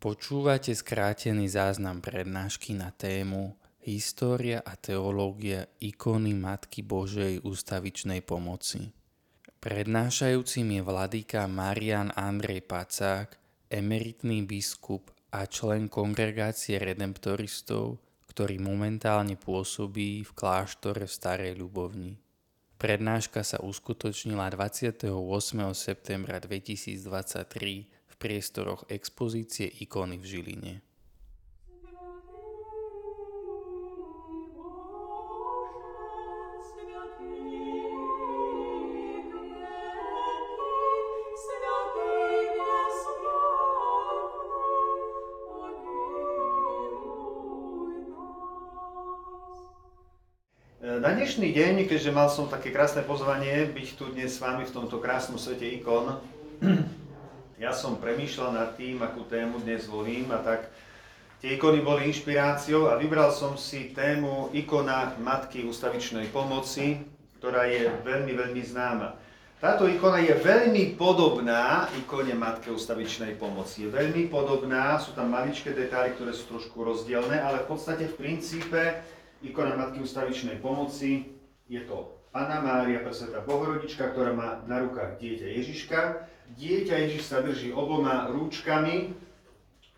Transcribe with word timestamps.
Počúvate 0.00 0.72
skrátený 0.72 1.52
záznam 1.52 2.00
prednášky 2.00 2.72
na 2.72 2.88
tému 2.88 3.52
História 3.84 4.64
a 4.64 4.72
teológia 4.72 5.68
ikony 5.76 6.32
Matky 6.32 6.80
Božej 6.80 7.44
ústavičnej 7.44 8.24
pomoci. 8.24 8.96
Prednášajúcim 9.60 10.64
je 10.64 10.80
vladyka 10.80 11.44
Marian 11.44 12.08
Andrej 12.16 12.64
Pacák, 12.64 13.36
emeritný 13.68 14.48
biskup 14.48 15.12
a 15.36 15.44
člen 15.44 15.92
kongregácie 15.92 16.80
redemptoristov, 16.80 18.00
ktorý 18.32 18.56
momentálne 18.56 19.36
pôsobí 19.36 20.24
v 20.24 20.30
kláštore 20.32 21.04
v 21.04 21.12
Starej 21.12 21.60
Ľubovni. 21.60 22.16
Prednáška 22.80 23.44
sa 23.44 23.60
uskutočnila 23.60 24.48
28. 24.48 25.12
septembra 25.76 26.40
2023 26.40 27.99
priestoroch 28.20 28.84
expozície 28.92 29.64
ikony 29.80 30.20
v 30.20 30.26
Žiline. 30.28 30.74
Na 51.00 51.16
dnešný 51.16 51.56
deň, 51.56 51.88
keďže 51.88 52.12
mal 52.12 52.28
som 52.28 52.44
také 52.44 52.68
krásne 52.68 53.00
pozvanie 53.00 53.64
byť 53.72 53.88
tu 53.96 54.12
dnes 54.12 54.28
s 54.28 54.36
vami 54.36 54.68
v 54.68 54.74
tomto 54.74 55.00
krásnom 55.00 55.40
svete 55.40 55.64
ikon, 55.80 56.20
ja 57.60 57.76
som 57.76 58.00
premýšľal 58.00 58.56
nad 58.56 58.72
tým, 58.72 59.04
akú 59.04 59.28
tému 59.28 59.60
dnes 59.60 59.84
volím 59.84 60.32
a 60.32 60.40
tak 60.40 60.72
tie 61.44 61.60
ikony 61.60 61.84
boli 61.84 62.08
inšpiráciou 62.08 62.88
a 62.88 62.96
vybral 62.96 63.28
som 63.36 63.52
si 63.60 63.92
tému 63.92 64.48
ikona 64.56 65.12
Matky 65.20 65.68
ústavičnej 65.68 66.32
pomoci, 66.32 67.04
ktorá 67.36 67.68
je 67.68 67.92
veľmi, 68.00 68.32
veľmi 68.32 68.62
známa. 68.64 69.12
Táto 69.60 69.84
ikona 69.84 70.24
je 70.24 70.32
veľmi 70.40 70.96
podobná 70.96 71.84
ikone 72.00 72.32
Matke 72.32 72.72
ústavičnej 72.72 73.36
pomoci. 73.36 73.84
Je 73.84 73.92
veľmi 73.92 74.32
podobná, 74.32 74.96
sú 74.96 75.12
tam 75.12 75.28
maličké 75.28 75.76
detaily, 75.76 76.16
ktoré 76.16 76.32
sú 76.32 76.48
trošku 76.48 76.80
rozdielne, 76.80 77.44
ale 77.44 77.68
v 77.68 77.76
podstate 77.76 78.08
v 78.08 78.16
princípe 78.16 79.04
ikona 79.44 79.76
Matky 79.76 80.00
ústavičnej 80.00 80.64
pomoci 80.64 81.28
je 81.68 81.84
to 81.84 82.19
Pana 82.30 82.62
Mária, 82.62 83.02
presvetá 83.02 83.42
Bohorodička, 83.42 84.14
ktorá 84.14 84.30
má 84.30 84.62
na 84.70 84.78
rukách 84.78 85.18
dieťa 85.18 85.50
Ježiška. 85.50 85.98
Dieťa 86.54 86.94
Ježiš 87.02 87.26
sa 87.26 87.42
drží 87.42 87.74
oboma 87.74 88.30
rúčkami 88.30 88.96
e, 89.02 89.06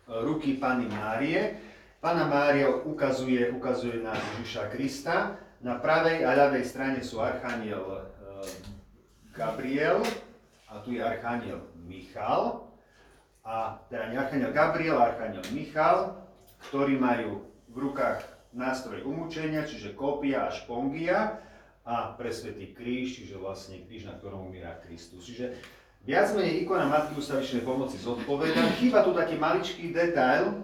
ruky 0.09 0.57
Pany 0.57 0.89
Márie. 0.89 1.61
Pana 2.01 2.25
Mária 2.25 2.73
ukazuje, 2.73 3.53
ukazuje 3.53 4.01
na 4.01 4.17
Ježiša 4.17 4.73
Krista. 4.73 5.37
Na 5.61 5.77
pravej 5.77 6.25
a 6.25 6.33
ľavej 6.33 6.65
strane 6.65 7.05
sú 7.05 7.21
archaniel 7.21 7.85
e, 7.85 7.97
Gabriel 9.37 10.01
a 10.73 10.81
tu 10.81 10.97
je 10.97 11.05
archaniel 11.05 11.61
Michal. 11.85 12.65
A 13.45 13.77
teda 13.93 14.09
nie 14.09 14.17
archaniel 14.17 14.49
Gabriel, 14.49 14.97
archaniel 14.97 15.45
Michal, 15.53 16.17
ktorí 16.65 16.97
majú 16.97 17.45
v 17.69 17.77
rukách 17.77 18.25
nástroj 18.57 19.05
umúčenia, 19.05 19.69
čiže 19.69 19.93
kópia 19.93 20.49
a 20.49 20.53
špongia 20.53 21.52
a 21.83 22.15
presvetý 22.15 22.71
kríž, 22.71 23.19
čiže 23.19 23.35
vlastne 23.35 23.83
kríž, 23.83 24.07
na 24.07 24.15
ktorom 24.15 24.47
umiera 24.47 24.79
Kristus. 24.87 25.27
Čiže 25.27 25.59
viac 26.07 26.31
menej 26.31 26.63
ikona 26.63 26.87
Matky 26.87 27.19
ústavičnej 27.19 27.67
pomoci 27.67 27.99
zodpoveda. 27.99 28.79
Chýba 28.79 29.03
tu 29.03 29.11
taký 29.11 29.35
maličký 29.35 29.91
detail. 29.91 30.63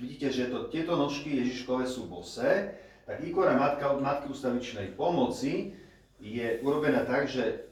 Vidíte, 0.00 0.32
že 0.32 0.48
to, 0.48 0.72
tieto 0.72 0.96
nožky 0.96 1.36
Ježiškové 1.36 1.84
sú 1.84 2.08
bose, 2.08 2.72
tak 3.04 3.20
ikona 3.20 3.60
Matka, 3.60 3.92
Matky 4.00 4.32
ústavičnej 4.32 4.96
pomoci 4.96 5.76
je 6.16 6.64
urobená 6.64 7.04
tak, 7.04 7.28
že 7.28 7.68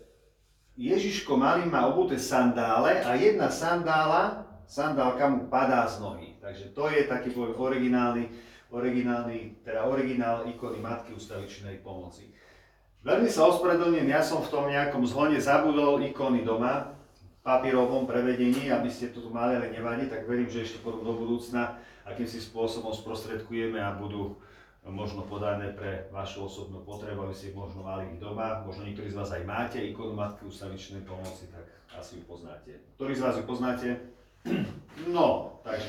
Ježiško 0.76 1.40
malý 1.40 1.64
má 1.64 1.88
obuté 1.88 2.20
sandále 2.20 3.00
a 3.00 3.16
jedna 3.16 3.48
sandála, 3.48 4.44
sandálka 4.68 5.32
mu 5.32 5.48
padá 5.48 5.88
z 5.88 5.96
nohy. 6.04 6.28
Takže 6.44 6.76
to 6.76 6.92
je 6.92 7.08
taký 7.08 7.32
poviem 7.32 7.56
originálny, 7.56 8.24
originálny, 8.68 9.64
teda 9.64 9.88
originál 9.88 10.44
ikony 10.44 10.76
Matky 10.76 11.16
ústavičnej 11.16 11.80
pomoci. 11.80 12.28
Veľmi 13.00 13.32
sa 13.32 13.48
ospravedlňujem, 13.48 14.12
ja 14.12 14.20
som 14.20 14.44
v 14.44 14.52
tom 14.52 14.68
nejakom 14.68 15.08
zhone 15.08 15.40
zabudol 15.40 16.04
ikony 16.04 16.44
doma, 16.44 16.92
v 17.40 17.40
papírovom 17.40 18.04
prevedení, 18.04 18.68
aby 18.68 18.92
ste 18.92 19.08
to 19.08 19.24
tu 19.24 19.32
mali, 19.32 19.56
ale 19.56 19.72
nevadí, 19.72 20.04
tak 20.12 20.28
verím, 20.28 20.52
že 20.52 20.68
ešte 20.68 20.84
do 20.84 21.12
budúcna 21.16 21.80
akýmsi 22.04 22.44
spôsobom 22.44 22.92
sprostredkujeme 22.92 23.80
a 23.80 23.96
budú 23.96 24.36
možno 24.84 25.24
podané 25.24 25.72
pre 25.72 26.12
vašu 26.12 26.44
osobnú 26.44 26.84
potrebu, 26.84 27.24
aby 27.24 27.32
ste 27.32 27.52
ich 27.52 27.56
možno 27.56 27.80
mali 27.80 28.04
ich 28.12 28.20
doma. 28.20 28.60
Možno 28.68 28.84
niektorí 28.84 29.08
z 29.08 29.16
vás 29.16 29.32
aj 29.32 29.48
máte 29.48 29.80
ikonu 29.80 30.12
Matky 30.12 30.44
ústavičnej 30.44 31.00
pomoci, 31.08 31.48
tak 31.48 31.64
asi 31.96 32.20
ju 32.20 32.28
poznáte. 32.28 32.84
Ktorí 33.00 33.16
z 33.16 33.24
vás 33.24 33.34
ju 33.40 33.44
poznáte? 33.48 33.88
No, 35.08 35.56
takže 35.64 35.88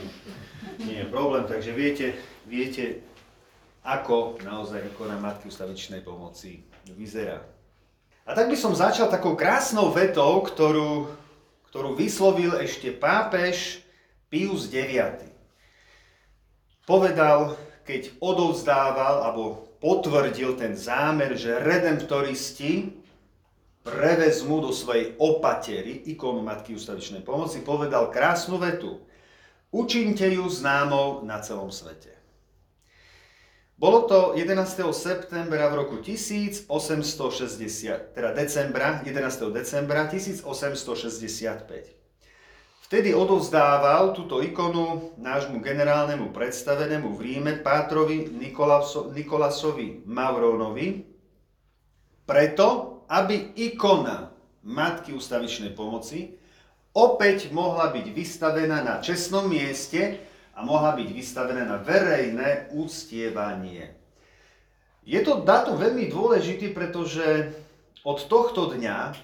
nie 0.88 1.04
je 1.04 1.12
problém, 1.12 1.44
takže 1.44 1.76
viete, 1.76 2.16
viete 2.48 3.04
ako 3.84 4.40
naozaj 4.48 4.88
ikona 4.96 5.20
Matky 5.20 5.52
ústavičnej 5.52 6.00
pomoci 6.00 6.71
vyzerá. 6.94 7.42
A 8.28 8.38
tak 8.38 8.48
by 8.48 8.58
som 8.60 8.78
začal 8.78 9.10
takou 9.10 9.34
krásnou 9.34 9.90
vetou, 9.90 10.46
ktorú, 10.46 11.10
ktorú 11.74 11.98
vyslovil 11.98 12.56
ešte 12.62 12.94
pápež 12.94 13.82
Pius 14.30 14.70
IX. 14.70 15.20
Povedal, 16.86 17.58
keď 17.84 18.14
odovzdával 18.22 19.26
alebo 19.26 19.72
potvrdil 19.82 20.56
ten 20.56 20.78
zámer, 20.78 21.34
že 21.34 21.58
redemptoristi 21.58 22.94
prevezmú 23.82 24.62
do 24.62 24.70
svojej 24.70 25.18
opatery 25.18 26.06
ikonu 26.14 26.46
Matky 26.46 26.78
ústavičnej 26.78 27.26
pomoci, 27.26 27.66
povedal 27.66 28.14
krásnu 28.14 28.62
vetu. 28.62 29.02
Učinte 29.74 30.30
ju 30.30 30.46
známou 30.46 31.26
na 31.26 31.42
celom 31.42 31.74
svete. 31.74 32.11
Bolo 33.82 34.06
to 34.06 34.38
11. 34.38 34.94
septembra 34.94 35.66
v 35.74 35.82
roku 35.82 35.98
1860, 36.06 36.70
teda 38.14 38.30
decembra, 38.30 39.02
11. 39.02 39.50
decembra 39.50 40.06
1865. 40.06 40.46
Vtedy 42.86 43.10
odovzdával 43.18 44.14
túto 44.14 44.38
ikonu 44.46 45.18
nášmu 45.18 45.58
generálnemu 45.66 46.30
predstavenému 46.30 47.10
v 47.10 47.20
Ríme 47.26 47.58
Pátrovi 47.66 48.30
Nikolasovi 49.18 50.06
Mauronovi, 50.06 51.02
preto, 52.30 53.02
aby 53.10 53.58
ikona 53.66 54.30
Matky 54.62 55.10
ústavičnej 55.10 55.74
pomoci 55.74 56.38
opäť 56.94 57.50
mohla 57.50 57.90
byť 57.90 58.14
vystavená 58.14 58.86
na 58.86 59.02
čestnom 59.02 59.50
mieste, 59.50 60.30
mohla 60.64 60.96
byť 60.96 61.10
vystavená 61.12 61.66
na 61.66 61.78
verejné 61.82 62.74
úctievanie. 62.74 63.94
Je 65.02 65.20
to 65.26 65.42
dátum 65.42 65.82
veľmi 65.82 66.08
dôležitý, 66.14 66.72
pretože 66.72 67.52
od 68.06 68.22
tohto 68.30 68.70
dňa 68.70 69.18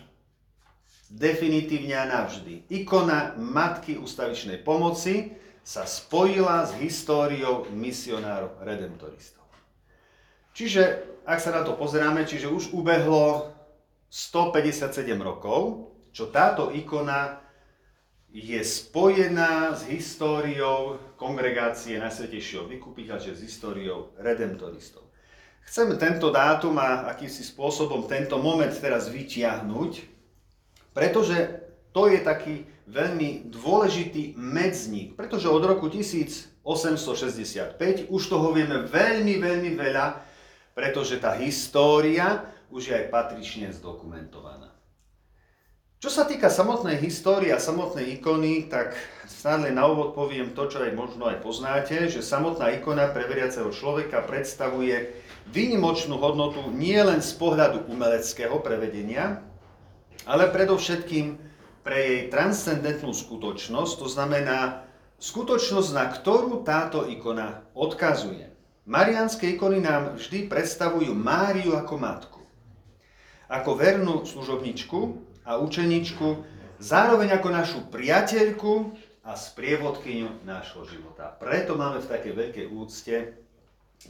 definitívne 1.14 1.96
a 1.96 2.10
navždy 2.10 2.68
ikona 2.68 3.38
Matky 3.40 3.96
ústavičnej 3.96 4.60
pomoci 4.60 5.32
sa 5.64 5.84
spojila 5.84 6.64
s 6.64 6.76
históriou 6.80 7.68
misionárov 7.72 8.60
redemptoristov. 8.64 9.44
Čiže, 10.56 11.06
ak 11.28 11.40
sa 11.44 11.54
na 11.54 11.62
to 11.62 11.76
pozeráme, 11.78 12.26
čiže 12.26 12.50
už 12.50 12.74
ubehlo 12.74 13.54
157 14.10 14.90
rokov, 15.20 15.92
čo 16.16 16.32
táto 16.32 16.72
ikona 16.72 17.47
je 18.32 18.60
spojená 18.60 19.74
s 19.74 19.88
históriou 19.88 21.00
kongregácie 21.16 21.98
Najsvetejšieho 21.98 22.68
vykupiteľa, 22.68 23.24
čiže 23.24 23.40
s 23.40 23.46
históriou 23.48 24.12
redemptoristov. 24.20 25.08
Chceme 25.68 26.00
tento 26.00 26.32
dátum 26.32 26.80
a 26.80 27.12
akýmsi 27.12 27.44
spôsobom 27.44 28.08
tento 28.08 28.40
moment 28.40 28.72
teraz 28.72 29.12
vytiahnuť, 29.12 30.00
pretože 30.96 31.36
to 31.92 32.08
je 32.08 32.24
taký 32.24 32.64
veľmi 32.88 33.52
dôležitý 33.52 34.40
medzník, 34.40 35.20
pretože 35.20 35.52
od 35.52 35.60
roku 35.68 35.92
1865 35.92 36.56
už 38.08 38.22
toho 38.32 38.56
vieme 38.56 38.88
veľmi, 38.88 39.44
veľmi 39.44 39.76
veľa, 39.76 40.06
pretože 40.72 41.20
tá 41.20 41.36
história 41.36 42.48
už 42.72 42.92
je 42.92 42.94
aj 42.96 43.12
patrične 43.12 43.68
zdokumentovaná. 43.76 44.67
Čo 45.98 46.14
sa 46.14 46.30
týka 46.30 46.46
samotnej 46.54 47.02
histórie 47.02 47.50
a 47.50 47.58
samotnej 47.58 48.22
ikony, 48.22 48.70
tak 48.70 48.94
snad 49.26 49.66
len 49.66 49.82
na 49.82 49.90
úvod 49.90 50.14
poviem 50.14 50.54
to, 50.54 50.70
čo 50.70 50.86
aj 50.86 50.94
možno 50.94 51.26
aj 51.26 51.42
poznáte, 51.42 52.06
že 52.06 52.22
samotná 52.22 52.70
ikona 52.78 53.10
pre 53.10 53.26
veriaceho 53.26 53.74
človeka 53.74 54.22
predstavuje 54.22 55.18
výnimočnú 55.50 56.22
hodnotu 56.22 56.70
nie 56.70 57.02
len 57.02 57.18
z 57.18 57.34
pohľadu 57.42 57.90
umeleckého 57.90 58.62
prevedenia, 58.62 59.42
ale 60.30 60.54
predovšetkým 60.54 61.42
pre 61.82 61.98
jej 61.98 62.22
transcendentnú 62.30 63.10
skutočnosť, 63.18 63.94
to 63.98 64.06
znamená 64.06 64.86
skutočnosť, 65.18 65.90
na 65.98 66.14
ktorú 66.14 66.62
táto 66.62 67.10
ikona 67.10 67.66
odkazuje. 67.74 68.54
Mariánske 68.86 69.50
ikony 69.58 69.82
nám 69.82 70.14
vždy 70.22 70.46
predstavujú 70.46 71.10
Máriu 71.18 71.74
ako 71.74 71.96
matku. 71.98 72.42
Ako 73.50 73.74
vernú 73.74 74.30
služobničku 74.30 75.26
a 75.48 75.56
učeničku, 75.56 76.44
zároveň 76.84 77.40
ako 77.40 77.48
našu 77.48 77.80
priateľku 77.88 78.92
a 79.24 79.32
sprievodkyňu 79.40 80.44
nášho 80.44 80.84
života. 80.84 81.32
Preto 81.40 81.80
máme 81.80 82.04
v 82.04 82.12
takej 82.12 82.34
veľkej 82.36 82.66
úcte 82.68 83.16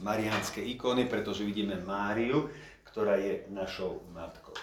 mariánske 0.02 0.58
ikony, 0.58 1.06
pretože 1.06 1.46
vidíme 1.46 1.78
Máriu, 1.78 2.50
ktorá 2.90 3.16
je 3.22 3.46
našou 3.54 4.02
matkou. 4.10 4.58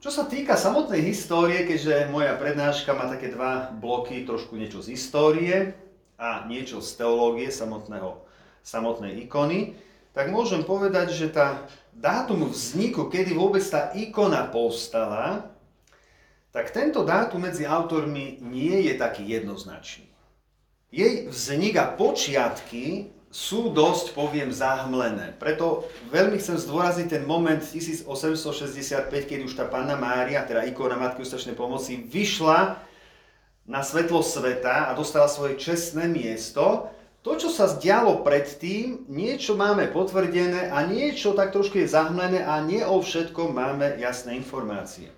Čo 0.00 0.12
sa 0.12 0.24
týka 0.28 0.56
samotnej 0.56 1.00
histórie, 1.00 1.64
keďže 1.64 2.12
moja 2.12 2.36
prednáška 2.36 2.92
má 2.92 3.08
také 3.08 3.32
dva 3.32 3.72
bloky, 3.72 4.24
trošku 4.28 4.52
niečo 4.56 4.84
z 4.84 4.96
histórie 4.96 5.72
a 6.20 6.44
niečo 6.44 6.84
z 6.84 7.00
teológie 7.00 7.48
samotného, 7.48 8.20
samotnej 8.60 9.16
ikony, 9.24 9.76
tak 10.12 10.28
môžem 10.28 10.60
povedať, 10.60 11.12
že 11.12 11.32
tá 11.32 11.64
dátum 11.94 12.50
vzniku, 12.50 13.08
kedy 13.08 13.32
vôbec 13.34 13.62
tá 13.64 13.94
ikona 13.94 14.46
povstala, 14.50 15.50
tak 16.54 16.70
tento 16.70 17.02
dátum 17.02 17.50
medzi 17.50 17.66
autormi 17.66 18.38
nie 18.38 18.86
je 18.86 18.94
taký 18.94 19.26
jednoznačný. 19.26 20.06
Jej 20.94 21.26
vznik 21.26 21.74
a 21.74 21.90
počiatky 21.90 23.10
sú 23.34 23.74
dosť, 23.74 24.14
poviem, 24.14 24.54
zahmlené. 24.54 25.34
Preto 25.42 25.90
veľmi 26.14 26.38
chcem 26.38 26.54
zdôrazniť 26.54 27.18
ten 27.18 27.24
moment 27.26 27.58
1865, 27.58 28.06
keď 29.10 29.38
už 29.42 29.58
tá 29.58 29.66
Panna 29.66 29.98
Mária, 29.98 30.46
teda 30.46 30.62
ikona 30.62 30.94
Matky 30.94 31.26
ústačnej 31.26 31.58
pomoci, 31.58 31.98
vyšla 31.98 32.78
na 33.66 33.82
svetlo 33.82 34.22
sveta 34.22 34.86
a 34.86 34.94
dostala 34.94 35.26
svoje 35.26 35.58
čestné 35.58 36.06
miesto. 36.06 36.93
To, 37.24 37.40
čo 37.40 37.48
sa 37.48 37.64
zdialo 37.72 38.20
predtým, 38.20 39.08
niečo 39.08 39.56
máme 39.56 39.88
potvrdené 39.88 40.68
a 40.68 40.84
niečo 40.84 41.32
tak 41.32 41.56
trošku 41.56 41.80
je 41.80 41.88
zahmlené 41.88 42.44
a 42.44 42.60
nie 42.60 42.84
o 42.84 43.00
všetkom 43.00 43.48
máme 43.48 43.96
jasné 43.96 44.36
informácie. 44.36 45.08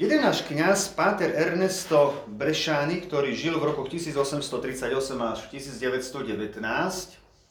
Jeden 0.00 0.24
náš 0.24 0.40
kňaz, 0.48 0.96
páter 0.96 1.36
Ernesto 1.36 2.24
Brešány, 2.32 3.04
ktorý 3.04 3.36
žil 3.36 3.60
v 3.60 3.76
rokoch 3.76 3.92
1838 3.92 4.88
až 5.20 5.44
1919, 5.52 6.64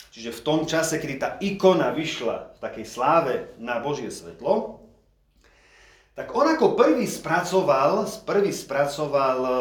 čiže 0.10 0.30
v 0.34 0.40
tom 0.42 0.66
čase, 0.66 0.98
kedy 0.98 1.16
tá 1.22 1.38
ikona 1.38 1.94
vyšla 1.94 2.58
v 2.58 2.60
takej 2.66 2.86
sláve 2.90 3.34
na 3.62 3.78
Božie 3.78 4.10
svetlo, 4.10 4.85
tak 6.16 6.32
on 6.32 6.48
ako 6.48 6.80
prvý 6.80 7.04
spracoval, 7.04 8.08
prvý 8.24 8.56
spracoval 8.56 9.40
e, 9.44 9.52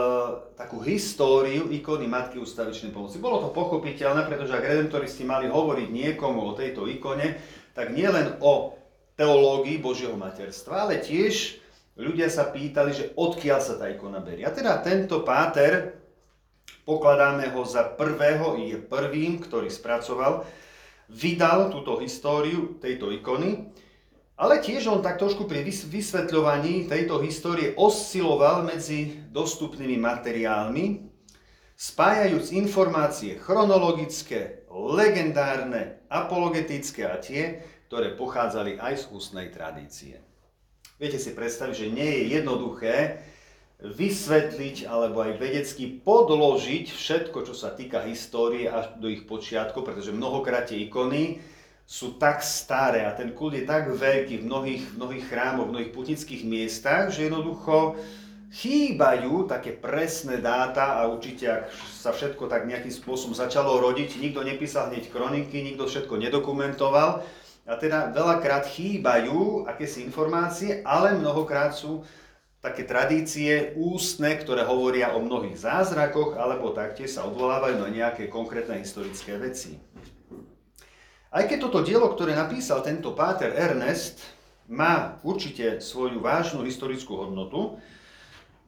takú 0.54 0.78
históriu 0.78 1.66
ikony 1.74 2.06
Matky 2.06 2.38
ústavičnej 2.38 2.94
pomoci. 2.94 3.18
Bolo 3.18 3.42
to 3.42 3.50
pochopiteľné, 3.50 4.22
pretože 4.22 4.54
ak 4.54 4.62
redemptoristi 4.62 5.26
mali 5.26 5.50
hovoriť 5.50 5.90
niekomu 5.90 6.46
o 6.46 6.54
tejto 6.54 6.86
ikone, 6.86 7.42
tak 7.74 7.90
nielen 7.90 8.38
o 8.38 8.78
teológii 9.18 9.82
Božieho 9.82 10.14
materstva, 10.14 10.86
ale 10.86 11.02
tiež 11.02 11.58
ľudia 11.98 12.30
sa 12.30 12.46
pýtali, 12.46 12.90
že 12.94 13.10
odkiaľ 13.18 13.58
sa 13.58 13.74
tá 13.74 13.90
ikona 13.90 14.22
berie. 14.22 14.46
A 14.46 14.54
teda 14.54 14.78
tento 14.78 15.26
páter, 15.26 15.98
pokladáme 16.86 17.50
ho 17.50 17.66
za 17.66 17.82
prvého, 17.82 18.62
je 18.62 18.78
prvým, 18.78 19.42
ktorý 19.42 19.66
spracoval, 19.66 20.46
vydal 21.10 21.74
túto 21.74 21.98
históriu 21.98 22.78
tejto 22.78 23.10
ikony, 23.10 23.74
ale 24.34 24.58
tiež 24.58 24.90
on 24.90 24.98
tak 24.98 25.22
trošku 25.22 25.46
pri 25.46 25.62
vysvetľovaní 25.66 26.90
tejto 26.90 27.22
histórie 27.22 27.78
osciloval 27.78 28.66
medzi 28.66 29.22
dostupnými 29.30 29.94
materiálmi, 29.98 31.06
spájajúc 31.78 32.50
informácie 32.54 33.38
chronologické, 33.38 34.66
legendárne, 34.70 36.02
apologetické 36.10 37.06
a 37.06 37.18
tie, 37.18 37.62
ktoré 37.86 38.18
pochádzali 38.18 38.82
aj 38.82 39.06
z 39.06 39.14
ústnej 39.14 39.54
tradície. 39.54 40.18
Viete 40.98 41.18
si 41.18 41.34
predstaviť, 41.34 41.74
že 41.74 41.94
nie 41.94 42.06
je 42.06 42.22
jednoduché 42.38 43.22
vysvetliť 43.82 44.86
alebo 44.86 45.26
aj 45.26 45.38
vedecky 45.38 46.00
podložiť 46.02 46.90
všetko, 46.90 47.38
čo 47.42 47.54
sa 47.54 47.74
týka 47.74 48.06
histórie 48.06 48.70
až 48.70 48.96
do 48.98 49.10
ich 49.10 49.26
počiatku, 49.26 49.82
pretože 49.82 50.14
mnohokrát 50.14 50.70
tie 50.70 50.86
ikony 50.86 51.42
sú 51.84 52.16
tak 52.16 52.40
staré 52.40 53.04
a 53.04 53.12
ten 53.12 53.36
kult 53.36 53.52
je 53.52 53.68
tak 53.68 53.92
veľký 53.92 54.40
v 54.40 54.46
mnohých, 54.48 54.84
mnohých 54.96 55.24
chrámoch, 55.28 55.68
v 55.68 55.72
mnohých 55.76 55.92
putnických 55.92 56.42
miestach, 56.48 57.12
že 57.12 57.28
jednoducho 57.28 58.00
chýbajú 58.54 59.50
také 59.50 59.76
presné 59.76 60.40
dáta 60.40 60.96
a 60.96 61.10
určite, 61.10 61.44
ak 61.50 61.64
sa 61.74 62.14
všetko 62.14 62.48
tak 62.48 62.64
nejakým 62.64 62.94
spôsobom 62.94 63.36
začalo 63.36 63.82
rodiť, 63.82 64.16
nikto 64.16 64.40
nepísal 64.46 64.88
hneď 64.88 65.10
kroniky, 65.10 65.60
nikto 65.60 65.84
všetko 65.84 66.16
nedokumentoval, 66.16 67.20
a 67.64 67.80
teda 67.80 68.12
veľakrát 68.12 68.68
chýbajú 68.68 69.64
akési 69.64 70.04
informácie, 70.04 70.84
ale 70.84 71.16
mnohokrát 71.16 71.72
sú 71.72 72.04
také 72.60 72.84
tradície 72.84 73.72
ústne, 73.76 74.36
ktoré 74.36 74.64
hovoria 74.64 75.16
o 75.16 75.20
mnohých 75.20 75.56
zázrakoch, 75.56 76.36
alebo 76.36 76.76
taktiež 76.76 77.16
sa 77.16 77.24
odvolávajú 77.28 77.80
na 77.80 77.88
nejaké 77.88 78.28
konkrétne 78.28 78.80
historické 78.80 79.36
veci. 79.40 79.80
Aj 81.34 81.50
keď 81.50 81.66
toto 81.66 81.82
dielo, 81.82 82.06
ktoré 82.14 82.38
napísal 82.38 82.78
tento 82.86 83.10
páter 83.10 83.50
Ernest, 83.58 84.22
má 84.70 85.18
určite 85.26 85.82
svoju 85.82 86.22
vážnu 86.22 86.62
historickú 86.62 87.18
hodnotu, 87.18 87.82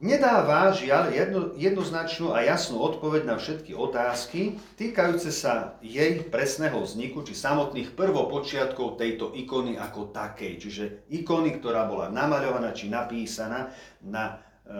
nedáva 0.03 0.75
žiaľ 0.75 1.15
jedno, 1.15 1.41
jednoznačnú 1.55 2.35
a 2.35 2.43
jasnú 2.43 2.83
odpoveď 2.83 3.23
na 3.23 3.39
všetky 3.39 3.71
otázky 3.71 4.59
týkajúce 4.75 5.31
sa 5.31 5.79
jej 5.79 6.19
presného 6.27 6.83
vzniku 6.83 7.23
či 7.23 7.39
samotných 7.39 7.95
prvopočiatkov 7.95 8.99
tejto 8.99 9.31
ikony 9.31 9.79
ako 9.79 10.11
takej, 10.11 10.59
čiže 10.59 10.83
ikony, 11.07 11.63
ktorá 11.63 11.87
bola 11.87 12.11
namaľovaná 12.11 12.75
či 12.75 12.91
napísaná 12.91 13.71
na, 14.03 14.43
e, 14.67 14.75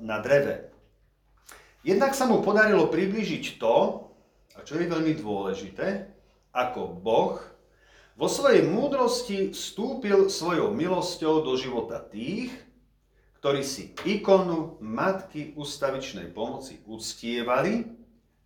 na 0.00 0.24
dreve. 0.24 0.72
Jednak 1.84 2.16
sa 2.16 2.24
mu 2.24 2.40
podarilo 2.40 2.88
priblížiť 2.88 3.60
to, 3.60 4.08
a 4.56 4.64
čo 4.64 4.80
je 4.80 4.88
veľmi 4.88 5.14
dôležité, 5.20 6.15
ako 6.56 6.96
Boh 7.04 7.36
vo 8.16 8.32
svojej 8.32 8.64
múdrosti 8.64 9.52
vstúpil 9.52 10.32
svojou 10.32 10.72
milosťou 10.72 11.44
do 11.44 11.52
života 11.60 12.00
tých, 12.00 12.48
ktorí 13.44 13.60
si 13.60 13.92
ikonu 14.08 14.80
Matky 14.80 15.52
ustavičnej 15.52 16.32
pomoci 16.32 16.80
uctievali 16.88 17.84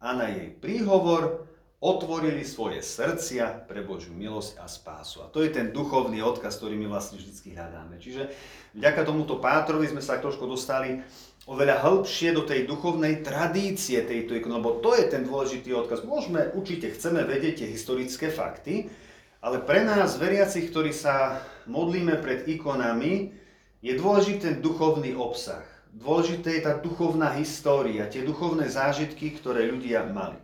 a 0.02 0.10
na 0.10 0.26
jej 0.26 0.50
príhovor 0.50 1.46
otvorili 1.81 2.43
svoje 2.43 2.82
srdcia 2.82 3.64
pre 3.64 3.86
Božiu 3.86 4.12
milosť 4.12 4.58
a 4.58 4.67
spásu. 4.67 5.24
A 5.24 5.31
to 5.31 5.40
je 5.40 5.55
ten 5.55 5.70
duchovný 5.70 6.20
odkaz, 6.20 6.60
ktorý 6.60 6.76
my 6.76 6.90
vlastne 6.90 7.17
vždy 7.17 7.56
hľadáme. 7.56 7.96
Čiže 7.96 8.29
vďaka 8.76 9.06
tomuto 9.06 9.38
Pátrovi 9.38 9.88
sme 9.88 10.05
sa 10.05 10.20
trošku 10.20 10.44
dostali 10.50 11.00
oveľa 11.49 11.81
hĺbšie 11.81 12.37
do 12.37 12.44
tej 12.44 12.69
duchovnej 12.69 13.25
tradície 13.25 14.05
tejto 14.05 14.37
ikony, 14.37 14.61
lebo 14.61 14.81
to 14.85 14.93
je 14.97 15.09
ten 15.09 15.25
dôležitý 15.25 15.73
odkaz. 15.73 16.05
Môžeme, 16.05 16.53
určite 16.53 16.93
chceme 16.93 17.25
vedieť 17.25 17.65
tie 17.65 17.69
historické 17.73 18.29
fakty, 18.29 18.93
ale 19.41 19.65
pre 19.65 19.81
nás, 19.89 20.20
veriacich, 20.20 20.69
ktorí 20.69 20.93
sa 20.93 21.41
modlíme 21.65 22.20
pred 22.20 22.44
ikonami, 22.44 23.32
je 23.81 23.93
dôležitý 23.97 24.39
ten 24.44 24.56
duchovný 24.61 25.17
obsah. 25.17 25.65
Dôležité 25.91 26.61
je 26.61 26.63
tá 26.69 26.77
duchovná 26.77 27.32
história, 27.41 28.06
tie 28.06 28.20
duchovné 28.20 28.69
zážitky, 28.69 29.32
ktoré 29.41 29.67
ľudia 29.67 30.05
mali. 30.06 30.39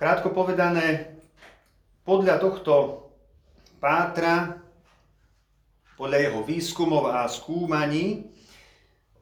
Krátko 0.00 0.32
povedané, 0.32 1.16
podľa 2.04 2.40
tohto 2.40 2.74
Pátra, 3.76 4.56
podľa 6.00 6.18
jeho 6.18 6.40
výskumov 6.42 7.12
a 7.12 7.28
skúmaní, 7.28 8.35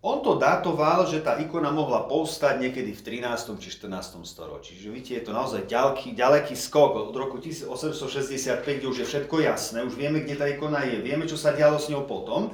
on 0.04 0.20
to 0.20 0.37
datoval, 0.37 1.08
že 1.08 1.25
tá 1.25 1.40
ikona 1.40 1.73
mohla 1.73 2.04
povstať 2.04 2.61
niekedy 2.61 2.92
v 2.92 3.25
13. 3.25 3.56
či 3.56 3.73
14. 3.73 4.20
storočí. 4.28 4.76
Čiže 4.76 4.92
vidíte, 4.92 5.12
je 5.16 5.25
to 5.25 5.32
naozaj 5.32 5.64
ďalký, 5.64 6.12
ďaleký 6.12 6.52
skok 6.52 7.08
od 7.08 7.16
roku 7.16 7.40
1865, 7.40 8.84
kde 8.84 8.84
už 8.84 9.00
je 9.00 9.06
všetko 9.08 9.40
jasné, 9.40 9.80
už 9.80 9.96
vieme, 9.96 10.20
kde 10.20 10.37
tá 10.37 10.44
ikona 10.44 10.84
je, 10.84 11.00
vieme, 11.00 11.25
čo 11.25 11.40
sa 11.40 11.56
dialo 11.56 11.80
s 11.80 11.88
ňou 11.88 12.04
potom. 12.04 12.52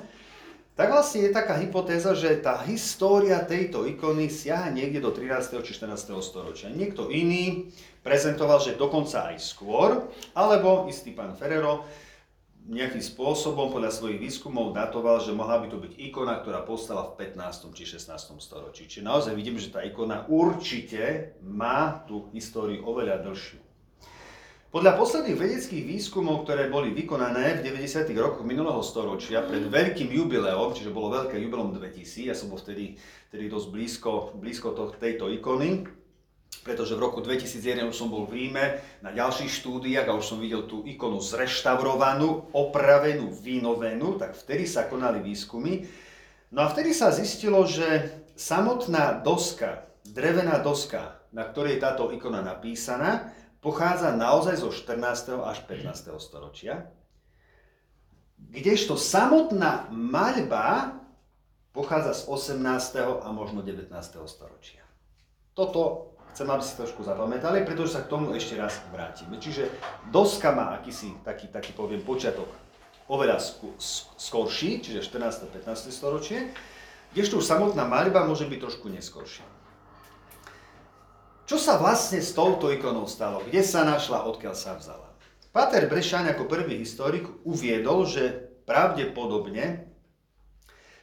Tak 0.78 0.94
vlastne 0.94 1.26
je 1.26 1.34
taká 1.34 1.58
hypotéza, 1.58 2.14
že 2.14 2.38
tá 2.38 2.62
história 2.70 3.42
tejto 3.42 3.82
ikony 3.82 4.30
siaha 4.30 4.70
niekde 4.70 5.02
do 5.02 5.10
13. 5.10 5.50
či 5.66 5.74
14. 5.74 6.22
storočia. 6.22 6.70
Niekto 6.70 7.10
iný 7.10 7.74
prezentoval, 8.06 8.62
že 8.62 8.78
dokonca 8.78 9.26
aj 9.26 9.42
skôr, 9.42 10.06
alebo 10.38 10.86
istý 10.86 11.10
pán 11.10 11.34
Ferrero 11.34 11.82
nejakým 12.68 13.00
spôsobom 13.00 13.72
podľa 13.72 13.94
svojich 13.94 14.20
výskumov 14.20 14.76
datoval, 14.76 15.22
že 15.24 15.32
mohla 15.32 15.62
by 15.62 15.72
to 15.72 15.80
byť 15.80 15.92
ikona, 16.10 16.44
ktorá 16.44 16.60
postala 16.66 17.08
v 17.08 17.24
15. 17.32 17.72
či 17.72 17.84
16. 17.88 18.36
storočí. 18.42 18.84
Čiže 18.84 19.06
naozaj 19.06 19.32
vidím, 19.32 19.56
že 19.56 19.72
tá 19.72 19.80
ikona 19.80 20.28
určite 20.28 21.34
má 21.40 22.04
tú 22.04 22.28
históriu 22.36 22.84
oveľa 22.84 23.24
dlhšiu. 23.24 23.70
Podľa 24.70 25.02
posledných 25.02 25.34
vedeckých 25.34 25.82
výskumov, 25.82 26.46
ktoré 26.46 26.70
boli 26.70 26.94
vykonané 26.94 27.58
v 27.58 27.74
90. 27.74 28.06
rokoch 28.14 28.46
minulého 28.46 28.78
storočia 28.86 29.42
pred 29.42 29.66
veľkým 29.66 30.14
jubileom, 30.14 30.70
čiže 30.70 30.94
bolo 30.94 31.10
veľké 31.10 31.42
jubileum 31.42 31.74
2000, 31.74 32.30
ja 32.30 32.38
som 32.38 32.54
bol 32.54 32.62
vtedy, 32.62 32.94
vtedy 33.34 33.50
dosť 33.50 33.66
blízko, 33.66 34.10
blízko 34.38 34.70
to, 34.78 34.94
tejto 34.94 35.26
ikony, 35.26 35.90
pretože 36.60 36.92
v 36.92 37.02
roku 37.02 37.24
2001 37.24 37.88
už 37.88 37.96
som 37.96 38.12
bol 38.12 38.28
v 38.28 38.44
Ríme 38.44 38.84
na 39.00 39.10
ďalších 39.10 39.48
štúdiách 39.48 40.06
a 40.08 40.16
už 40.16 40.24
som 40.24 40.38
videl 40.38 40.68
tú 40.68 40.84
ikonu 40.84 41.16
zreštaurovanú, 41.16 42.52
opravenú, 42.52 43.32
vynovenú, 43.32 44.20
tak 44.20 44.36
vtedy 44.36 44.68
sa 44.68 44.84
konali 44.84 45.24
výskumy. 45.24 45.88
No 46.52 46.64
a 46.64 46.68
vtedy 46.68 46.92
sa 46.92 47.14
zistilo, 47.14 47.64
že 47.64 48.12
samotná 48.36 49.24
doska, 49.24 49.88
drevená 50.04 50.60
doska, 50.60 51.20
na 51.32 51.48
ktorej 51.48 51.78
je 51.78 51.84
táto 51.84 52.12
ikona 52.12 52.44
napísaná, 52.44 53.32
pochádza 53.64 54.12
naozaj 54.12 54.60
zo 54.60 54.68
14. 54.72 55.40
až 55.40 55.64
15. 55.64 56.16
storočia, 56.20 56.90
kdežto 58.40 58.96
samotná 58.96 59.88
maľba 59.92 60.96
pochádza 61.70 62.24
z 62.24 62.56
18. 62.56 63.22
a 63.22 63.28
možno 63.30 63.62
19. 63.62 63.92
storočia. 64.26 64.82
Toto 65.54 66.09
chcem, 66.32 66.46
aby 66.48 66.62
si 66.62 66.78
trošku 66.78 67.02
zapamätali, 67.02 67.66
pretože 67.66 67.98
sa 67.98 68.02
k 68.02 68.10
tomu 68.10 68.32
ešte 68.34 68.54
raz 68.56 68.78
vrátime. 68.90 69.36
Čiže 69.36 69.70
doska 70.14 70.54
má 70.54 70.74
akýsi 70.78 71.14
taký, 71.26 71.50
taký 71.50 71.74
poviem, 71.74 72.02
počiatok 72.02 72.48
oveľa 73.10 73.42
skorší, 74.14 74.86
čiže 74.86 75.02
14. 75.02 75.44
a 75.44 75.48
15. 75.50 75.90
storočie, 75.90 76.54
kdežto 77.10 77.42
už 77.42 77.46
samotná 77.46 77.82
maľba 77.82 78.22
môže 78.22 78.46
byť 78.46 78.58
trošku 78.62 78.86
neskoršia. 78.86 79.42
Čo 81.50 81.58
sa 81.58 81.82
vlastne 81.82 82.22
s 82.22 82.30
touto 82.30 82.70
ikonou 82.70 83.10
stalo? 83.10 83.42
Kde 83.42 83.66
sa 83.66 83.82
našla, 83.82 84.22
odkiaľ 84.30 84.54
sa 84.54 84.78
vzala? 84.78 85.10
Pater 85.50 85.90
Brešáň 85.90 86.30
ako 86.38 86.46
prvý 86.46 86.78
historik 86.78 87.26
uviedol, 87.42 88.06
že 88.06 88.54
pravdepodobne 88.70 89.90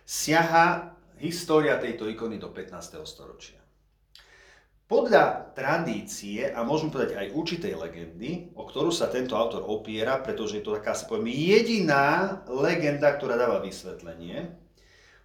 siaha 0.07 0.95
história 1.19 1.75
tejto 1.75 2.07
ikony 2.07 2.39
do 2.39 2.47
15. 2.47 3.03
storočia. 3.03 3.59
Podľa 4.87 5.51
tradície, 5.51 6.47
a 6.47 6.63
môžeme 6.63 6.95
povedať 6.95 7.19
aj 7.19 7.35
určitej 7.35 7.73
legendy, 7.75 8.55
o 8.55 8.63
ktorú 8.63 8.87
sa 8.87 9.11
tento 9.11 9.35
autor 9.35 9.67
opiera, 9.67 10.15
pretože 10.23 10.59
je 10.59 10.63
to 10.63 10.79
taká, 10.79 10.95
poviem, 11.03 11.27
jediná 11.35 12.39
legenda, 12.47 13.11
ktorá 13.11 13.35
dáva 13.35 13.59
vysvetlenie, 13.59 14.55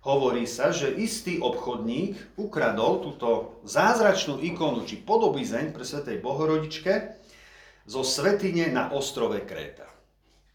Hovorí 0.03 0.51
sa, 0.51 0.75
že 0.75 0.91
istý 0.99 1.39
obchodník 1.39 2.35
ukradol 2.35 3.07
túto 3.07 3.63
zázračnú 3.63 4.43
ikonu 4.43 4.83
či 4.83 4.99
podobizeň 4.99 5.71
pre 5.71 5.87
Svetej 5.87 6.19
Bohorodičke 6.19 7.23
zo 7.87 8.03
svetine 8.03 8.67
na 8.75 8.91
ostrove 8.91 9.39
Kréta. 9.47 9.87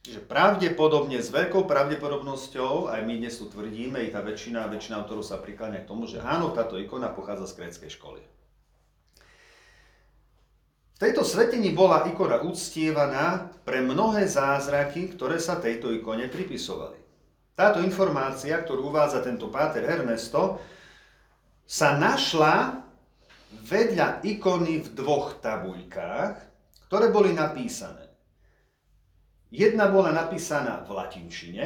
Čiže 0.03 0.27
pravdepodobne, 0.27 1.23
s 1.23 1.31
veľkou 1.31 1.63
pravdepodobnosťou, 1.63 2.91
aj 2.91 3.01
my 3.07 3.23
dnes 3.23 3.39
tu 3.39 3.47
tvrdíme, 3.47 4.03
i 4.03 4.11
tá 4.11 4.19
väčšina, 4.19 4.67
väčšina 4.67 4.99
autorov 4.99 5.23
sa 5.23 5.39
prikláňa 5.39 5.87
k 5.87 5.89
tomu, 5.95 6.11
že 6.11 6.19
áno, 6.19 6.51
táto 6.51 6.75
ikona 6.75 7.07
pochádza 7.15 7.47
z 7.47 7.55
krétskej 7.55 7.91
školy. 7.95 8.19
V 10.97 11.05
tejto 11.05 11.21
svetini 11.21 11.77
bola 11.77 12.09
ikona 12.09 12.41
uctievaná 12.41 13.53
pre 13.61 13.85
mnohé 13.85 14.25
zázraky, 14.25 15.13
ktoré 15.13 15.37
sa 15.37 15.61
tejto 15.61 15.93
ikone 15.93 16.25
pripisovali. 16.25 16.97
Táto 17.53 17.85
informácia, 17.85 18.57
ktorú 18.57 18.89
uvádza 18.89 19.21
tento 19.21 19.53
páter 19.53 19.85
Ernesto, 19.85 20.57
sa 21.69 22.01
našla 22.01 22.81
vedľa 23.61 24.25
ikony 24.25 24.89
v 24.89 24.97
dvoch 24.97 25.37
tabuľkách, 25.37 26.33
ktoré 26.89 27.13
boli 27.13 27.29
napísané. 27.29 28.09
Jedna 29.53 29.93
bola 29.93 30.09
napísaná 30.09 30.81
v 30.81 30.97
latinčine 30.97 31.65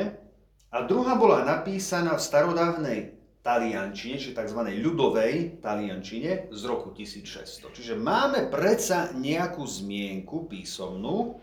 a 0.75 0.83
druhá 0.83 1.15
bola 1.15 1.47
napísaná 1.47 2.19
v 2.19 2.25
starodávnej 2.27 2.99
taliančine, 3.41 4.21
či 4.21 4.37
tzv. 4.37 4.59
ľudovej 4.61 5.61
taliančine 5.65 6.53
z 6.53 6.61
roku 6.69 6.93
1600. 6.93 7.73
Čiže 7.73 7.93
máme 7.97 8.53
predsa 8.53 9.09
nejakú 9.17 9.65
zmienku 9.65 10.45
písomnú, 10.45 11.41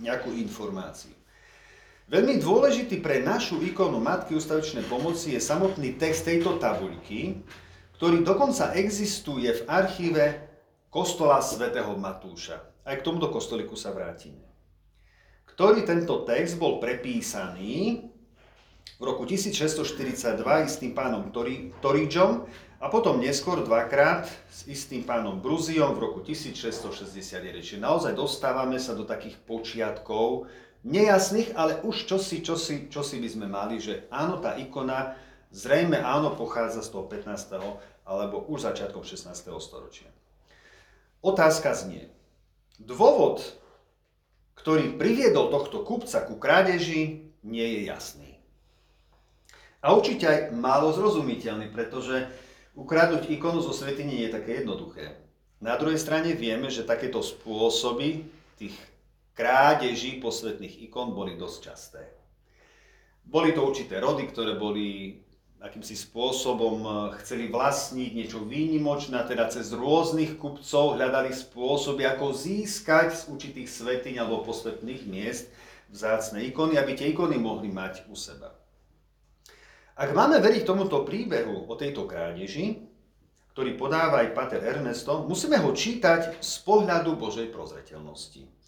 nejakú 0.00 0.32
informáciu. 0.36 1.16
Veľmi 2.10 2.42
dôležitý 2.42 2.98
pre 3.00 3.22
našu 3.22 3.62
ikonu 3.62 4.02
Matky 4.02 4.34
ustavičnej 4.34 4.84
pomoci 4.90 5.38
je 5.38 5.40
samotný 5.40 5.94
text 5.94 6.26
tejto 6.26 6.58
tabuľky, 6.58 7.38
ktorý 7.96 8.26
dokonca 8.26 8.74
existuje 8.74 9.46
v 9.46 9.62
archíve 9.70 10.24
kostola 10.90 11.38
svätého 11.38 11.94
Matúša. 11.94 12.58
Aj 12.82 12.98
k 12.98 13.06
tomuto 13.06 13.30
kostoliku 13.30 13.78
sa 13.78 13.94
vrátime. 13.94 14.42
Ktorý 15.46 15.86
tento 15.86 16.26
text 16.26 16.58
bol 16.58 16.82
prepísaný 16.82 18.09
v 19.00 19.02
roku 19.08 19.24
1642 19.24 20.44
istým 20.68 20.92
pánom 20.92 21.32
Toríčom 21.80 22.44
a 22.84 22.86
potom 22.92 23.16
neskôr 23.16 23.64
dvakrát 23.64 24.28
s 24.52 24.68
istým 24.68 25.08
pánom 25.08 25.40
Bruziom 25.40 25.96
v 25.96 26.04
roku 26.04 26.20
1661. 26.20 27.64
Čiže 27.64 27.80
naozaj 27.80 28.12
dostávame 28.12 28.76
sa 28.76 28.92
do 28.92 29.08
takých 29.08 29.40
počiatkov 29.48 30.52
nejasných, 30.84 31.56
ale 31.56 31.80
už 31.80 32.12
čosi, 32.12 32.44
čosi, 32.44 32.92
čosi 32.92 33.16
by 33.24 33.28
sme 33.28 33.46
mali, 33.48 33.80
že 33.80 34.04
áno, 34.12 34.36
tá 34.36 34.60
ikona 34.60 35.16
zrejme 35.48 35.96
áno 35.96 36.36
pochádza 36.36 36.84
z 36.84 36.92
toho 36.92 37.08
15. 37.08 38.04
alebo 38.04 38.44
už 38.52 38.68
začiatkom 38.68 39.00
16. 39.00 39.32
storočia. 39.64 40.12
Otázka 41.24 41.72
znie. 41.72 42.08
Dôvod, 42.80 43.44
ktorý 44.56 44.96
priviedol 44.96 45.52
tohto 45.52 45.84
kupca 45.84 46.20
ku 46.24 46.36
krádeži, 46.36 47.32
nie 47.44 47.66
je 47.76 47.80
jasný. 47.88 48.29
A 49.80 49.96
určite 49.96 50.28
aj 50.28 50.38
málo 50.52 50.92
zrozumiteľný, 50.92 51.72
pretože 51.72 52.28
ukradnúť 52.76 53.32
ikonu 53.32 53.64
zo 53.64 53.72
svetiny 53.72 54.10
nie 54.12 54.24
je 54.28 54.36
také 54.36 54.60
jednoduché. 54.60 55.16
Na 55.60 55.76
druhej 55.76 56.00
strane 56.00 56.36
vieme, 56.36 56.68
že 56.68 56.88
takéto 56.88 57.20
spôsoby 57.24 58.28
tých 58.60 58.76
krádeží 59.32 60.20
posvetných 60.20 60.84
ikon 60.88 61.16
boli 61.16 61.36
dosť 61.40 61.58
časté. 61.64 62.02
Boli 63.24 63.56
to 63.56 63.64
určité 63.64 64.00
rody, 64.00 64.28
ktoré 64.28 64.56
boli 64.56 65.20
akýmsi 65.60 65.96
spôsobom 65.96 66.76
eh, 66.84 66.92
chceli 67.24 67.52
vlastniť 67.52 68.10
niečo 68.16 68.40
výnimočné, 68.44 69.20
teda 69.28 69.48
cez 69.52 69.72
rôznych 69.76 70.40
kupcov 70.40 70.96
hľadali 70.96 71.32
spôsoby, 71.32 72.08
ako 72.08 72.32
získať 72.32 73.16
z 73.16 73.22
určitých 73.28 73.68
svetiň 73.68 74.20
alebo 74.20 74.44
posvetných 74.44 75.04
miest 75.08 75.52
vzácne 75.92 76.44
ikony, 76.48 76.80
aby 76.80 76.96
tie 76.96 77.12
ikony 77.12 77.36
mohli 77.36 77.68
mať 77.68 78.08
u 78.08 78.16
seba. 78.16 78.59
Ak 80.00 80.16
máme 80.16 80.40
veriť 80.40 80.64
tomuto 80.64 81.04
príbehu 81.04 81.68
o 81.68 81.74
tejto 81.76 82.08
krádeži, 82.08 82.88
ktorý 83.52 83.76
podáva 83.76 84.24
aj 84.24 84.32
Pater 84.32 84.64
Ernesto, 84.64 85.28
musíme 85.28 85.60
ho 85.60 85.76
čítať 85.76 86.40
z 86.40 86.54
pohľadu 86.64 87.20
Božej 87.20 87.52
prozreteľnosti 87.52 88.60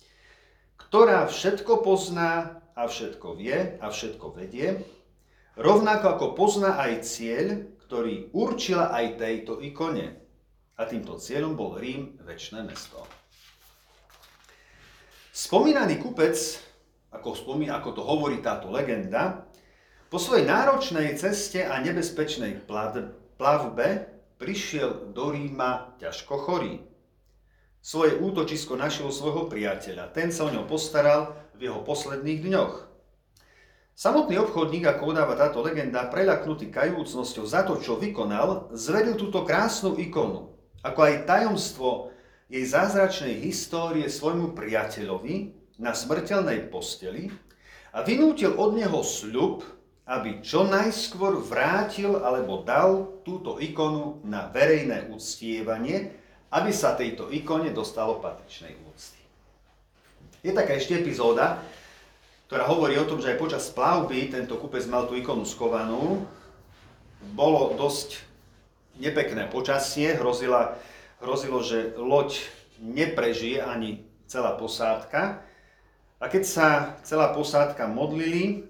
ktorá 0.92 1.24
všetko 1.24 1.80
pozná 1.80 2.60
a 2.76 2.84
všetko 2.84 3.40
vie 3.40 3.80
a 3.80 3.88
všetko 3.88 4.36
vedie, 4.36 4.84
rovnako 5.56 6.04
ako 6.04 6.26
pozná 6.36 6.76
aj 6.76 7.08
cieľ, 7.08 7.64
ktorý 7.88 8.28
určila 8.36 8.92
aj 8.92 9.16
tejto 9.16 9.56
ikone. 9.64 10.20
A 10.76 10.84
týmto 10.84 11.16
cieľom 11.16 11.56
bol 11.56 11.80
Rím, 11.80 12.20
väčšné 12.20 12.60
mesto. 12.68 13.08
Spomínaný 15.32 15.96
kupec, 15.96 16.36
ako, 17.08 17.40
spomína, 17.40 17.80
ako 17.80 17.96
to 17.96 18.02
hovorí 18.04 18.44
táto 18.44 18.68
legenda, 18.68 19.48
po 20.12 20.20
svojej 20.20 20.44
náročnej 20.44 21.16
ceste 21.16 21.64
a 21.64 21.80
nebezpečnej 21.80 22.68
plavbe 23.40 23.88
prišiel 24.36 25.08
do 25.16 25.32
Ríma 25.32 25.96
ťažko 25.96 26.36
chorý 26.36 26.84
svoje 27.80 28.20
útočisko 28.20 28.76
našiel 28.76 29.08
svojho 29.08 29.48
priateľa. 29.48 30.12
Ten 30.12 30.28
sa 30.28 30.46
o 30.46 30.52
ňo 30.52 30.68
postaral 30.68 31.32
v 31.56 31.66
jeho 31.66 31.80
posledných 31.80 32.44
dňoch. 32.44 32.92
Samotný 33.96 34.36
obchodník, 34.36 34.84
ako 34.84 35.16
udáva 35.16 35.32
táto 35.32 35.64
legenda, 35.64 36.04
preľaknutý 36.04 36.68
kajúcnosťou 36.68 37.44
za 37.48 37.64
to, 37.64 37.80
čo 37.80 37.96
vykonal, 37.96 38.68
zvedil 38.76 39.16
túto 39.16 39.48
krásnu 39.48 39.96
ikonu, 39.96 40.52
ako 40.84 41.00
aj 41.08 41.24
tajomstvo 41.24 42.12
jej 42.52 42.68
zázračnej 42.68 43.40
histórie 43.48 44.12
svojmu 44.12 44.52
priateľovi 44.52 45.56
na 45.80 45.96
smrteľnej 45.96 46.68
posteli 46.68 47.32
a 47.96 48.04
vynútil 48.04 48.54
od 48.60 48.76
neho 48.76 49.00
sľub, 49.00 49.81
aby 50.02 50.42
čo 50.42 50.66
najskôr 50.66 51.38
vrátil 51.38 52.18
alebo 52.18 52.66
dal 52.66 53.22
túto 53.22 53.62
ikonu 53.62 54.18
na 54.26 54.50
verejné 54.50 55.06
uctievanie, 55.14 56.10
aby 56.50 56.70
sa 56.74 56.98
tejto 56.98 57.30
ikone 57.30 57.70
dostalo 57.70 58.18
patričnej 58.18 58.74
úcty. 58.90 59.22
Je 60.42 60.50
taká 60.50 60.74
ešte 60.74 60.98
epizóda, 60.98 61.62
ktorá 62.50 62.66
hovorí 62.66 62.98
o 62.98 63.06
tom, 63.06 63.22
že 63.22 63.32
aj 63.32 63.40
počas 63.40 63.64
plavby 63.70 64.28
tento 64.28 64.58
kupec 64.58 64.84
mal 64.90 65.06
tú 65.06 65.14
ikonu 65.14 65.46
skovanú. 65.46 66.26
Bolo 67.32 67.78
dosť 67.78 68.20
nepekné 68.98 69.48
počasie, 69.48 70.18
hrozila, 70.18 70.76
hrozilo, 71.22 71.62
že 71.62 71.94
loď 71.94 72.42
neprežije 72.82 73.62
ani 73.62 74.04
celá 74.26 74.58
posádka. 74.58 75.40
A 76.18 76.24
keď 76.26 76.42
sa 76.42 76.66
celá 77.06 77.30
posádka 77.30 77.86
modlili 77.86 78.66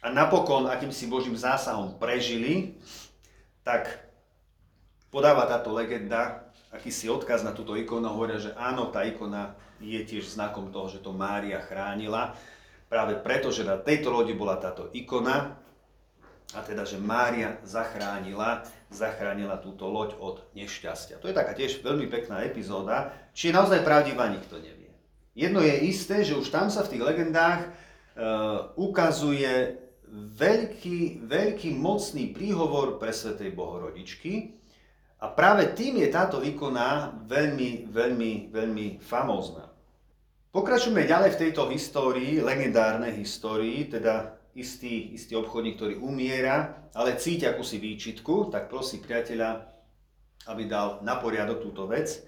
a 0.00 0.08
napokon 0.08 0.68
akýmsi 0.68 1.06
Božím 1.06 1.36
zásahom 1.36 2.00
prežili, 2.00 2.76
tak 3.60 3.88
podáva 5.12 5.44
táto 5.44 5.76
legenda 5.76 6.50
akýsi 6.70 7.10
odkaz 7.10 7.42
na 7.42 7.50
túto 7.50 7.74
ikonu, 7.74 8.08
hovoria, 8.08 8.38
že 8.38 8.54
áno, 8.54 8.88
tá 8.88 9.02
ikona 9.04 9.58
je 9.82 10.00
tiež 10.00 10.30
znakom 10.30 10.70
toho, 10.70 10.86
že 10.88 11.02
to 11.02 11.10
Mária 11.10 11.58
chránila, 11.60 12.38
práve 12.86 13.18
preto, 13.18 13.50
že 13.50 13.66
na 13.66 13.76
tejto 13.76 14.14
lodi 14.14 14.32
bola 14.32 14.56
táto 14.56 14.88
ikona, 14.94 15.58
a 16.50 16.66
teda, 16.66 16.82
že 16.82 16.98
Mária 16.98 17.62
zachránila, 17.62 18.66
zachránila 18.90 19.62
túto 19.62 19.86
loď 19.86 20.18
od 20.18 20.42
nešťastia. 20.58 21.22
To 21.22 21.30
je 21.30 21.38
taká 21.38 21.54
tiež 21.54 21.78
veľmi 21.78 22.10
pekná 22.10 22.42
epizóda, 22.42 23.14
či 23.30 23.50
je 23.50 23.56
naozaj 23.56 23.86
pravdivá, 23.86 24.26
nikto 24.26 24.58
nevie. 24.58 24.90
Jedno 25.38 25.62
je 25.62 25.86
isté, 25.86 26.26
že 26.26 26.34
už 26.34 26.50
tam 26.50 26.66
sa 26.66 26.82
v 26.82 26.90
tých 26.90 27.06
legendách 27.06 27.60
e, 27.62 27.68
ukazuje 28.74 29.78
veľký, 30.10 31.26
veľký 31.30 31.70
mocný 31.78 32.34
príhovor 32.34 32.98
pre 32.98 33.14
Svetej 33.14 33.54
Bohorodičky 33.54 34.58
a 35.22 35.30
práve 35.30 35.70
tým 35.76 36.02
je 36.02 36.08
táto 36.10 36.42
ikona 36.42 37.14
veľmi, 37.28 37.92
veľmi, 37.92 38.32
veľmi 38.50 38.86
famózna. 38.98 39.70
Pokračujeme 40.50 41.06
ďalej 41.06 41.38
v 41.38 41.40
tejto 41.46 41.70
histórii, 41.70 42.42
legendárnej 42.42 43.14
histórii, 43.14 43.86
teda 43.86 44.34
istý, 44.58 45.14
istý 45.14 45.38
obchodník, 45.38 45.78
ktorý 45.78 45.94
umiera, 46.02 46.90
ale 46.90 47.14
cíti 47.14 47.46
akúsi 47.46 47.78
výčitku, 47.78 48.50
tak 48.50 48.66
prosí 48.66 48.98
priateľa, 48.98 49.62
aby 50.50 50.66
dal 50.66 50.98
na 51.06 51.22
poriadok 51.22 51.62
túto 51.62 51.86
vec. 51.86 52.26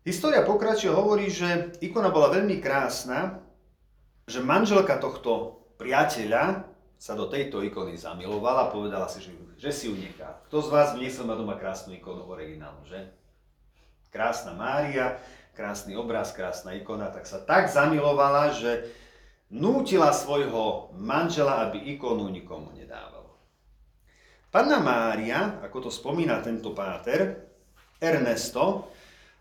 História 0.00 0.40
pokračuje, 0.40 0.88
hovorí, 0.88 1.28
že 1.28 1.76
ikona 1.84 2.08
bola 2.08 2.32
veľmi 2.32 2.56
krásna, 2.56 3.44
že 4.24 4.40
manželka 4.40 4.96
tohto 4.96 5.60
priateľa 5.76 6.69
sa 7.00 7.16
do 7.16 7.32
tejto 7.32 7.64
ikony 7.64 7.96
zamilovala 7.96 8.68
a 8.68 8.72
povedala 8.72 9.08
si, 9.08 9.24
že, 9.24 9.32
že 9.56 9.72
si 9.72 9.88
ju 9.88 9.96
nechá. 9.96 10.44
Kto 10.52 10.60
z 10.60 10.68
vás 10.68 10.92
vniesol 10.92 11.24
ma 11.24 11.32
doma 11.32 11.56
krásnu 11.56 11.96
ikonu 11.96 12.28
originálnu, 12.28 12.84
že? 12.84 13.08
Krásna 14.12 14.52
Mária, 14.52 15.16
krásny 15.56 15.96
obraz, 15.96 16.36
krásna 16.36 16.76
ikona, 16.76 17.08
tak 17.08 17.24
sa 17.24 17.40
tak 17.40 17.72
zamilovala, 17.72 18.52
že 18.52 18.92
nútila 19.48 20.12
svojho 20.12 20.92
manžela, 20.92 21.64
aby 21.64 21.80
ikonu 21.96 22.28
nikomu 22.28 22.68
nedával. 22.76 23.32
Panna 24.52 24.76
Mária, 24.84 25.56
ako 25.64 25.88
to 25.88 25.90
spomína 25.90 26.44
tento 26.44 26.76
páter, 26.76 27.48
Ernesto, 27.96 28.92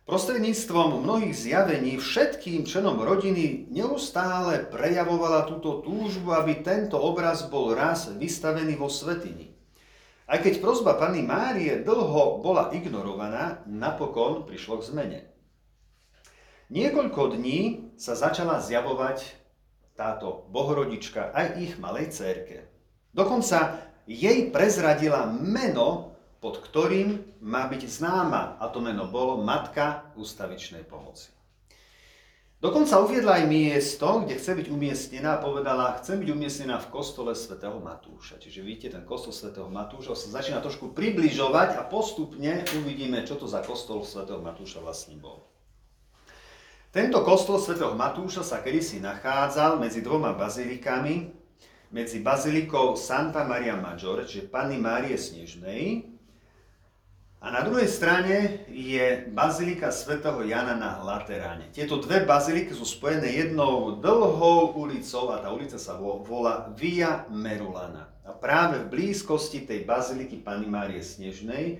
prostredníctvom 0.09 1.05
mnohých 1.05 1.37
zjavení 1.37 2.01
všetkým 2.01 2.65
členom 2.65 2.97
rodiny 2.97 3.69
neustále 3.69 4.65
prejavovala 4.65 5.45
túto 5.45 5.85
túžbu, 5.85 6.33
aby 6.33 6.65
tento 6.65 6.97
obraz 6.97 7.45
bol 7.45 7.77
raz 7.77 8.09
vystavený 8.09 8.73
vo 8.73 8.89
svetini. 8.89 9.53
Aj 10.25 10.41
keď 10.41 10.65
prozba 10.65 10.97
Panny 10.97 11.21
Márie 11.21 11.85
dlho 11.85 12.41
bola 12.41 12.73
ignorovaná, 12.73 13.61
napokon 13.69 14.49
prišlo 14.49 14.81
k 14.81 14.87
zmene. 14.89 15.19
Niekoľko 16.73 17.37
dní 17.37 17.93
sa 17.97 18.17
začala 18.17 18.65
zjavovať 18.65 19.25
táto 19.93 20.49
bohorodička 20.49 21.33
aj 21.37 21.47
ich 21.61 21.73
malej 21.77 22.09
cerke. 22.09 22.65
Dokonca 23.13 23.77
jej 24.09 24.49
prezradila 24.49 25.29
meno, 25.29 26.17
pod 26.39 26.63
ktorým 26.63 27.39
má 27.43 27.67
byť 27.67 27.83
známa, 27.83 28.57
a 28.59 28.71
to 28.71 28.79
meno 28.79 29.07
bolo 29.11 29.43
Matka 29.43 30.15
ústavičnej 30.15 30.87
pomoci. 30.87 31.35
Dokonca 32.59 32.99
uviedla 32.99 33.39
aj 33.39 33.45
miesto, 33.47 34.19
kde 34.19 34.35
chce 34.35 34.51
byť 34.51 34.67
umiestnená 34.67 35.39
a 35.39 35.43
povedala, 35.43 35.95
chcem 36.03 36.19
byť 36.19 36.27
umiestnená 36.27 36.75
v 36.83 36.91
kostole 36.91 37.31
svätého 37.31 37.79
Matúša. 37.79 38.35
Čiže 38.35 38.59
vidíte, 38.59 38.99
ten 38.99 39.07
kostol 39.07 39.31
svätého 39.31 39.71
Matúša 39.71 40.11
sa 40.11 40.43
začína 40.43 40.59
trošku 40.59 40.91
približovať 40.91 41.79
a 41.79 41.87
postupne 41.87 42.67
uvidíme, 42.75 43.23
čo 43.23 43.39
to 43.39 43.47
za 43.47 43.63
kostol 43.63 44.03
svätého 44.03 44.43
Matúša 44.43 44.83
vlastne 44.83 45.15
bol. 45.15 45.47
Tento 46.91 47.23
kostol 47.23 47.63
svätého 47.63 47.95
Matúša 47.95 48.43
sa 48.43 48.59
kedysi 48.59 48.99
nachádzal 48.99 49.79
medzi 49.79 50.03
dvoma 50.03 50.35
bazilikami, 50.35 51.31
medzi 51.95 52.19
bazilikou 52.19 52.99
Santa 52.99 53.47
Maria 53.47 53.79
Maggiore, 53.79 54.27
čiže 54.27 54.51
Panny 54.51 54.75
Márie 54.75 55.15
Snežnej, 55.15 56.11
a 57.39 57.47
na 57.55 57.63
druhej 57.63 57.87
strane 57.87 58.67
je 58.67 59.31
bazilika 59.31 59.95
svätého 59.95 60.43
Jana 60.43 60.75
na 60.75 60.99
Lateráne. 60.99 61.71
Tieto 61.71 61.95
dve 62.03 62.27
baziliky 62.27 62.75
sú 62.75 62.83
spojené 62.83 63.31
jednou 63.31 63.95
dlhou 64.03 64.75
ulicou 64.75 65.31
a 65.31 65.39
tá 65.39 65.47
ulica 65.47 65.79
sa 65.79 65.95
volá 65.99 66.67
Via 66.75 67.23
Merulana. 67.31 68.11
A 68.27 68.35
práve 68.35 68.83
v 68.83 68.91
blízkosti 68.91 69.63
tej 69.63 69.87
baziliky 69.87 70.43
Panny 70.43 70.67
Márie 70.67 70.99
Snežnej 70.99 71.79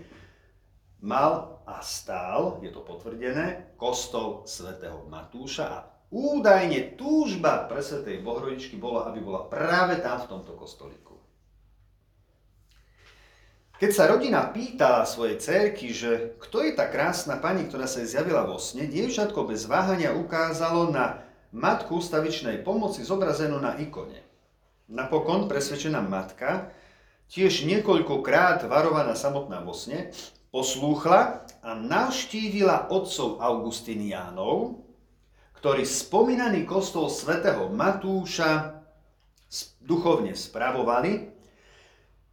mal 1.03 1.59
a 1.67 1.83
stál, 1.83 2.63
je 2.63 2.71
to 2.71 2.79
potvrdené, 2.79 3.75
kostol 3.75 4.47
svätého 4.47 5.07
Matúša 5.11 5.65
a 5.67 5.79
údajne 6.09 6.95
túžba 6.95 7.67
pre 7.67 7.83
svätej 7.83 8.23
Bohrodičky 8.23 8.79
bola, 8.79 9.11
aby 9.11 9.19
bola 9.21 9.45
práve 9.51 9.99
tam 9.99 10.23
v 10.23 10.29
tomto 10.33 10.55
kostolíku. 10.55 11.08
Keď 13.79 13.91
sa 13.95 14.11
rodina 14.11 14.43
pýtala 14.43 15.07
svojej 15.07 15.39
cerky, 15.39 15.95
že 15.95 16.35
kto 16.35 16.67
je 16.67 16.75
tá 16.75 16.91
krásna 16.91 17.39
pani, 17.39 17.63
ktorá 17.63 17.87
sa 17.87 18.03
jej 18.03 18.11
zjavila 18.11 18.43
vo 18.43 18.59
sne, 18.59 18.91
dievčatko 18.91 19.47
bez 19.47 19.71
váhania 19.71 20.11
ukázalo 20.11 20.91
na 20.91 21.23
matku 21.55 22.03
stavičnej 22.03 22.59
pomoci 22.59 23.07
zobrazenú 23.07 23.55
na 23.55 23.79
ikone. 23.79 24.19
Napokon 24.91 25.47
presvedčená 25.47 26.03
matka, 26.03 26.75
tiež 27.31 27.63
niekoľkokrát 27.63 28.67
varovaná 28.67 29.15
samotná 29.15 29.63
vo 29.63 29.71
sne, 29.71 30.11
poslúchla 30.51 31.47
a 31.63 31.71
navštívila 31.71 32.91
otcov 32.91 33.39
Augustiniánov, 33.39 34.75
ktorí 35.55 35.87
spomínaný 35.87 36.67
kostol 36.67 37.07
svätého 37.07 37.71
Matúša 37.71 38.83
duchovne 39.79 40.35
spravovali, 40.35 41.31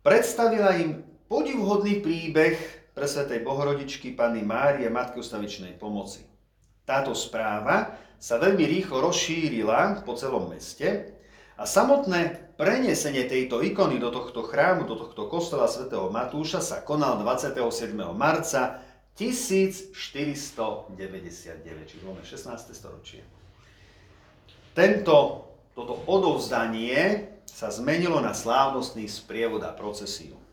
predstavila 0.02 0.74
im 0.74 1.05
podivhodný 1.26 1.98
príbeh 2.02 2.54
pre 2.94 3.06
svätej 3.06 3.42
Bohorodičky 3.42 4.14
Panny 4.14 4.46
Márie, 4.46 4.86
Matky 4.86 5.18
ustavičnej 5.20 5.74
pomoci. 5.76 6.22
Táto 6.86 7.12
správa 7.18 7.98
sa 8.16 8.38
veľmi 8.38 8.62
rýchlo 8.62 9.02
rozšírila 9.02 10.06
po 10.06 10.14
celom 10.14 10.48
meste 10.54 11.12
a 11.58 11.66
samotné 11.66 12.54
prenesenie 12.56 13.26
tejto 13.26 13.60
ikony 13.60 13.98
do 13.98 14.08
tohto 14.14 14.46
chrámu, 14.46 14.86
do 14.86 14.96
tohto 14.96 15.26
kostola 15.26 15.66
svätého 15.66 16.08
Matúša 16.08 16.62
sa 16.62 16.80
konal 16.80 17.18
27. 17.20 17.92
marca 18.14 18.80
1499, 19.18 20.94
čiže 21.90 22.02
máme 22.06 22.22
16. 22.22 22.70
storočie. 22.70 23.26
Tento, 24.76 25.48
toto 25.72 26.04
odovzdanie 26.04 27.32
sa 27.48 27.72
zmenilo 27.72 28.20
na 28.20 28.36
slávnostný 28.36 29.08
sprievod 29.08 29.64
a 29.64 29.72
procesiu. 29.72 30.45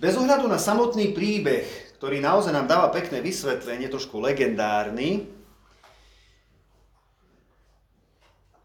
Bez 0.00 0.16
ohľadu 0.16 0.48
na 0.48 0.56
samotný 0.56 1.12
príbeh, 1.12 1.92
ktorý 2.00 2.24
naozaj 2.24 2.56
nám 2.56 2.64
dáva 2.64 2.88
pekné 2.88 3.20
vysvetlenie, 3.20 3.92
trošku 3.92 4.16
legendárny, 4.16 5.28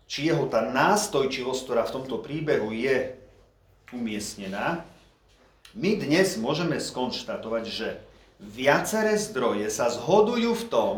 či 0.07 0.31
jeho 0.31 0.47
tá 0.47 0.63
nástojčivosť, 0.63 1.61
ktorá 1.67 1.83
v 1.83 1.95
tomto 1.99 2.23
príbehu 2.23 2.71
je 2.71 3.19
umiestnená, 3.91 4.87
my 5.75 5.91
dnes 5.99 6.39
môžeme 6.39 6.79
skonštatovať, 6.79 7.63
že 7.67 7.99
viaceré 8.39 9.19
zdroje 9.19 9.67
sa 9.67 9.91
zhodujú 9.91 10.55
v 10.55 10.65
tom, 10.71 10.95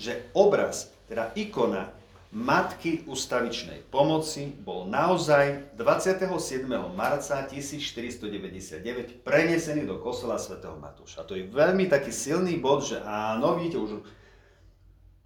že 0.00 0.24
obraz, 0.32 0.88
teda 1.04 1.36
ikona 1.36 1.92
Matky 2.28 3.08
ustavičnej 3.08 3.88
pomoci 3.88 4.52
bol 4.52 4.84
naozaj 4.84 5.72
27. 5.80 6.68
marca 6.92 7.40
1499 7.48 9.24
prenesený 9.24 9.88
do 9.88 9.96
kostola 9.96 10.36
svätého 10.36 10.76
Matúša. 10.76 11.24
To 11.24 11.32
je 11.32 11.48
veľmi 11.48 11.88
taký 11.88 12.12
silný 12.12 12.60
bod, 12.60 12.84
že 12.84 13.00
áno, 13.00 13.56
vidíte, 13.56 13.80
už 13.80 14.04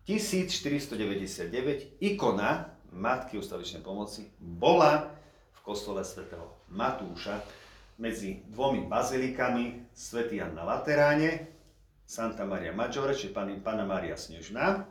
1499 0.06 1.98
ikona 1.98 2.70
Matky 2.94 3.34
ustavičnej 3.34 3.82
pomoci 3.82 4.30
bola 4.38 5.10
v 5.58 5.60
kostole 5.66 6.06
svätého 6.06 6.54
Matúša 6.70 7.42
medzi 7.98 8.46
dvomi 8.46 8.86
bazilikami 8.86 9.90
svätý 9.90 10.38
Jan 10.38 10.54
na 10.54 10.62
Lateráne, 10.62 11.50
Santa 12.06 12.46
Maria 12.46 12.70
Maggiore, 12.70 13.18
či 13.18 13.34
Pana 13.34 13.82
Maria 13.82 14.14
Snežná. 14.14 14.86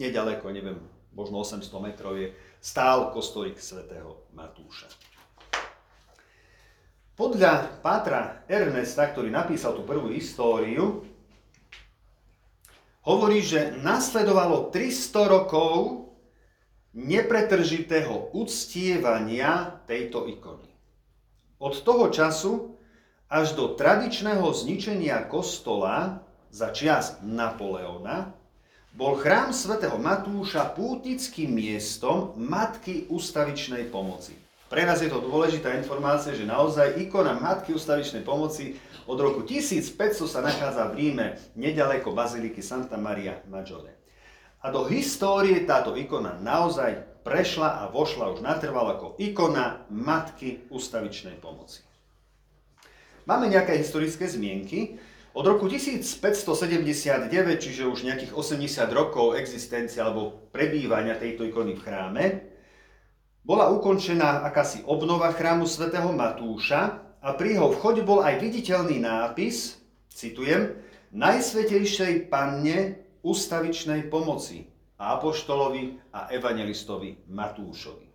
Nedaleko, 0.00 0.48
neviem, 0.48 0.80
možno 1.14 1.42
800 1.42 1.66
metrov 1.82 2.16
je 2.18 2.32
stál 2.60 3.10
kostolík 3.10 3.58
svätého 3.58 4.26
Matúša. 4.36 4.90
Podľa 7.20 7.84
Pátra 7.84 8.48
Ernesta, 8.48 9.04
ktorý 9.12 9.28
napísal 9.28 9.76
tú 9.76 9.84
prvú 9.84 10.08
históriu, 10.08 11.04
hovorí, 13.04 13.44
že 13.44 13.76
nasledovalo 13.76 14.72
300 14.72 15.28
rokov 15.28 16.08
nepretržitého 16.96 18.32
uctievania 18.32 19.84
tejto 19.84 20.26
ikony. 20.32 20.68
Od 21.60 21.74
toho 21.84 22.08
času 22.08 22.80
až 23.30 23.52
do 23.52 23.76
tradičného 23.76 24.42
zničenia 24.50 25.22
kostola 25.28 26.24
za 26.50 26.72
čias 26.74 27.20
Napoleona 27.22 28.34
bol 28.94 29.14
chrám 29.22 29.54
svätého 29.54 29.94
Matúša 30.02 30.74
pútickým 30.74 31.54
miestom 31.54 32.34
Matky 32.34 33.06
ustavičnej 33.06 33.86
pomoci. 33.86 34.34
Pre 34.70 34.82
nás 34.86 35.02
je 35.02 35.10
to 35.10 35.22
dôležitá 35.22 35.74
informácia, 35.78 36.34
že 36.34 36.46
naozaj 36.46 36.98
ikona 36.98 37.38
Matky 37.38 37.74
ustavičnej 37.74 38.22
pomoci 38.22 38.78
od 39.10 39.18
roku 39.18 39.42
1500 39.42 40.26
sa 40.26 40.40
nachádza 40.42 40.90
v 40.90 40.96
Ríme, 40.98 41.26
nedaleko 41.58 42.14
baziliky 42.14 42.62
Santa 42.62 42.94
Maria 42.94 43.42
Maggiore. 43.50 43.98
A 44.62 44.70
do 44.70 44.86
histórie 44.86 45.66
táto 45.66 45.98
ikona 45.98 46.38
naozaj 46.38 47.22
prešla 47.26 47.82
a 47.82 47.90
vošla 47.90 48.30
už 48.30 48.46
natrvalo 48.46 48.94
ako 48.94 49.06
ikona 49.18 49.86
Matky 49.90 50.70
ustavičnej 50.70 51.38
pomoci. 51.42 51.82
Máme 53.26 53.50
nejaké 53.50 53.78
historické 53.78 54.26
zmienky, 54.26 54.98
od 55.30 55.44
roku 55.46 55.70
1579, 55.70 57.22
čiže 57.62 57.86
už 57.86 58.02
nejakých 58.02 58.32
80 58.34 58.90
rokov 58.90 59.38
existencie 59.38 60.02
alebo 60.02 60.50
prebývania 60.50 61.14
tejto 61.14 61.46
ikony 61.46 61.78
v 61.78 61.82
chráme, 61.86 62.24
bola 63.46 63.70
ukončená 63.72 64.42
akási 64.44 64.82
obnova 64.84 65.32
chrámu 65.32 65.64
svätého 65.64 66.10
Matúša 66.12 67.02
a 67.22 67.28
pri 67.38 67.56
jeho 67.56 67.72
vchode 67.72 68.02
bol 68.02 68.20
aj 68.20 68.42
viditeľný 68.42 69.00
nápis, 69.00 69.80
citujem, 70.10 70.76
Najsvetejšej 71.10 72.30
panne 72.30 73.02
ustavičnej 73.26 74.06
pomoci 74.06 74.70
a 74.94 75.18
apoštolovi 75.18 75.98
a 76.14 76.30
evangelistovi 76.30 77.26
Matúšovi. 77.26 78.06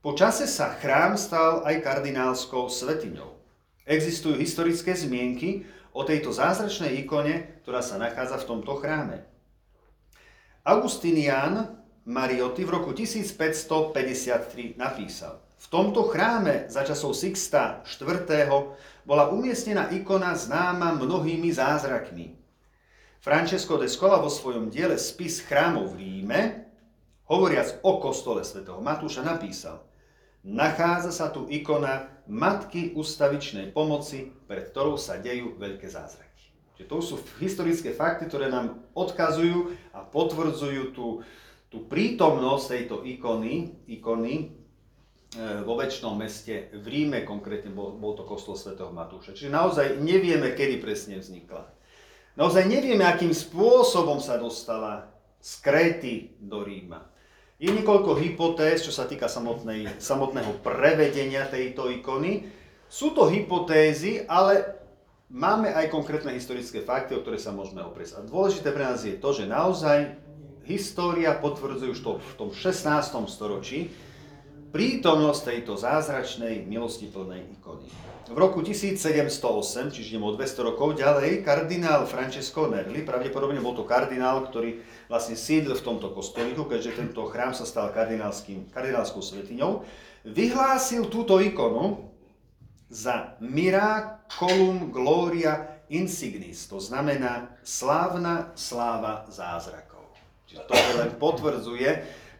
Po 0.00 0.16
čase 0.16 0.48
sa 0.48 0.72
chrám 0.80 1.20
stal 1.20 1.60
aj 1.68 1.84
kardinálskou 1.84 2.72
svetiňou. 2.72 3.36
Existujú 3.84 4.40
historické 4.40 4.96
zmienky 4.96 5.68
o 5.92 6.02
tejto 6.06 6.30
zázračnej 6.30 6.98
ikone, 7.02 7.62
ktorá 7.62 7.82
sa 7.82 7.98
nachádza 7.98 8.38
v 8.42 8.48
tomto 8.48 8.78
chráme. 8.78 9.26
Augustinian 10.62 11.80
Mariotti 12.06 12.64
v 12.64 12.70
roku 12.70 12.90
1553 12.92 14.78
napísal, 14.78 15.40
v 15.60 15.66
tomto 15.68 16.08
chráme 16.08 16.72
za 16.72 16.80
časov 16.84 17.12
Sixta 17.12 17.84
IV. 17.84 18.24
bola 19.04 19.28
umiestnená 19.28 19.92
ikona 19.92 20.32
známa 20.32 20.96
mnohými 20.96 21.52
zázrakmi. 21.52 22.32
Francesco 23.20 23.76
de 23.76 23.84
Scola 23.84 24.16
vo 24.16 24.32
svojom 24.32 24.72
diele 24.72 24.96
Spis 24.96 25.44
chrámov 25.44 25.92
v 25.92 26.00
Ríme, 26.00 26.40
hovoriac 27.28 27.84
o 27.84 28.00
kostole 28.00 28.40
svätého 28.40 28.80
Matúša, 28.80 29.20
napísal 29.20 29.84
Nachádza 30.40 31.12
sa 31.12 31.28
tu 31.28 31.44
ikona 31.52 32.08
Matky 32.24 32.96
ustavičnej 32.96 33.76
pomoci, 33.76 34.32
pred 34.50 34.66
ktorou 34.74 34.98
sa 34.98 35.22
dejú 35.22 35.54
veľké 35.54 35.86
zázraky. 35.86 36.42
Čiže 36.74 36.90
to 36.90 36.98
sú 36.98 37.14
historické 37.38 37.94
fakty, 37.94 38.26
ktoré 38.26 38.50
nám 38.50 38.82
odkazujú 38.98 39.78
a 39.94 40.02
potvrdzujú 40.02 40.90
tú, 40.90 41.22
tú 41.70 41.86
prítomnosť 41.86 42.64
tejto 42.66 42.96
ikony, 43.06 43.78
ikony 43.86 44.34
e, 44.42 44.46
vo 45.62 45.78
väčšnom 45.78 46.18
meste 46.18 46.66
v 46.74 46.82
Ríme, 46.82 47.22
konkrétne 47.22 47.70
bol, 47.70 47.94
bol 47.94 48.18
to 48.18 48.26
kostol 48.26 48.58
svätého 48.58 48.90
Matúša. 48.90 49.38
Čiže 49.38 49.54
naozaj 49.54 49.86
nevieme, 50.02 50.50
kedy 50.50 50.82
presne 50.82 51.22
vznikla. 51.22 51.70
Naozaj 52.34 52.66
nevieme, 52.66 53.06
akým 53.06 53.30
spôsobom 53.30 54.18
sa 54.18 54.34
dostala 54.34 55.14
z 55.38 55.52
Kréty 55.62 56.14
do 56.42 56.66
Ríma. 56.66 57.06
Je 57.60 57.68
niekoľko 57.70 58.16
hypotéz, 58.18 58.82
čo 58.82 58.90
sa 58.90 59.04
týka 59.04 59.28
samotnej, 59.28 60.00
samotného 60.00 60.58
prevedenia 60.64 61.44
tejto 61.46 61.92
ikony. 61.92 62.59
Sú 62.90 63.14
to 63.14 63.30
hypotézy, 63.30 64.26
ale 64.26 64.66
máme 65.30 65.70
aj 65.70 65.94
konkrétne 65.94 66.34
historické 66.34 66.82
fakty, 66.82 67.14
o 67.14 67.22
ktoré 67.22 67.38
sa 67.38 67.54
môžeme 67.54 67.86
oprieť. 67.86 68.18
A 68.18 68.26
dôležité 68.26 68.74
pre 68.74 68.82
nás 68.82 69.06
je 69.06 69.14
to, 69.14 69.30
že 69.30 69.46
naozaj 69.46 70.18
história 70.66 71.38
potvrdzuje 71.38 71.94
už 71.94 72.00
to 72.02 72.12
v 72.18 72.32
tom 72.34 72.50
16. 72.50 72.90
storočí 73.30 73.94
prítomnosť 74.74 75.54
tejto 75.54 75.78
zázračnej 75.78 76.66
milostiplnej 76.66 77.46
ikony. 77.62 77.86
V 78.26 78.38
roku 78.38 78.62
1708, 78.62 79.94
čiže 79.94 80.18
o 80.18 80.30
200 80.34 80.66
rokov 80.74 80.98
ďalej, 80.98 81.46
kardinál 81.46 82.10
Francesco 82.10 82.66
Nerli, 82.66 83.06
pravdepodobne 83.06 83.62
bol 83.62 83.74
to 83.74 83.86
kardinál, 83.86 84.46
ktorý 84.46 84.82
vlastne 85.06 85.38
sídl 85.38 85.78
v 85.78 85.82
tomto 85.82 86.10
kostolíku, 86.10 86.66
keďže 86.66 87.06
tento 87.06 87.22
chrám 87.30 87.54
sa 87.54 87.66
stal 87.66 87.90
kardinálskou 87.94 89.22
svetiňou, 89.22 89.86
vyhlásil 90.26 91.06
túto 91.06 91.38
ikonu 91.42 92.09
za 92.90 93.38
Miraculum 93.38 94.90
Gloria 94.90 95.80
Insignis, 95.90 96.66
to 96.66 96.82
znamená 96.82 97.54
slávna 97.62 98.50
sláva 98.58 99.26
zázrakov. 99.30 100.10
Čiže 100.50 100.66
to 100.66 100.74
len 100.74 101.10
potvrdzuje, 101.14 101.90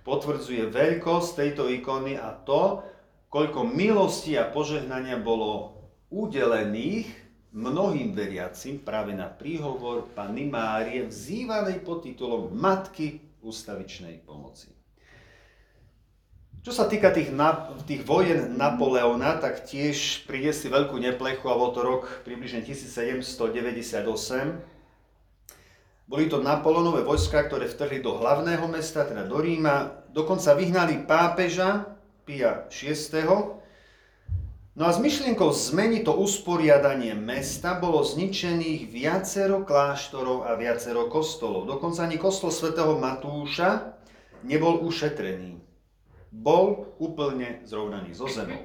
potvrdzuje 0.02 0.70
veľkosť 0.70 1.30
tejto 1.38 1.70
ikony 1.70 2.18
a 2.18 2.34
to, 2.34 2.82
koľko 3.30 3.62
milosti 3.70 4.34
a 4.34 4.50
požehnania 4.50 5.22
bolo 5.22 5.78
udelených 6.10 7.06
mnohým 7.54 8.14
veriacim 8.14 8.82
práve 8.82 9.14
na 9.14 9.30
príhovor 9.30 10.10
Panny 10.14 10.50
Márie 10.50 11.06
vzývanej 11.06 11.82
pod 11.86 12.02
titulom 12.02 12.50
Matky 12.54 13.38
ustavičnej 13.42 14.26
pomoci. 14.26 14.79
Čo 16.60 16.76
sa 16.76 16.84
týka 16.84 17.08
tých, 17.08 17.32
na, 17.32 17.72
tých 17.88 18.04
vojen 18.04 18.60
Napoleona, 18.60 19.40
tak 19.40 19.64
tiež 19.64 20.28
priniesli 20.28 20.68
veľkú 20.68 21.00
neplechu 21.00 21.48
a 21.48 21.56
bol 21.56 21.72
to 21.72 21.80
rok 21.80 22.04
približne 22.28 22.60
1798. 22.60 24.04
Boli 26.04 26.28
to 26.28 26.44
Napoleonové 26.44 27.00
vojska, 27.00 27.48
ktoré 27.48 27.64
vtrhli 27.64 28.04
do 28.04 28.20
hlavného 28.20 28.68
mesta, 28.68 29.08
teda 29.08 29.24
do 29.24 29.40
Ríma. 29.40 30.04
Dokonca 30.12 30.52
vyhnali 30.52 31.08
pápeža 31.08 31.96
Pia 32.28 32.68
VI 32.68 33.56
No 34.76 34.84
a 34.86 34.92
s 34.92 35.00
myšlienkou 35.00 35.48
zmeniť 35.48 36.06
to 36.06 36.12
usporiadanie 36.12 37.16
mesta 37.16 37.76
bolo 37.76 38.04
zničených 38.04 38.88
viacero 38.88 39.64
kláštorov 39.64 40.44
a 40.44 40.54
viacero 40.60 41.08
kostolov. 41.08 41.66
Dokonca 41.66 42.04
ani 42.04 42.20
kostol 42.20 42.52
svätého 42.52 43.00
Matúša 43.00 43.96
nebol 44.44 44.84
ušetrený. 44.84 45.69
Bol 46.30 46.94
úplne 47.02 47.66
zrovnaný 47.66 48.14
so 48.14 48.30
zemou. 48.30 48.62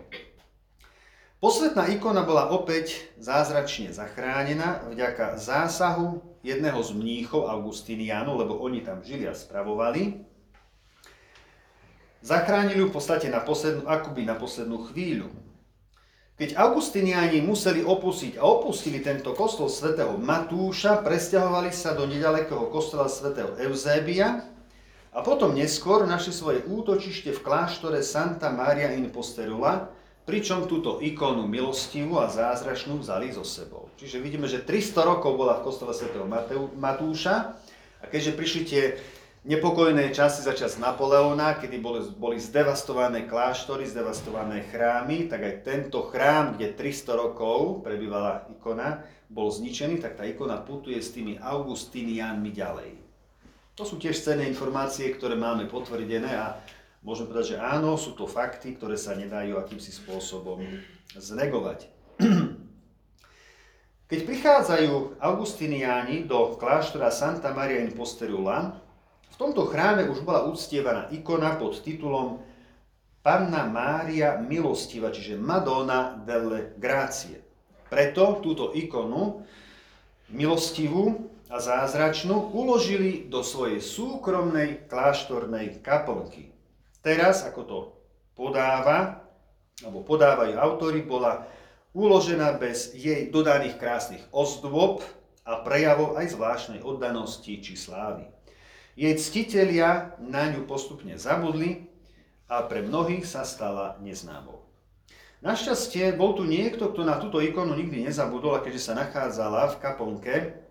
Posvetná 1.42 1.90
ikona 1.94 2.26
bola 2.26 2.50
opäť 2.54 3.10
zázračne 3.22 3.94
zachránená 3.94 4.86
vďaka 4.90 5.38
zásahu 5.38 6.22
jedného 6.46 6.78
z 6.82 6.90
mníchov 6.94 7.50
Augustinianu, 7.50 8.38
lebo 8.38 8.58
oni 8.62 8.86
tam 8.86 9.02
žili 9.02 9.26
a 9.26 9.34
spravovali. 9.34 10.26
Zachránili 12.26 12.82
ju 12.82 12.90
v 12.90 12.96
podstate 12.98 13.30
na 13.30 13.42
poslednú, 13.42 13.86
akoby 13.86 14.26
na 14.26 14.34
poslednú 14.34 14.90
chvíľu. 14.90 15.30
Keď 16.36 16.58
Augustiniani 16.58 17.40
museli 17.46 17.86
opustiť 17.86 18.42
a 18.42 18.44
opustili 18.44 19.00
tento 19.00 19.32
kostol 19.38 19.70
svätého 19.70 20.18
Matúša, 20.18 21.06
presťahovali 21.06 21.70
sa 21.70 21.94
do 21.94 22.10
nedalekého 22.10 22.68
kostola 22.74 23.06
svätého 23.06 23.54
Eusébia 23.62 24.55
a 25.16 25.24
potom 25.24 25.56
neskôr 25.56 26.04
našli 26.04 26.36
svoje 26.36 26.60
útočište 26.68 27.32
v 27.32 27.40
kláštore 27.40 28.04
Santa 28.04 28.52
Maria 28.52 28.92
in 28.92 29.08
Posterula, 29.08 29.88
pričom 30.28 30.68
túto 30.68 31.00
ikonu 31.00 31.48
milostivú 31.48 32.20
a 32.20 32.28
zázračnú 32.28 33.00
vzali 33.00 33.32
so 33.32 33.48
sebou. 33.48 33.88
Čiže 33.96 34.20
vidíme, 34.20 34.52
že 34.52 34.60
300 34.60 35.08
rokov 35.08 35.40
bola 35.40 35.64
v 35.64 35.72
kostole 35.72 35.96
svätého 35.96 36.28
Matúša 36.76 37.56
a 38.02 38.06
keďže 38.12 38.36
prišli 38.36 38.62
tie 38.68 38.84
nepokojné 39.48 40.12
časy 40.12 40.44
za 40.44 40.52
čas 40.52 40.76
Napoleona, 40.76 41.56
kedy 41.64 41.78
boli, 41.80 42.04
boli 42.18 42.36
zdevastované 42.36 43.24
kláštory, 43.24 43.88
zdevastované 43.88 44.68
chrámy, 44.68 45.32
tak 45.32 45.48
aj 45.48 45.64
tento 45.64 46.12
chrám, 46.12 46.60
kde 46.60 46.76
300 46.76 47.16
rokov 47.16 47.86
prebývala 47.88 48.52
ikona, 48.52 49.06
bol 49.32 49.48
zničený, 49.48 50.04
tak 50.04 50.20
tá 50.20 50.28
ikona 50.28 50.60
putuje 50.60 51.00
s 51.00 51.14
tými 51.16 51.40
Augustinianmi 51.40 52.52
ďalej. 52.52 53.05
To 53.76 53.84
sú 53.84 54.00
tiež 54.00 54.16
cenné 54.16 54.48
informácie, 54.48 55.12
ktoré 55.12 55.36
máme 55.36 55.68
potvrdené 55.68 56.32
a 56.32 56.56
môžeme 57.04 57.28
povedať, 57.28 57.56
že 57.56 57.58
áno, 57.60 58.00
sú 58.00 58.16
to 58.16 58.24
fakty, 58.24 58.80
ktoré 58.80 58.96
sa 58.96 59.20
nedajú 59.20 59.60
akýmsi 59.60 59.92
spôsobom 59.92 60.64
znegovať. 61.12 61.92
Keď 64.06 64.20
prichádzajú 64.22 65.20
Augustiniani 65.20 66.24
do 66.24 66.56
kláštora 66.56 67.12
Santa 67.12 67.52
Maria 67.52 67.84
in 67.84 67.92
Posterula, 67.92 68.80
v 69.34 69.36
tomto 69.36 69.68
chráme 69.68 70.08
už 70.08 70.24
bola 70.24 70.48
uctievaná 70.48 71.12
ikona 71.12 71.60
pod 71.60 71.84
titulom 71.84 72.40
Panna 73.20 73.68
Mária 73.68 74.40
milostiva, 74.40 75.12
čiže 75.12 75.36
Madonna 75.36 76.16
delle 76.24 76.78
Grazie. 76.80 77.44
Preto 77.92 78.40
túto 78.40 78.72
ikonu 78.72 79.44
milostivú 80.32 81.35
a 81.46 81.62
zázračnú 81.62 82.50
uložili 82.54 83.30
do 83.30 83.46
svojej 83.46 83.78
súkromnej 83.78 84.90
kláštornej 84.90 85.86
kaplnky. 85.86 86.50
Teraz, 87.06 87.46
ako 87.46 87.62
to 87.62 87.78
podáva, 88.34 89.22
alebo 89.86 90.02
podávajú 90.02 90.58
autory, 90.58 91.06
bola 91.06 91.46
uložená 91.94 92.58
bez 92.58 92.98
jej 92.98 93.30
dodaných 93.30 93.78
krásnych 93.78 94.24
ozdôb 94.34 95.06
a 95.46 95.62
prejavov 95.62 96.18
aj 96.18 96.34
zvláštnej 96.34 96.82
oddanosti 96.82 97.62
či 97.62 97.78
slávy. 97.78 98.26
Jej 98.98 99.22
ctitelia 99.22 100.18
na 100.18 100.50
ňu 100.50 100.66
postupne 100.66 101.14
zabudli 101.20 101.86
a 102.50 102.66
pre 102.66 102.82
mnohých 102.82 103.28
sa 103.28 103.46
stala 103.46 104.02
neznámou. 104.02 104.66
Našťastie 105.46 106.18
bol 106.18 106.34
tu 106.34 106.42
niekto, 106.42 106.90
kto 106.90 107.06
na 107.06 107.22
túto 107.22 107.38
ikonu 107.38 107.78
nikdy 107.78 108.10
nezabudol 108.10 108.58
a 108.58 108.64
keďže 108.66 108.90
sa 108.90 108.94
nachádzala 108.98 109.78
v 109.78 109.80
kaplnke 109.84 110.65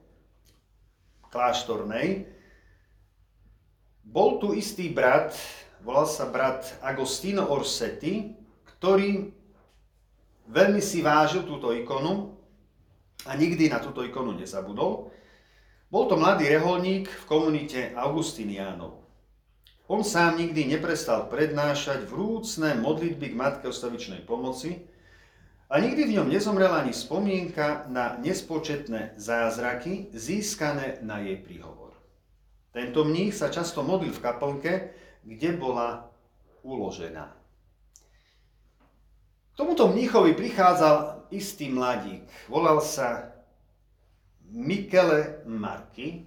kláštornej, 1.34 2.30
bol 4.06 4.38
tu 4.38 4.54
istý 4.54 4.94
brat, 4.94 5.34
volal 5.82 6.06
sa 6.06 6.30
brat 6.30 6.78
Agostino 6.78 7.50
Orsetti, 7.50 8.30
ktorý 8.78 9.34
veľmi 10.46 10.78
si 10.78 11.02
vážil 11.02 11.42
túto 11.42 11.74
ikonu 11.74 12.38
a 13.26 13.34
nikdy 13.34 13.66
na 13.66 13.82
túto 13.82 14.06
ikonu 14.06 14.38
nezabudol. 14.38 15.10
Bol 15.90 16.04
to 16.06 16.14
mladý 16.14 16.46
reholník 16.46 17.10
v 17.10 17.24
komunite 17.26 17.90
Augustiniánov. 17.98 19.02
On 19.90 20.00
sám 20.00 20.40
nikdy 20.40 20.70
neprestal 20.70 21.28
prednášať 21.28 22.06
vrúcne 22.08 22.78
modlitby 22.78 23.34
k 23.34 23.38
Matke 23.38 23.66
ostavičnej 23.68 24.22
pomoci 24.24 24.93
a 25.70 25.74
nikdy 25.80 26.04
v 26.04 26.14
ňom 26.20 26.28
nezomrela 26.28 26.84
ani 26.84 26.92
spomienka 26.92 27.88
na 27.88 28.20
nespočetné 28.20 29.16
zázraky 29.16 30.12
získané 30.12 31.00
na 31.00 31.18
jej 31.24 31.40
príhovor. 31.40 31.96
Tento 32.74 33.06
mních 33.06 33.34
sa 33.34 33.50
často 33.50 33.82
modlil 33.82 34.12
v 34.12 34.22
kaplnke, 34.22 34.72
kde 35.24 35.50
bola 35.56 36.10
uložená. 36.62 37.34
K 39.50 39.54
tomuto 39.54 39.90
mníchovi 39.90 40.34
prichádzal 40.34 41.30
istý 41.30 41.70
mladík. 41.70 42.26
Volal 42.50 42.82
sa 42.82 43.34
Michele 44.54 45.42
Marky, 45.46 46.26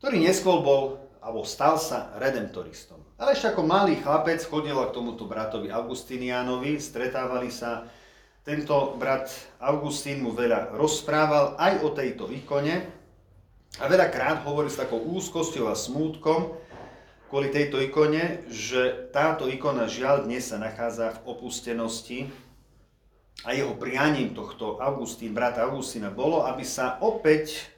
ktorý 0.00 0.20
neskôr 0.20 0.60
bol, 0.64 1.00
alebo 1.20 1.44
stal 1.44 1.76
sa 1.80 2.12
redemptoristom. 2.20 3.03
Ale 3.14 3.30
ešte 3.30 3.54
ako 3.54 3.62
malý 3.62 4.02
chlapec 4.02 4.42
chodil 4.42 4.74
k 4.74 4.90
tomuto 4.90 5.22
bratovi 5.30 5.70
Augustinianovi, 5.70 6.82
stretávali 6.82 7.46
sa. 7.46 7.86
Tento 8.42 8.98
brat 8.98 9.30
Augustín 9.62 10.18
mu 10.18 10.34
veľa 10.34 10.74
rozprával 10.74 11.54
aj 11.54 11.80
o 11.86 11.94
tejto 11.94 12.26
ikone 12.28 12.82
a 13.78 13.84
veľakrát 13.86 14.42
hovoril 14.42 14.66
s 14.66 14.82
takou 14.82 14.98
úzkosťou 14.98 15.70
a 15.70 15.78
smútkom, 15.78 16.58
kvôli 17.30 17.54
tejto 17.54 17.78
ikone, 17.78 18.50
že 18.50 19.08
táto 19.14 19.46
ikona 19.46 19.86
žiaľ 19.86 20.26
dnes 20.26 20.50
sa 20.50 20.58
nachádza 20.58 21.14
v 21.14 21.38
opustenosti 21.38 22.18
a 23.46 23.54
jeho 23.54 23.78
prianím 23.78 24.34
tohto 24.34 24.82
Augustín, 24.82 25.30
brata 25.30 25.62
Augustína 25.62 26.10
bolo, 26.10 26.42
aby 26.50 26.66
sa 26.66 26.98
opäť 26.98 27.70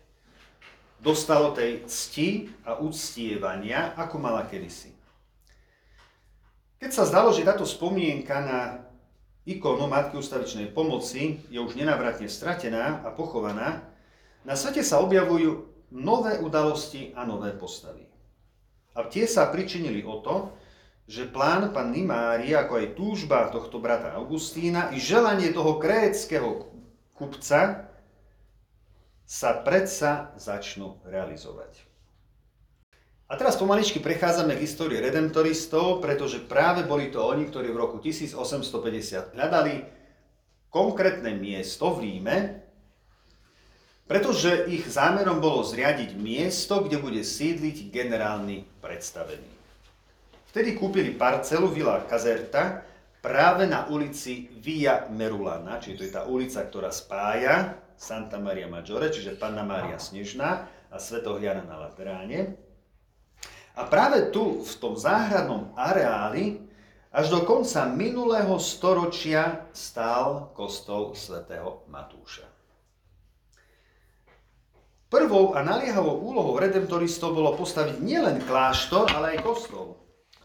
dostalo 0.96 1.52
tej 1.52 1.84
cti 1.84 2.48
a 2.64 2.80
uctievania, 2.80 3.92
ako 4.00 4.16
mala 4.16 4.48
kedysi. 4.48 4.95
Keď 6.76 6.90
sa 6.92 7.08
zdalo, 7.08 7.32
že 7.32 7.46
táto 7.46 7.64
spomienka 7.64 8.36
na 8.44 8.60
ikonu 9.48 9.88
Matky 9.88 10.20
ustavičnej 10.20 10.74
pomoci 10.74 11.40
je 11.48 11.56
už 11.56 11.78
nenávratne 11.78 12.28
stratená 12.28 13.00
a 13.06 13.14
pochovaná, 13.14 13.86
na 14.44 14.54
svete 14.58 14.82
sa 14.84 15.00
objavujú 15.00 15.64
nové 15.94 16.36
udalosti 16.42 17.14
a 17.14 17.22
nové 17.22 17.54
postavy. 17.54 18.04
A 18.92 19.06
tie 19.06 19.24
sa 19.30 19.48
pričinili 19.48 20.02
o 20.02 20.20
to, 20.20 20.50
že 21.06 21.30
plán 21.30 21.70
panny 21.70 22.02
Márie, 22.02 22.58
ako 22.58 22.82
aj 22.82 22.98
túžba 22.98 23.46
tohto 23.54 23.78
brata 23.78 24.10
Augustína 24.18 24.90
i 24.90 24.98
želanie 24.98 25.54
toho 25.54 25.78
kréckého 25.78 26.66
kupca 27.14 27.86
sa 29.22 29.50
predsa 29.62 30.34
začnú 30.34 30.98
realizovať. 31.06 31.85
A 33.26 33.34
teraz 33.34 33.58
pomaličky 33.58 33.98
prechádzame 33.98 34.54
k 34.54 34.62
histórii 34.62 35.02
redemptoristov, 35.02 35.98
pretože 35.98 36.46
práve 36.46 36.86
boli 36.86 37.10
to 37.10 37.18
oni, 37.26 37.50
ktorí 37.50 37.74
v 37.74 37.80
roku 37.82 37.98
1850 37.98 39.34
hľadali 39.34 39.82
konkrétne 40.70 41.34
miesto 41.34 41.90
v 41.90 42.06
Ríme, 42.06 42.36
pretože 44.06 44.70
ich 44.70 44.86
zámerom 44.86 45.42
bolo 45.42 45.66
zriadiť 45.66 46.14
miesto, 46.14 46.86
kde 46.86 47.02
bude 47.02 47.26
sídliť 47.26 47.90
generálny 47.90 48.62
predstavený. 48.78 49.50
Vtedy 50.54 50.78
kúpili 50.78 51.10
parcelu 51.10 51.66
Villa 51.66 52.06
Caserta 52.06 52.86
práve 53.18 53.66
na 53.66 53.90
ulici 53.90 54.46
Via 54.62 55.10
Merulana, 55.10 55.82
čiže 55.82 55.96
to 55.98 56.06
je 56.06 56.14
tá 56.14 56.22
ulica, 56.30 56.62
ktorá 56.62 56.94
spája 56.94 57.74
Santa 57.98 58.38
Maria 58.38 58.70
Maggiore, 58.70 59.10
čiže 59.10 59.34
Panna 59.34 59.66
Maria 59.66 59.98
Snežná 59.98 60.70
a 60.86 60.96
Svetohliana 61.02 61.66
na 61.66 61.90
Lateráne. 61.90 62.65
A 63.76 63.84
práve 63.84 64.32
tu, 64.32 64.64
v 64.64 64.74
tom 64.80 64.96
záhradnom 64.96 65.76
areáli, 65.76 66.64
až 67.12 67.28
do 67.28 67.44
konca 67.44 67.84
minulého 67.92 68.56
storočia 68.56 69.68
stál 69.76 70.52
kostol 70.56 71.12
svätého 71.12 71.84
Matúša. 71.88 72.48
Prvou 75.12 75.52
a 75.54 75.60
naliehavou 75.60 76.24
úlohou 76.24 76.56
redemptoristov 76.56 77.36
bolo 77.36 77.52
postaviť 77.54 78.00
nielen 78.00 78.42
kláštor, 78.42 79.12
ale 79.12 79.36
aj 79.36 79.44
kostol, 79.44 79.96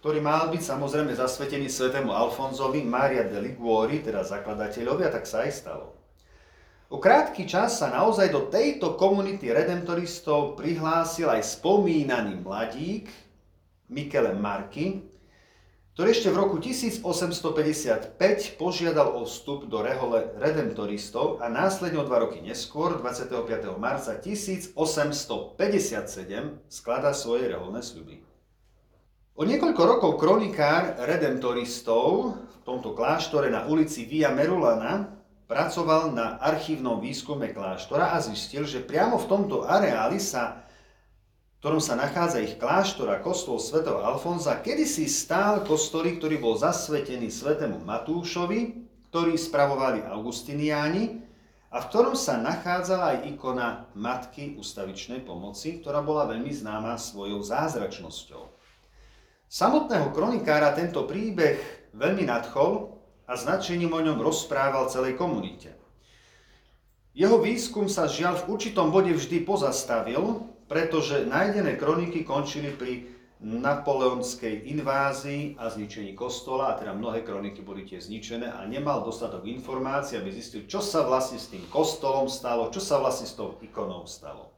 ktorý 0.03 0.19
mal 0.19 0.51
byť 0.51 0.61
samozrejme 0.61 1.15
zasvetený 1.15 1.71
svetému 1.71 2.11
Alfonzovi 2.11 2.83
Maria 2.83 3.25
de 3.25 3.41
Liguori, 3.41 4.03
teda 4.03 4.27
zakladateľovi, 4.27 5.07
a 5.07 5.11
tak 5.11 5.25
sa 5.25 5.47
aj 5.47 5.51
stalo. 5.55 6.00
O 6.91 6.99
krátky 6.99 7.47
čas 7.47 7.79
sa 7.79 7.87
naozaj 7.87 8.35
do 8.35 8.51
tejto 8.51 8.99
komunity 8.99 9.47
redemptoristov 9.47 10.59
prihlásil 10.59 11.31
aj 11.31 11.55
spomínaný 11.55 12.43
mladík 12.43 13.07
Michele 13.87 14.35
Marky, 14.35 14.99
ktorý 15.95 16.11
ešte 16.11 16.27
v 16.27 16.35
roku 16.35 16.59
1855 16.59 18.19
požiadal 18.59 19.07
o 19.15 19.23
vstup 19.23 19.71
do 19.71 19.79
rehole 19.79 20.35
redemptoristov 20.35 21.39
a 21.39 21.47
následne 21.47 21.95
o 21.95 22.03
dva 22.03 22.27
roky 22.27 22.43
neskôr, 22.43 22.99
25. 22.99 23.39
marca 23.79 24.11
1857, 24.19 24.75
skladá 26.67 27.15
svoje 27.15 27.47
reholné 27.47 27.79
sľuby. 27.79 28.19
O 29.39 29.47
niekoľko 29.47 29.81
rokov 29.95 30.19
kronikár 30.19 30.99
redemptoristov 31.07 32.35
v 32.35 32.57
tomto 32.67 32.91
kláštore 32.91 33.47
na 33.47 33.63
ulici 33.63 34.03
Via 34.03 34.27
Merulana 34.35 35.20
pracoval 35.51 36.15
na 36.15 36.39
archívnom 36.39 37.03
výskume 37.03 37.51
kláštora 37.51 38.15
a 38.15 38.23
zistil, 38.23 38.63
že 38.63 38.79
priamo 38.79 39.19
v 39.19 39.27
tomto 39.27 39.67
areáli 39.67 40.15
sa 40.15 40.63
ktorom 41.61 41.77
sa 41.77 41.93
nachádza 41.93 42.41
ich 42.41 42.57
kláštor 42.57 43.13
a 43.13 43.21
kostol 43.21 43.61
svätého 43.61 44.01
Alfonza, 44.01 44.57
kedysi 44.65 45.05
stál 45.05 45.61
kostolík, 45.61 46.17
ktorý 46.17 46.41
bol 46.41 46.57
zasvetený 46.57 47.29
svätému 47.29 47.85
Matúšovi, 47.85 48.81
ktorý 49.13 49.37
spravovali 49.37 50.01
Augustiniáni 50.01 51.21
a 51.69 51.77
v 51.77 51.85
ktorom 51.93 52.17
sa 52.17 52.41
nachádzala 52.41 53.13
aj 53.13 53.17
ikona 53.37 53.85
Matky 53.93 54.57
ustavičnej 54.57 55.21
pomoci, 55.21 55.77
ktorá 55.85 56.01
bola 56.01 56.25
veľmi 56.33 56.49
známa 56.49 56.97
svojou 56.97 57.45
zázračnosťou. 57.45 58.41
Samotného 59.45 60.09
kronikára 60.17 60.73
tento 60.73 61.05
príbeh 61.05 61.61
veľmi 61.93 62.25
nadchol 62.25 63.00
a 63.27 63.33
značením 63.37 63.93
o 63.93 64.01
ňom 64.01 64.21
rozprával 64.21 64.89
celej 64.89 65.17
komunite. 65.17 65.73
Jeho 67.11 67.43
výskum 67.43 67.91
sa 67.91 68.07
žiaľ 68.07 68.39
v 68.39 68.55
určitom 68.55 68.87
bode 68.87 69.11
vždy 69.11 69.43
pozastavil, 69.43 70.47
pretože 70.71 71.27
nájdené 71.27 71.75
kroniky 71.75 72.23
končili 72.23 72.71
pri 72.71 73.11
napoleonskej 73.41 74.69
invázii 74.69 75.57
a 75.57 75.67
zničení 75.67 76.13
kostola, 76.13 76.71
a 76.71 76.77
teda 76.77 76.93
mnohé 76.93 77.25
kroniky 77.25 77.65
boli 77.65 77.83
tie 77.83 77.97
zničené 77.97 78.47
a 78.47 78.63
nemal 78.69 79.01
dostatok 79.01 79.49
informácií, 79.49 80.21
aby 80.21 80.29
zistil, 80.29 80.69
čo 80.69 80.79
sa 80.79 81.01
vlastne 81.03 81.41
s 81.41 81.49
tým 81.49 81.65
kostolom 81.73 82.29
stalo, 82.29 82.69
čo 82.69 82.79
sa 82.79 83.01
vlastne 83.01 83.25
s 83.25 83.33
tou 83.33 83.57
ikonou 83.59 84.05
stalo. 84.05 84.53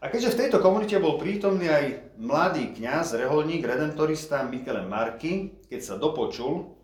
A 0.00 0.08
keďže 0.08 0.32
v 0.32 0.40
tejto 0.40 0.64
komunite 0.64 0.96
bol 0.96 1.20
prítomný 1.20 1.68
aj 1.68 2.16
mladý 2.16 2.72
kňaz, 2.72 3.20
reholník, 3.20 3.60
redemptorista 3.60 4.48
Michele 4.48 4.88
Marky, 4.88 5.60
keď 5.68 5.80
sa 5.84 5.94
dopočul, 6.00 6.79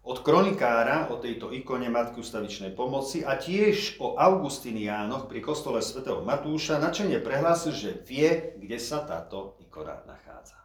od 0.00 0.18
kronikára 0.24 1.12
o 1.12 1.20
tejto 1.20 1.52
ikone 1.52 1.92
Matky 1.92 2.24
ustavičnej 2.24 2.72
pomoci 2.72 3.20
a 3.20 3.36
tiež 3.36 4.00
o 4.00 4.16
Augustiniánoch 4.16 5.28
pri 5.28 5.44
kostole 5.44 5.84
svätého 5.84 6.24
Matúša 6.24 6.80
načene 6.80 7.20
prehlásil, 7.20 7.72
že 7.76 7.90
vie, 8.08 8.56
kde 8.56 8.80
sa 8.80 9.04
táto 9.04 9.60
ikona 9.60 10.00
nachádza. 10.08 10.56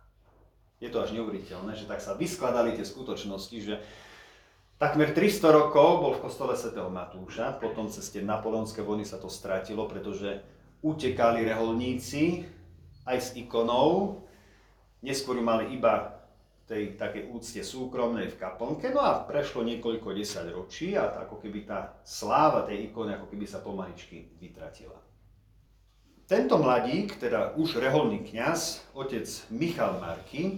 Je 0.80 0.88
to 0.88 1.04
až 1.04 1.12
neuveriteľné, 1.16 1.76
že 1.76 1.88
tak 1.88 2.00
sa 2.00 2.16
vyskladali 2.16 2.76
tie 2.76 2.88
skutočnosti, 2.88 3.58
že 3.60 3.76
Takmer 4.76 5.16
300 5.16 5.56
rokov 5.56 6.04
bol 6.04 6.14
v 6.20 6.24
kostole 6.28 6.52
svätého 6.60 6.92
Matúša, 6.92 7.56
potom 7.64 7.88
cez 7.88 8.12
tie 8.12 8.20
napoleonské 8.20 8.84
vojny 8.84 9.08
sa 9.08 9.16
to 9.16 9.32
stratilo, 9.32 9.88
pretože 9.88 10.44
utekali 10.84 11.48
reholníci 11.48 12.44
aj 13.08 13.18
s 13.24 13.30
ikonou. 13.40 14.20
Neskôr 15.00 15.40
ju 15.40 15.48
mali 15.48 15.72
iba 15.72 16.15
tej 16.66 16.98
takej 16.98 17.30
úcte 17.30 17.62
súkromnej 17.62 18.34
v 18.34 18.40
kaplnke, 18.42 18.90
no 18.90 19.06
a 19.06 19.22
prešlo 19.22 19.62
niekoľko 19.62 20.18
desať 20.18 20.50
ročí 20.50 20.98
a 20.98 21.14
ako 21.22 21.38
keby 21.38 21.70
tá 21.70 22.02
sláva 22.02 22.66
tej 22.66 22.90
ikony 22.90 23.14
ako 23.14 23.30
keby 23.30 23.46
sa 23.46 23.62
pomaličky 23.62 24.34
vytratila. 24.42 24.98
Tento 26.26 26.58
mladík, 26.58 27.22
teda 27.22 27.54
už 27.54 27.78
reholný 27.78 28.26
kňaz, 28.26 28.82
otec 28.98 29.30
Michal 29.54 30.02
Marky, 30.02 30.58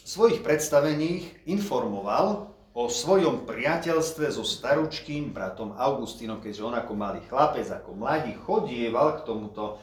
v 0.00 0.08
svojich 0.08 0.40
predstaveních 0.40 1.44
informoval 1.44 2.48
o 2.72 2.88
svojom 2.88 3.44
priateľstve 3.44 4.32
so 4.32 4.40
staručkým 4.48 5.28
bratom 5.28 5.76
Augustínom, 5.76 6.40
keďže 6.40 6.64
on 6.64 6.72
ako 6.72 6.92
malý 6.96 7.20
chlapec, 7.28 7.68
ako 7.68 8.00
mladý 8.00 8.32
chodieval 8.32 9.20
k 9.20 9.28
tomuto 9.28 9.76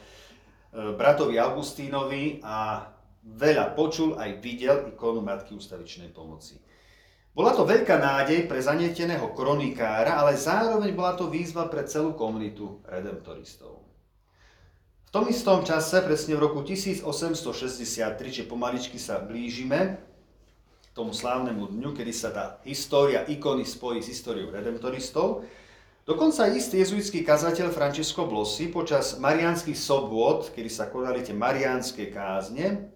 e, 0.74 0.90
bratovi 0.98 1.38
Augustínovi 1.38 2.42
a 2.42 2.90
veľa 3.24 3.76
počul 3.76 4.16
aj 4.16 4.40
videl 4.40 4.92
ikonu 4.92 5.20
Matky 5.20 5.56
ústavičnej 5.56 6.12
pomoci. 6.12 6.60
Bola 7.30 7.54
to 7.54 7.62
veľká 7.62 7.94
nádej 7.94 8.50
pre 8.50 8.58
zanieteného 8.58 9.30
kronikára, 9.38 10.18
ale 10.18 10.34
zároveň 10.34 10.90
bola 10.92 11.14
to 11.14 11.30
výzva 11.30 11.70
pre 11.70 11.86
celú 11.86 12.18
komunitu 12.18 12.82
redemptoristov. 12.90 13.86
V 15.06 15.10
tom 15.14 15.26
istom 15.30 15.62
čase, 15.66 16.02
presne 16.02 16.38
v 16.38 16.46
roku 16.46 16.62
1863, 16.62 17.46
čiže 18.30 18.50
pomaličky 18.50 18.98
sa 18.98 19.22
blížime, 19.22 19.98
tomu 20.90 21.14
slávnemu 21.14 21.70
dňu, 21.70 21.90
kedy 21.94 22.12
sa 22.14 22.34
tá 22.34 22.44
história 22.66 23.22
ikony 23.26 23.62
spojí 23.62 24.02
s 24.02 24.10
históriou 24.10 24.50
redemptoristov. 24.50 25.46
Dokonca 26.02 26.50
istý 26.50 26.82
jezuitský 26.82 27.22
kazateľ 27.22 27.70
Francesco 27.70 28.26
Blossi 28.26 28.66
počas 28.66 29.14
mariánskych 29.22 29.78
sobôd, 29.78 30.50
kedy 30.50 30.66
sa 30.66 30.90
konali 30.90 31.22
tie 31.22 31.34
mariánske 31.34 32.10
kázne, 32.10 32.90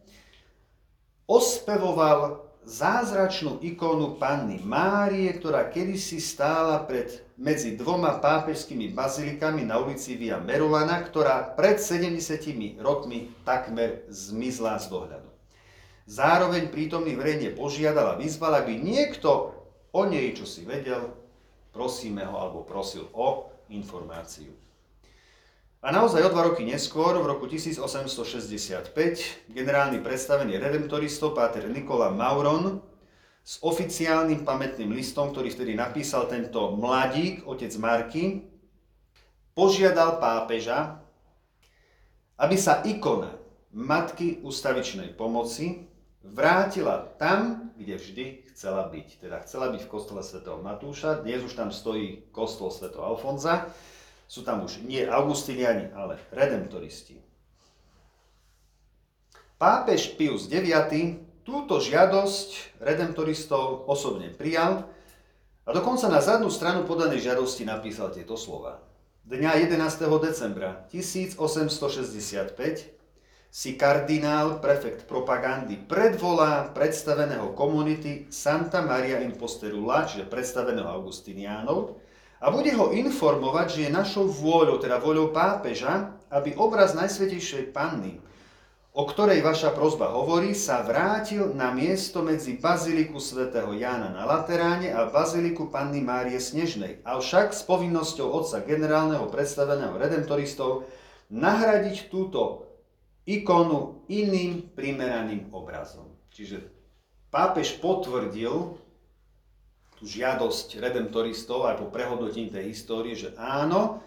ospevoval 1.24 2.44
zázračnú 2.64 3.60
ikonu 3.60 4.16
Panny 4.16 4.60
Márie, 4.64 5.28
ktorá 5.36 5.68
kedysi 5.68 6.16
stála 6.16 6.80
pred, 6.88 7.20
medzi 7.36 7.76
dvoma 7.76 8.16
pápežskými 8.24 8.96
bazilikami 8.96 9.68
na 9.68 9.76
ulici 9.76 10.16
Via 10.16 10.40
Merulana, 10.40 11.04
ktorá 11.04 11.52
pred 11.52 11.76
70 11.76 12.80
rokmi 12.80 13.28
takmer 13.44 14.08
zmizla 14.08 14.80
z 14.80 14.88
dohľadu. 14.88 15.28
Zároveň 16.04 16.68
prítomný 16.68 17.16
verejne 17.16 17.52
požiadal 17.56 18.16
a 18.16 18.18
vyzval, 18.20 18.60
aby 18.60 18.76
niekto 18.76 19.56
o 19.92 20.02
nej, 20.04 20.36
čo 20.36 20.44
si 20.44 20.64
vedel, 20.64 21.12
prosíme 21.72 22.24
ho 22.28 22.36
alebo 22.36 22.64
prosil 22.64 23.08
o 23.12 23.48
informáciu. 23.72 24.63
A 25.84 25.92
naozaj 25.92 26.24
o 26.24 26.32
dva 26.32 26.48
roky 26.48 26.64
neskôr, 26.64 27.12
v 27.20 27.28
roku 27.28 27.44
1865, 27.44 28.96
generálny 29.52 30.00
predstavený 30.00 30.56
redemptoristov 30.56 31.36
Páter 31.36 31.68
Nikola 31.68 32.08
Mauron 32.08 32.80
s 33.44 33.60
oficiálnym 33.60 34.48
pamätným 34.48 34.88
listom, 34.96 35.28
ktorý 35.28 35.52
vtedy 35.52 35.76
napísal 35.76 36.24
tento 36.24 36.72
mladík, 36.72 37.44
otec 37.44 37.68
Marky, 37.76 38.48
požiadal 39.52 40.24
pápeža, 40.24 41.04
aby 42.40 42.56
sa 42.56 42.80
ikona 42.80 43.36
Matky 43.68 44.40
ustavičnej 44.40 45.12
pomoci 45.12 45.84
vrátila 46.24 47.12
tam, 47.20 47.68
kde 47.76 48.00
vždy 48.00 48.24
chcela 48.56 48.88
byť. 48.88 49.20
Teda 49.20 49.36
chcela 49.44 49.68
byť 49.68 49.84
v 49.84 49.92
kostole 49.92 50.24
svätého 50.24 50.56
Matúša, 50.64 51.20
dnes 51.20 51.44
už 51.44 51.52
tam 51.52 51.68
stojí 51.68 52.24
kostol 52.32 52.72
svätého 52.72 53.04
Alfonza. 53.04 53.68
Sú 54.24 54.42
tam 54.42 54.64
už 54.64 54.82
nie 54.84 55.04
augustiniani, 55.04 55.92
ale 55.92 56.18
redemptoristi. 56.32 57.20
Pápež 59.60 60.18
Pius 60.18 60.50
IX 60.50 61.20
túto 61.46 61.78
žiadosť 61.78 62.80
redemptoristov 62.80 63.86
osobne 63.86 64.32
prijal 64.32 64.88
a 65.64 65.72
dokonca 65.72 66.08
na 66.08 66.20
zadnú 66.20 66.52
stranu 66.52 66.84
podanej 66.84 67.24
žiadosti 67.24 67.64
napísal 67.64 68.12
tieto 68.12 68.36
slova. 68.36 68.84
Dňa 69.24 69.72
11. 69.72 69.80
decembra 70.20 70.84
1865 70.92 72.92
si 73.54 73.70
kardinál, 73.78 74.58
prefekt 74.58 75.06
propagandy, 75.06 75.78
predvolá 75.78 76.74
predstaveného 76.74 77.54
komunity 77.54 78.26
Santa 78.28 78.82
Maria 78.82 79.22
in 79.22 79.32
Posterula, 79.32 80.04
čiže 80.04 80.26
predstaveného 80.26 80.90
Augustiniánov, 80.90 81.96
a 82.44 82.52
bude 82.52 82.76
ho 82.76 82.92
informovať, 82.92 83.66
že 83.72 83.80
je 83.88 83.96
našou 83.96 84.28
vôľou, 84.28 84.76
teda 84.76 85.00
vôľou 85.00 85.32
pápeža, 85.32 86.12
aby 86.28 86.52
obraz 86.60 86.92
Najsvetejšej 86.92 87.72
Panny, 87.72 88.20
o 88.92 89.08
ktorej 89.08 89.40
vaša 89.40 89.72
prozba 89.72 90.12
hovorí, 90.12 90.52
sa 90.52 90.84
vrátil 90.84 91.56
na 91.56 91.72
miesto 91.72 92.20
medzi 92.20 92.60
Baziliku 92.60 93.16
svätého 93.16 93.72
Jána 93.72 94.12
na 94.12 94.28
Lateráne 94.28 94.92
a 94.92 95.08
Baziliku 95.08 95.72
Panny 95.72 96.04
Márie 96.04 96.36
Snežnej, 96.36 97.00
avšak 97.08 97.56
s 97.56 97.64
povinnosťou 97.64 98.28
otca 98.28 98.60
generálneho 98.60 99.24
predstaveného 99.32 99.96
redemptoristov 99.96 100.84
nahradiť 101.32 102.12
túto 102.12 102.68
ikonu 103.24 104.04
iným 104.12 104.68
primeraným 104.76 105.48
obrazom. 105.48 106.12
Čiže 106.28 106.60
pápež 107.32 107.80
potvrdil 107.80 108.83
tú 110.04 110.12
žiadosť 110.12 110.84
redemptoristov 110.84 111.64
aj 111.64 111.80
po 111.80 111.88
prehodnotení 111.88 112.52
tej 112.52 112.76
histórie, 112.76 113.16
že 113.16 113.32
áno, 113.40 114.04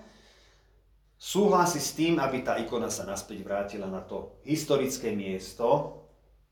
súhlasí 1.18 1.82
s 1.82 1.98
tým, 1.98 2.22
aby 2.22 2.46
tá 2.46 2.62
ikona 2.62 2.94
sa 2.94 3.02
naspäť 3.02 3.42
vrátila 3.42 3.90
na 3.90 4.06
to 4.06 4.38
historické 4.46 5.10
miesto 5.18 5.98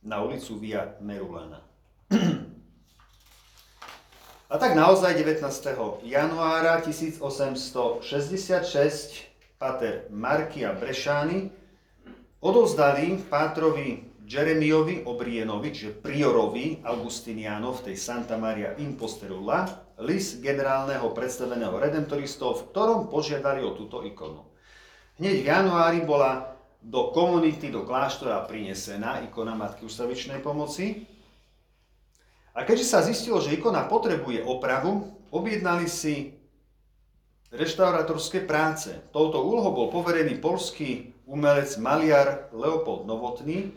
na 0.01 0.25
ulicu 0.25 0.57
Via 0.57 0.97
Merulana. 0.97 1.61
A 4.49 4.57
tak 4.57 4.73
naozaj 4.73 5.13
19. 5.13 5.45
januára 6.09 6.81
1866 6.81 8.01
pater 9.61 10.09
Markia 10.09 10.73
Brešány 10.73 11.53
Odovzdali 12.41 13.21
Pátrovi 13.29 14.05
Jeremiovi 14.25 15.05
Obrienovi, 15.05 15.69
čiže 15.69 16.01
priorovi 16.01 16.81
Augustiniano 16.81 17.69
v 17.77 17.91
tej 17.91 17.95
Santa 18.01 18.41
Maria 18.41 18.73
in 18.81 18.97
Posterula, 18.97 19.93
list 20.01 20.41
generálneho 20.41 21.13
predstaveného 21.13 21.77
redemptoristov, 21.77 22.57
v 22.57 22.63
ktorom 22.73 22.99
požiadali 23.07 23.61
o 23.61 23.77
túto 23.77 24.01
ikonu. 24.01 24.49
Hneď 25.21 25.45
v 25.45 25.47
januári 25.47 25.99
bola 26.03 26.57
do 26.81 27.13
komunity, 27.13 27.69
do 27.69 27.85
kláštora 27.85 28.43
prinesená 28.49 29.21
ikona 29.25 29.53
Matky 29.53 29.85
Ustavičnej 29.85 30.41
pomoci. 30.41 31.05
A 32.57 32.65
keďže 32.65 32.85
sa 32.89 33.05
zistilo, 33.05 33.37
že 33.37 33.53
ikona 33.53 33.85
potrebuje 33.85 34.41
opravu, 34.41 35.15
objednali 35.29 35.85
si 35.85 36.33
reštaurátorské 37.53 38.43
práce. 38.43 38.91
Touto 39.13 39.39
úlohou 39.45 39.71
bol 39.71 39.87
poverený 39.93 40.41
polský 40.41 41.15
umelec, 41.29 41.77
maliar 41.77 42.51
Leopold 42.51 43.07
Novotný. 43.07 43.73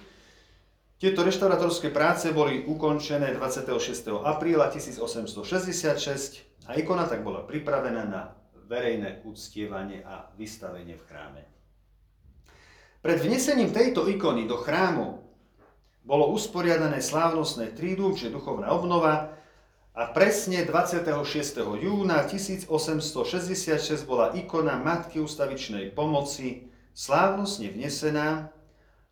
Tieto 0.99 1.23
reštaurátorské 1.23 1.95
práce 1.95 2.27
boli 2.35 2.67
ukončené 2.67 3.31
26. 3.39 4.19
apríla 4.19 4.67
1866 4.67 6.67
a 6.67 6.75
ikona 6.75 7.07
tak 7.07 7.23
bola 7.23 7.47
pripravená 7.47 8.03
na 8.03 8.35
verejné 8.67 9.23
uctievanie 9.23 10.03
a 10.03 10.27
vystavenie 10.35 10.99
v 10.99 11.07
chráme. 11.07 11.43
Pred 12.99 13.19
vnesením 13.23 13.71
tejto 13.71 14.11
ikony 14.11 14.51
do 14.51 14.59
chrámu 14.59 15.23
bolo 16.03 16.35
usporiadané 16.35 16.99
slávnostné 16.99 17.79
trídum, 17.79 18.19
čiže 18.19 18.35
duchovná 18.35 18.75
obnova, 18.75 19.39
a 19.99 20.15
presne 20.15 20.63
26. 20.63 21.03
júna 21.79 22.27
1866 22.27 24.03
bola 24.03 24.35
ikona 24.35 24.79
Matky 24.79 25.23
ustavičnej 25.23 25.95
pomoci 25.95 26.71
slávnostne 26.95 27.71
vnesená 27.71 28.51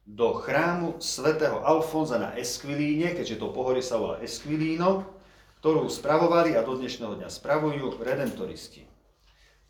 do 0.07 0.39
chrámu 0.39 1.03
svätého 1.03 1.67
Alfonza 1.67 2.15
na 2.17 2.31
Esquilíne, 2.39 3.11
keďže 3.19 3.43
to 3.43 3.51
pohorie 3.51 3.83
sa 3.83 3.99
volá 3.99 4.23
Esquilíno, 4.23 5.03
ktorú 5.59 5.91
spravovali 5.91 6.55
a 6.55 6.63
do 6.63 6.79
dnešného 6.79 7.19
dňa 7.19 7.27
spravujú 7.27 7.99
redemptoristi. 7.99 8.87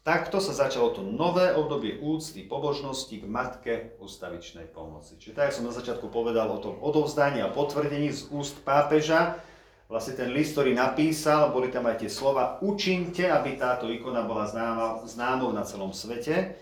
Takto 0.04 0.38
sa 0.38 0.54
začalo 0.54 0.94
to 0.94 1.02
nové 1.02 1.50
obdobie 1.56 1.98
úcty, 1.98 2.46
pobožnosti 2.46 3.16
k 3.18 3.26
Matke 3.26 3.74
ustavičnej 3.98 4.70
pomoci. 4.70 5.18
Čiže 5.18 5.34
tak, 5.34 5.50
som 5.50 5.66
na 5.66 5.74
začiatku 5.74 6.12
povedal 6.12 6.46
o 6.46 6.62
tom 6.62 6.78
odovzdaní 6.78 7.42
a 7.42 7.50
potvrdení 7.50 8.14
z 8.14 8.30
úst 8.30 8.62
pápeža, 8.62 9.42
vlastne 9.90 10.14
ten 10.14 10.30
list, 10.30 10.54
ktorý 10.54 10.78
napísal, 10.78 11.50
boli 11.50 11.74
tam 11.74 11.90
aj 11.90 12.06
tie 12.06 12.10
slova, 12.12 12.62
učinte, 12.62 13.26
aby 13.26 13.58
táto 13.58 13.90
ikona 13.90 14.22
bola 14.22 14.46
známa, 14.46 15.02
známou 15.08 15.50
na 15.50 15.66
celom 15.66 15.90
svete 15.90 16.54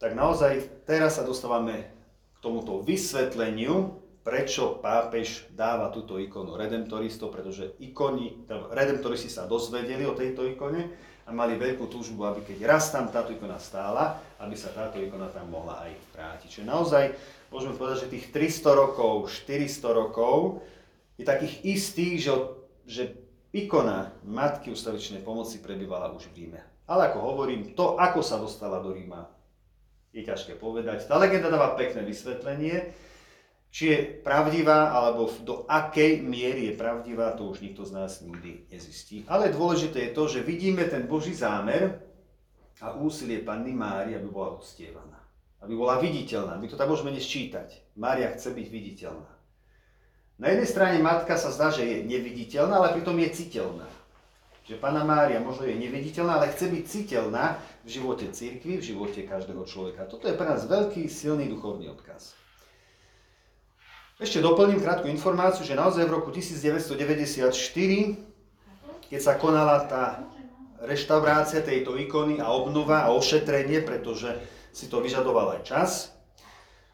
tak 0.00 0.16
naozaj 0.16 0.64
teraz 0.88 1.20
sa 1.20 1.28
dostávame 1.28 1.92
tomuto 2.40 2.80
vysvetleniu 2.82 4.00
prečo 4.20 4.76
pápež 4.84 5.48
dáva 5.56 5.88
túto 5.88 6.20
ikonu 6.20 6.54
redemptoristov, 6.54 7.32
pretože 7.32 7.72
ikony, 7.80 8.44
redemptoristi 8.72 9.32
sa 9.32 9.48
dozvedeli 9.48 10.04
o 10.04 10.12
tejto 10.12 10.44
ikone 10.44 10.92
a 11.24 11.30
mali 11.32 11.56
veľkú 11.56 11.88
túžbu, 11.88 12.28
aby 12.28 12.44
keď 12.44 12.58
raz 12.68 12.92
tam 12.92 13.08
táto 13.08 13.32
ikona 13.32 13.56
stála, 13.56 14.20
aby 14.42 14.52
sa 14.56 14.72
táto 14.76 15.00
ikona 15.00 15.32
tam 15.32 15.48
mohla 15.48 15.80
aj 15.88 15.92
vrátiť. 16.12 16.48
Čiže 16.52 16.68
naozaj 16.68 17.04
môžeme 17.48 17.76
povedať, 17.80 18.06
že 18.06 18.12
tých 18.12 18.26
300 18.60 18.76
rokov, 18.76 19.32
400 19.48 20.00
rokov 20.00 20.60
je 21.16 21.24
takých 21.24 21.54
istých, 21.64 22.16
že, 22.20 22.32
že 22.84 23.02
ikona 23.56 24.12
Matky 24.26 24.68
ustavičnej 24.72 25.24
pomoci 25.24 25.64
prebývala 25.64 26.12
už 26.12 26.28
v 26.30 26.44
Ríme. 26.44 26.60
Ale 26.90 27.08
ako 27.08 27.18
hovorím, 27.22 27.72
to, 27.78 27.96
ako 27.96 28.20
sa 28.20 28.36
dostala 28.36 28.82
do 28.82 28.90
Ríma, 28.90 29.39
je 30.10 30.22
ťažké 30.26 30.58
povedať. 30.58 31.06
Tá 31.06 31.16
legenda 31.18 31.50
dáva 31.50 31.78
pekné 31.78 32.02
vysvetlenie, 32.02 32.90
či 33.70 33.94
je 33.94 33.98
pravdivá, 34.26 34.90
alebo 34.90 35.30
do 35.46 35.62
akej 35.70 36.26
miery 36.26 36.70
je 36.70 36.74
pravdivá, 36.74 37.38
to 37.38 37.54
už 37.54 37.62
nikto 37.62 37.86
z 37.86 37.94
nás 37.94 38.18
nikdy 38.18 38.66
nezistí. 38.66 39.22
Ale 39.30 39.54
dôležité 39.54 40.10
je 40.10 40.14
to, 40.14 40.26
že 40.26 40.42
vidíme 40.42 40.82
ten 40.90 41.06
Boží 41.06 41.30
zámer 41.30 42.02
a 42.82 42.98
úsilie 42.98 43.46
Panny 43.46 43.70
Mári, 43.70 44.18
aby 44.18 44.26
bola 44.26 44.58
uctievaná. 44.58 45.22
Aby 45.62 45.78
bola 45.78 46.02
viditeľná. 46.02 46.58
My 46.58 46.66
to 46.66 46.74
tak 46.74 46.90
môžeme 46.90 47.14
nesčítať. 47.14 47.94
Mária 47.94 48.34
chce 48.34 48.50
byť 48.50 48.66
viditeľná. 48.66 49.30
Na 50.40 50.46
jednej 50.50 50.66
strane 50.66 50.96
matka 51.04 51.36
sa 51.36 51.52
zdá, 51.52 51.68
že 51.68 51.84
je 51.84 51.96
neviditeľná, 52.08 52.80
ale 52.80 52.96
pritom 52.96 53.14
je 53.20 53.28
citeľná. 53.28 53.86
Že 54.64 54.80
Pana 54.80 55.04
Mária 55.04 55.38
možno 55.38 55.68
je 55.68 55.76
neviditeľná, 55.76 56.40
ale 56.40 56.50
chce 56.50 56.72
byť 56.72 56.84
citeľná 56.88 57.60
v 57.84 57.88
živote 57.88 58.28
cirkvi, 58.28 58.76
v 58.76 58.84
živote 58.84 59.24
každého 59.24 59.64
človeka. 59.64 60.04
Toto 60.04 60.28
je 60.28 60.36
pre 60.36 60.46
nás 60.46 60.68
veľký, 60.68 61.08
silný 61.08 61.48
duchovný 61.48 61.88
odkaz. 61.88 62.36
Ešte 64.20 64.44
doplním 64.44 64.84
krátku 64.84 65.08
informáciu, 65.08 65.64
že 65.64 65.72
naozaj 65.72 66.04
v 66.04 66.12
roku 66.12 66.28
1994, 66.28 67.56
keď 69.08 69.20
sa 69.20 69.40
konala 69.40 69.88
tá 69.88 70.28
reštaurácia 70.84 71.64
tejto 71.64 71.96
ikony 71.96 72.36
a 72.36 72.52
obnova 72.52 73.08
a 73.08 73.16
ošetrenie, 73.16 73.80
pretože 73.80 74.36
si 74.76 74.92
to 74.92 75.00
vyžadoval 75.00 75.56
aj 75.56 75.60
čas, 75.64 75.90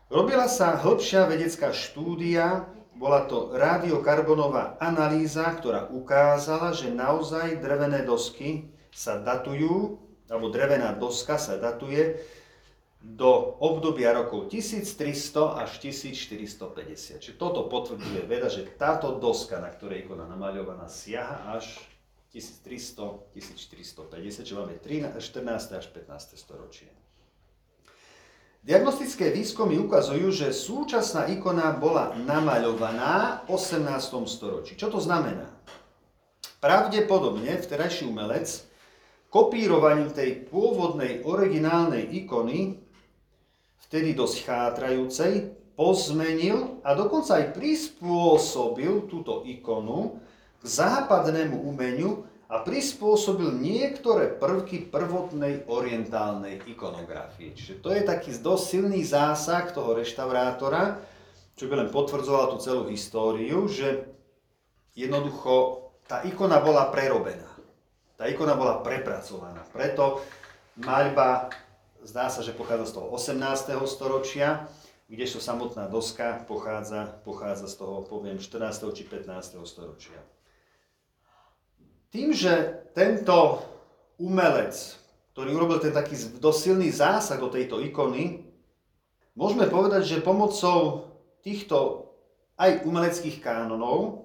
robila 0.07 0.47
sa 0.47 0.79
hĺbšia 0.79 1.27
vedecká 1.27 1.75
štúdia, 1.75 2.71
bola 2.95 3.27
to 3.27 3.53
radiokarbonová 3.53 4.79
analýza, 4.79 5.51
ktorá 5.51 5.91
ukázala, 5.91 6.73
že 6.73 6.95
naozaj 6.95 7.59
drevené 7.59 8.07
dosky 8.07 8.71
sa 8.95 9.19
datujú, 9.19 10.06
alebo 10.27 10.51
drevená 10.51 10.95
doska 10.95 11.39
sa 11.39 11.59
datuje 11.59 12.19
do 13.07 13.55
obdobia 13.63 14.11
rokov 14.11 14.51
1300 14.51 15.63
až 15.63 15.71
1450. 15.79 17.23
Čiže 17.23 17.39
toto 17.39 17.71
potvrdzuje 17.71 18.27
veda, 18.27 18.51
že 18.51 18.67
táto 18.67 19.23
doska, 19.23 19.63
na 19.63 19.71
ktorej 19.71 20.03
ikona 20.03 20.27
namaľovaná, 20.27 20.91
siaha 20.91 21.55
až 21.55 21.79
1300, 22.35 23.31
1450, 23.33 24.43
čiže 24.43 24.59
máme 24.59 24.75
13, 24.83 25.23
14. 25.23 25.79
až 25.79 25.87
15. 25.95 26.35
storočie. 26.35 26.91
Diagnostické 28.67 29.31
výskumy 29.31 29.79
ukazujú, 29.79 30.27
že 30.35 30.51
súčasná 30.51 31.31
ikona 31.31 31.71
bola 31.79 32.11
namaľovaná 32.19 33.47
v 33.47 33.55
18. 33.55 34.27
storočí. 34.27 34.75
Čo 34.75 34.91
to 34.91 34.99
znamená? 34.99 35.47
Pravdepodobne 36.59 37.63
vterajší 37.63 38.11
umelec 38.11 38.66
kopírovaním 39.29 40.11
tej 40.15 40.47
pôvodnej 40.49 41.27
originálnej 41.27 42.09
ikony 42.25 42.87
vtedy 43.87 44.19
dosť 44.19 44.37
chátrajúcej, 44.43 45.33
pozmenil 45.79 46.83
a 46.83 46.97
dokonca 46.97 47.39
aj 47.39 47.55
prispôsobil 47.55 49.07
túto 49.07 49.47
ikonu 49.47 50.19
k 50.59 50.65
západnému 50.65 51.63
umeniu 51.63 52.27
a 52.47 52.63
prispôsobil 52.63 53.59
niektoré 53.59 54.31
prvky 54.31 54.91
prvotnej 54.91 55.67
orientálnej 55.67 56.63
ikonografie. 56.67 57.55
Čiže 57.55 57.83
to 57.83 57.91
je 57.91 58.03
taký 58.07 58.35
dosť 58.39 58.65
silný 58.65 59.03
zásah 59.03 59.71
toho 59.71 59.99
reštaurátora, 59.99 61.03
čo 61.59 61.67
by 61.67 61.87
len 61.87 61.91
potvrdzoval 61.91 62.55
tú 62.55 62.57
celú 62.63 62.83
históriu, 62.91 63.67
že 63.67 64.07
jednoducho 64.95 65.87
tá 66.07 66.23
ikona 66.23 66.63
bola 66.63 66.89
prerobená. 66.91 67.46
Tá 68.17 68.33
ikona 68.33 68.57
bola 68.57 68.81
prepracovaná. 68.81 69.61
Preto 69.77 70.25
maľba 70.81 71.53
zdá 72.01 72.33
sa, 72.33 72.41
že 72.41 72.57
pochádza 72.57 72.89
z 72.89 72.93
toho 72.97 73.07
18. 73.13 73.77
storočia, 73.85 74.65
kdežto 75.13 75.37
samotná 75.37 75.85
doska 75.85 76.41
pochádza, 76.49 77.21
pochádza 77.29 77.69
z 77.69 77.77
toho, 77.77 78.09
poviem, 78.09 78.41
14. 78.41 78.97
či 78.97 79.05
15. 79.05 79.61
storočia. 79.69 80.17
Tým, 82.09 82.33
že 82.33 82.81
tento 82.97 83.61
umelec, 84.17 84.73
ktorý 85.37 85.53
urobil 85.53 85.79
ten 85.85 85.93
taký 85.93 86.17
dosilný 86.41 86.89
zásah 86.89 87.37
do 87.37 87.53
tejto 87.53 87.85
ikony, 87.85 88.49
môžeme 89.37 89.69
povedať, 89.69 90.09
že 90.17 90.25
pomocou 90.25 91.13
týchto 91.45 92.09
aj 92.57 92.89
umeleckých 92.89 93.45
kánonov, 93.45 94.25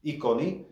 ikony, 0.00 0.64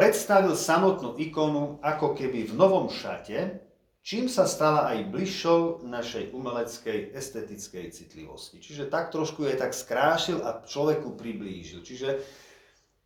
predstavil 0.00 0.56
samotnú 0.56 1.12
ikonu 1.20 1.76
ako 1.84 2.16
keby 2.16 2.48
v 2.48 2.56
novom 2.56 2.88
šate, 2.88 3.60
čím 4.00 4.32
sa 4.32 4.48
stala 4.48 4.88
aj 4.96 5.12
bližšou 5.12 5.84
našej 5.84 6.32
umeleckej, 6.32 7.12
estetickej 7.12 7.92
citlivosti. 7.92 8.64
Čiže 8.64 8.88
tak 8.88 9.12
trošku 9.12 9.44
je 9.44 9.60
tak 9.60 9.76
skrášil 9.76 10.40
a 10.40 10.64
človeku 10.64 11.20
priblížil. 11.20 11.84
Čiže 11.84 12.16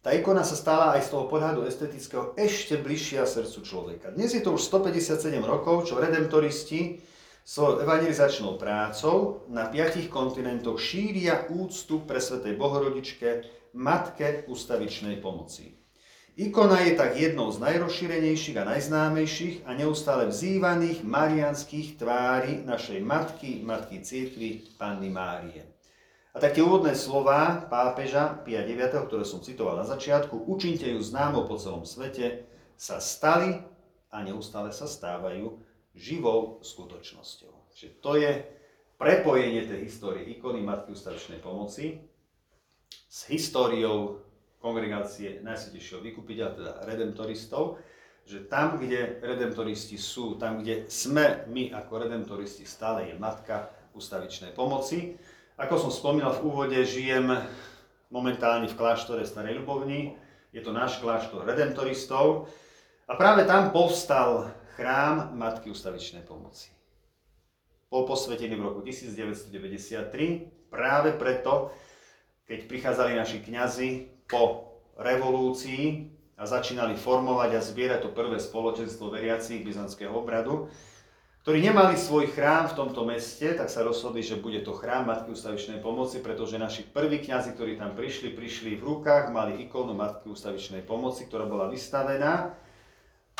tá 0.06 0.14
ikona 0.14 0.46
sa 0.46 0.54
stala 0.54 0.94
aj 0.94 1.10
z 1.10 1.18
toho 1.18 1.26
pohľadu 1.26 1.66
estetického 1.66 2.38
ešte 2.38 2.78
bližšia 2.78 3.26
srdcu 3.26 3.58
človeka. 3.66 4.14
Dnes 4.14 4.30
je 4.30 4.38
to 4.38 4.54
už 4.54 4.62
157 4.62 5.34
rokov, 5.42 5.90
čo 5.90 5.98
redemptoristi 5.98 7.02
svojou 7.42 7.82
evangelizačnou 7.82 8.54
prácou 8.54 9.42
na 9.50 9.66
piatich 9.66 10.06
kontinentoch 10.06 10.78
šíria 10.78 11.50
úctu 11.50 12.06
pre 12.06 12.22
Svetej 12.22 12.54
Bohorodičke, 12.54 13.42
Matke 13.74 14.46
ustavičnej 14.46 15.18
pomoci. 15.18 15.83
Ikona 16.34 16.82
je 16.82 16.98
tak 16.98 17.14
jednou 17.14 17.46
z 17.54 17.62
najrozšírenejších 17.62 18.58
a 18.58 18.66
najznámejších 18.66 19.70
a 19.70 19.78
neustále 19.78 20.26
vzývaných 20.26 21.06
marianských 21.06 21.94
tvári 21.94 22.58
našej 22.66 23.06
matky, 23.06 23.62
matky 23.62 24.02
církvy, 24.02 24.74
Panny 24.74 25.14
Márie. 25.14 25.62
A 26.34 26.42
tak 26.42 26.58
tie 26.58 26.66
úvodné 26.66 26.98
slova 26.98 27.62
pápeža 27.70 28.42
Pia 28.42 28.66
IX, 28.66 28.90
ktoré 29.06 29.22
som 29.22 29.46
citoval 29.46 29.78
na 29.78 29.86
začiatku, 29.86 30.50
učinte 30.50 30.90
ju 30.90 30.98
známo 30.98 31.46
po 31.46 31.54
celom 31.54 31.86
svete, 31.86 32.50
sa 32.74 32.98
stali 32.98 33.62
a 34.10 34.18
neustále 34.26 34.74
sa 34.74 34.90
stávajú 34.90 35.62
živou 35.94 36.58
skutočnosťou. 36.66 37.78
Čiže 37.78 37.90
to 38.02 38.18
je 38.18 38.42
prepojenie 38.98 39.70
tej 39.70 39.86
histórie 39.86 40.26
ikony 40.34 40.66
Matky 40.66 40.98
ustavičnej 40.98 41.38
pomoci 41.38 42.02
s 43.06 43.30
históriou 43.30 44.18
kongregácie 44.64 45.44
Najsvetejšieho 45.44 46.00
vykupiteľa, 46.00 46.56
teda 46.56 46.72
redemptoristov, 46.88 47.76
že 48.24 48.48
tam, 48.48 48.80
kde 48.80 49.20
redemptoristi 49.20 50.00
sú, 50.00 50.40
tam, 50.40 50.64
kde 50.64 50.88
sme 50.88 51.44
my 51.52 51.76
ako 51.76 52.08
redemptoristi, 52.08 52.64
stále 52.64 53.12
je 53.12 53.20
matka 53.20 53.68
ustavičnej 53.92 54.56
pomoci. 54.56 55.20
Ako 55.60 55.76
som 55.76 55.92
spomínal 55.92 56.32
v 56.40 56.48
úvode, 56.48 56.80
žijem 56.88 57.28
momentálne 58.08 58.64
v 58.64 58.72
kláštore 58.72 59.28
Starej 59.28 59.60
Ľubovni, 59.60 60.16
je 60.56 60.64
to 60.64 60.72
náš 60.72 60.96
kláštor 61.04 61.44
redemptoristov 61.44 62.48
a 63.04 63.12
práve 63.20 63.44
tam 63.44 63.68
povstal 63.68 64.48
chrám 64.80 65.36
Matky 65.36 65.68
ustavičnej 65.68 66.24
pomoci. 66.24 66.72
Bol 67.92 68.08
posvetený 68.08 68.56
v 68.56 68.64
roku 68.64 68.80
1993, 68.80 70.72
práve 70.72 71.12
preto, 71.14 71.70
keď 72.48 72.58
prichádzali 72.66 73.12
naši 73.14 73.38
kňazi 73.44 74.13
po 74.30 74.74
revolúcii 74.96 76.10
a 76.34 76.44
začínali 76.46 76.98
formovať 76.98 77.50
a 77.54 77.60
zbierať 77.62 78.00
to 78.06 78.10
prvé 78.10 78.42
spoločenstvo 78.42 79.10
veriacich 79.10 79.62
byzantského 79.62 80.10
obradu, 80.10 80.66
ktorí 81.44 81.60
nemali 81.60 82.00
svoj 82.00 82.32
chrám 82.32 82.72
v 82.72 82.76
tomto 82.80 83.04
meste, 83.04 83.52
tak 83.52 83.68
sa 83.68 83.84
rozhodli, 83.84 84.24
že 84.24 84.40
bude 84.40 84.64
to 84.64 84.72
chrám 84.72 85.04
Matky 85.04 85.36
Ústavičnej 85.36 85.76
pomoci, 85.84 86.24
pretože 86.24 86.56
naši 86.56 86.88
prví 86.88 87.20
kňazi, 87.20 87.52
ktorí 87.52 87.76
tam 87.76 87.92
prišli, 87.92 88.32
prišli 88.32 88.80
v 88.80 88.82
rukách, 88.88 89.28
mali 89.28 89.60
ikonu 89.68 89.92
Matky 89.92 90.32
Ústavičnej 90.32 90.80
pomoci, 90.88 91.28
ktorá 91.28 91.44
bola 91.44 91.68
vystavená 91.68 92.56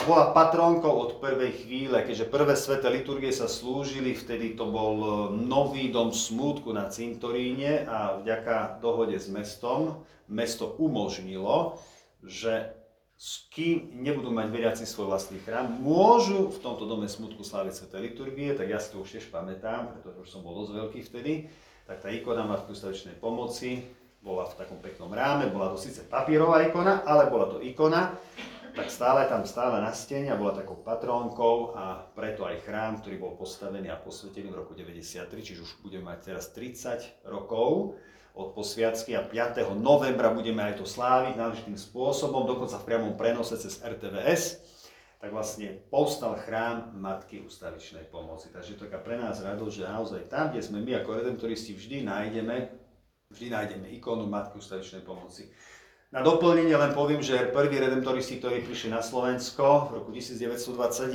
bola 0.03 0.35
patrónkou 0.35 0.91
od 0.91 1.13
prvej 1.23 1.65
chvíle, 1.65 2.03
keďže 2.03 2.27
prvé 2.27 2.55
sveté 2.59 2.91
liturgie 2.91 3.31
sa 3.31 3.47
slúžili, 3.47 4.19
vtedy 4.19 4.59
to 4.59 4.67
bol 4.67 4.97
e, 4.99 5.09
nový 5.47 5.95
dom 5.95 6.11
smútku 6.11 6.75
na 6.75 6.91
cintoríne 6.91 7.87
a 7.87 8.19
vďaka 8.19 8.83
dohode 8.83 9.15
s 9.15 9.31
mestom, 9.31 10.03
mesto 10.27 10.75
umožnilo, 10.83 11.79
že 12.27 12.75
kým 13.55 14.03
nebudú 14.03 14.35
mať 14.35 14.51
veriaci 14.51 14.85
svoj 14.85 15.15
vlastný 15.15 15.39
chrám, 15.47 15.71
môžu 15.71 16.51
v 16.51 16.59
tomto 16.59 16.85
dome 16.91 17.07
smutku 17.07 17.47
sláviť 17.47 17.73
sveté 17.87 18.03
liturgie, 18.03 18.51
tak 18.59 18.67
ja 18.67 18.83
si 18.83 18.91
to 18.91 19.07
už 19.07 19.15
tiež 19.15 19.31
pamätám, 19.31 19.95
pretože 19.95 20.27
už 20.27 20.29
som 20.29 20.43
bol 20.43 20.59
dosť 20.67 20.73
veľký 20.75 21.01
vtedy, 21.07 21.47
tak 21.87 22.03
tá 22.03 22.11
ikona 22.11 22.43
Matky 22.43 22.75
Ustavičnej 22.75 23.15
pomoci 23.23 23.87
bola 24.25 24.51
v 24.51 24.59
takom 24.59 24.81
peknom 24.83 25.13
ráme, 25.15 25.53
bola 25.53 25.71
to 25.71 25.79
síce 25.79 26.03
papierová 26.11 26.67
ikona, 26.67 27.07
ale 27.07 27.31
bola 27.31 27.47
to 27.47 27.63
ikona, 27.63 28.19
tak 28.75 28.91
stále 28.91 29.31
tam 29.31 29.47
stála 29.47 29.79
na 29.79 29.95
stene 29.95 30.35
a 30.35 30.37
bola 30.37 30.59
takou 30.59 30.75
patrónkou 30.75 31.79
a 31.79 32.11
preto 32.11 32.43
aj 32.43 32.67
chrám, 32.67 32.99
ktorý 32.99 33.23
bol 33.23 33.33
postavený 33.39 33.87
a 33.95 34.03
posvetený 34.03 34.51
v 34.51 34.59
roku 34.59 34.75
93, 34.75 35.31
čiže 35.31 35.63
už 35.63 35.73
budeme 35.87 36.11
mať 36.11 36.35
teraz 36.35 36.51
30 36.51 37.23
rokov 37.31 37.95
od 38.35 38.51
posviacky 38.51 39.15
a 39.15 39.23
5. 39.23 39.79
novembra 39.79 40.35
budeme 40.35 40.67
aj 40.67 40.83
to 40.83 40.87
sláviť 40.91 41.39
náležitým 41.39 41.79
spôsobom, 41.79 42.51
dokonca 42.51 42.83
v 42.83 42.87
priamom 42.91 43.15
prenose 43.15 43.55
cez 43.55 43.79
RTVS, 43.79 44.59
tak 45.23 45.31
vlastne 45.31 45.79
povstal 45.87 46.35
chrám 46.43 46.99
Matky 46.99 47.47
ustavičnej 47.47 48.11
pomoci. 48.11 48.51
Takže 48.51 48.75
to 48.75 48.91
je 48.91 48.99
pre 48.99 49.15
nás 49.15 49.39
radosť, 49.39 49.75
že 49.79 49.85
naozaj 49.87 50.23
tam, 50.27 50.51
kde 50.51 50.67
sme 50.67 50.83
my 50.83 50.99
ako 50.99 51.23
redemptoristi 51.23 51.79
vždy 51.79 52.03
nájdeme, 52.05 52.75
vždy 53.31 53.47
nájdeme 53.55 53.87
ikonu 54.03 54.27
Matky 54.27 54.59
ustavičnej 54.59 55.07
pomoci. 55.07 55.47
Na 56.15 56.23
doplnenie 56.23 56.79
len 56.79 56.95
poviem, 56.95 57.19
že 57.19 57.51
prví 57.51 57.75
redemptoristi, 57.75 58.39
ktorí 58.39 58.63
prišli 58.63 58.95
na 58.95 59.03
Slovensko 59.03 59.91
v 59.91 59.99
roku 59.99 60.15
1921, 60.15 61.11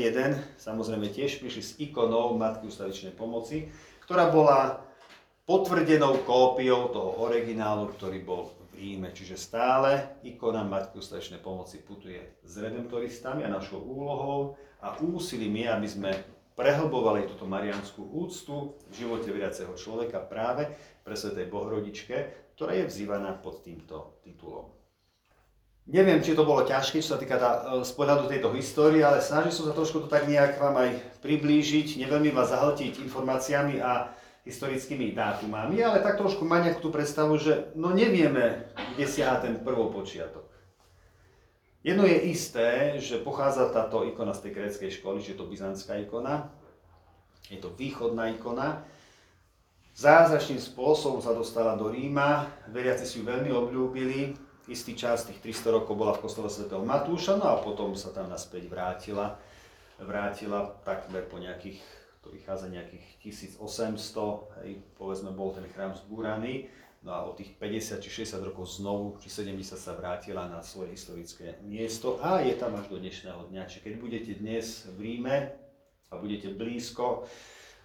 samozrejme 0.59 1.07
tiež 1.07 1.39
prišli 1.39 1.63
s 1.63 1.71
ikonou 1.79 2.35
Matky 2.35 2.67
ustavičnej 2.67 3.15
pomoci, 3.15 3.71
ktorá 4.03 4.27
bola 4.27 4.83
potvrdenou 5.47 6.19
kópiou 6.27 6.91
toho 6.91 7.15
originálu, 7.15 7.95
ktorý 7.95 8.19
bol 8.27 8.51
v 8.75 8.75
Ríme. 8.75 9.15
Čiže 9.15 9.39
stále 9.39 10.19
ikona 10.27 10.67
Matky 10.67 10.99
ustavičnej 10.99 11.39
pomoci 11.39 11.79
putuje 11.79 12.19
s 12.43 12.59
redemptoristami 12.59 13.47
a 13.47 13.55
našou 13.55 13.79
úlohou 13.79 14.59
a 14.83 14.99
úsilím 14.99 15.63
je, 15.63 15.67
aby 15.79 15.87
sme 15.87 16.11
prehlbovali 16.59 17.23
túto 17.23 17.47
marianskú 17.47 18.03
úctu 18.03 18.75
v 18.91 19.07
živote 19.07 19.31
veriaceho 19.31 19.71
človeka 19.79 20.19
práve 20.19 20.67
pre 21.07 21.15
Svetej 21.15 21.47
Bohrodičke, 21.47 22.15
ktorá 22.59 22.75
je 22.75 22.91
vzývaná 22.91 23.39
pod 23.39 23.63
týmto 23.63 24.19
titulom. 24.27 24.78
Neviem, 25.89 26.21
či 26.21 26.37
to 26.37 26.45
bolo 26.45 26.61
ťažké, 26.69 27.01
čo 27.01 27.17
sa 27.17 27.19
týka 27.19 27.41
tá, 27.41 27.51
e, 27.65 27.81
z 27.81 27.91
pohľadu 27.97 28.29
tejto 28.29 28.53
histórie, 28.53 29.01
ale 29.01 29.25
snažil 29.25 29.49
som 29.49 29.65
sa 29.65 29.73
trošku 29.73 30.05
to 30.05 30.07
tak 30.07 30.29
nejak 30.29 30.61
vám 30.61 30.77
aj 30.77 30.89
priblížiť, 31.25 31.97
neveľmi 32.05 32.29
vás 32.29 32.53
zahltiť 32.53 33.01
informáciami 33.09 33.81
a 33.81 34.13
historickými 34.45 35.17
dátumami, 35.17 35.81
ale 35.81 36.05
tak 36.05 36.21
trošku 36.21 36.45
mať 36.45 36.61
nejakú 36.69 36.81
tú 36.85 36.91
predstavu, 36.93 37.41
že 37.41 37.73
no 37.73 37.89
nevieme, 37.89 38.69
kde 38.93 39.05
siaha 39.09 39.41
ten 39.41 39.57
prvopočiatok. 39.65 40.45
Jedno 41.81 42.05
je 42.05 42.17
isté, 42.29 43.01
že 43.01 43.17
pochádza 43.17 43.73
táto 43.73 44.05
ikona 44.05 44.37
z 44.37 44.45
tej 44.45 44.51
gréckej 44.61 44.91
školy, 45.01 45.25
že 45.25 45.33
je 45.33 45.37
to 45.41 45.49
byzantská 45.49 45.97
ikona, 46.05 46.53
je 47.49 47.57
to 47.57 47.73
východná 47.73 48.29
ikona. 48.37 48.85
Zázračným 49.97 50.61
spôsobom 50.61 51.17
sa 51.17 51.33
dostala 51.33 51.73
do 51.73 51.89
Ríma, 51.89 52.45
veriaci 52.69 53.09
si 53.09 53.19
ju 53.19 53.23
veľmi 53.25 53.49
obľúbili, 53.49 54.48
istý 54.69 54.93
čas, 54.93 55.25
tých 55.25 55.41
300 55.41 55.75
rokov 55.81 55.97
bola 55.97 56.13
v 56.13 56.23
kostole 56.23 56.47
svätého 56.47 56.85
Matúša, 56.85 57.35
no 57.35 57.49
a 57.49 57.57
potom 57.57 57.97
sa 57.97 58.13
tam 58.13 58.29
naspäť 58.29 58.69
vrátila, 58.69 59.41
vrátila 59.97 60.77
takmer 60.85 61.25
po 61.25 61.41
nejakých, 61.41 61.81
to 62.21 62.29
vychádza 62.29 62.69
nejakých 62.69 63.03
1800, 63.25 64.63
hej, 64.63 64.79
povedzme 64.95 65.33
bol 65.33 65.51
ten 65.51 65.65
chrám 65.73 65.97
zbúraný, 65.97 66.69
no 67.01 67.09
a 67.15 67.25
o 67.25 67.33
tých 67.33 67.57
50 67.57 67.97
či 67.97 68.09
60 68.23 68.45
rokov 68.45 68.69
znovu, 68.77 69.17
či 69.17 69.33
70 69.33 69.73
sa 69.73 69.97
vrátila 69.97 70.45
na 70.45 70.61
svoje 70.61 70.93
historické 70.93 71.57
miesto. 71.65 72.19
A 72.21 72.43
je 72.43 72.53
tam 72.59 72.75
až 72.75 72.91
do 72.91 72.99
dnešného 72.99 73.47
dňa. 73.49 73.71
Čiže 73.71 73.83
keď 73.87 73.93
budete 73.97 74.31
dnes 74.35 74.83
v 74.93 74.97
Ríme 74.99 75.55
a 76.11 76.13
budete 76.19 76.51
blízko, 76.51 77.23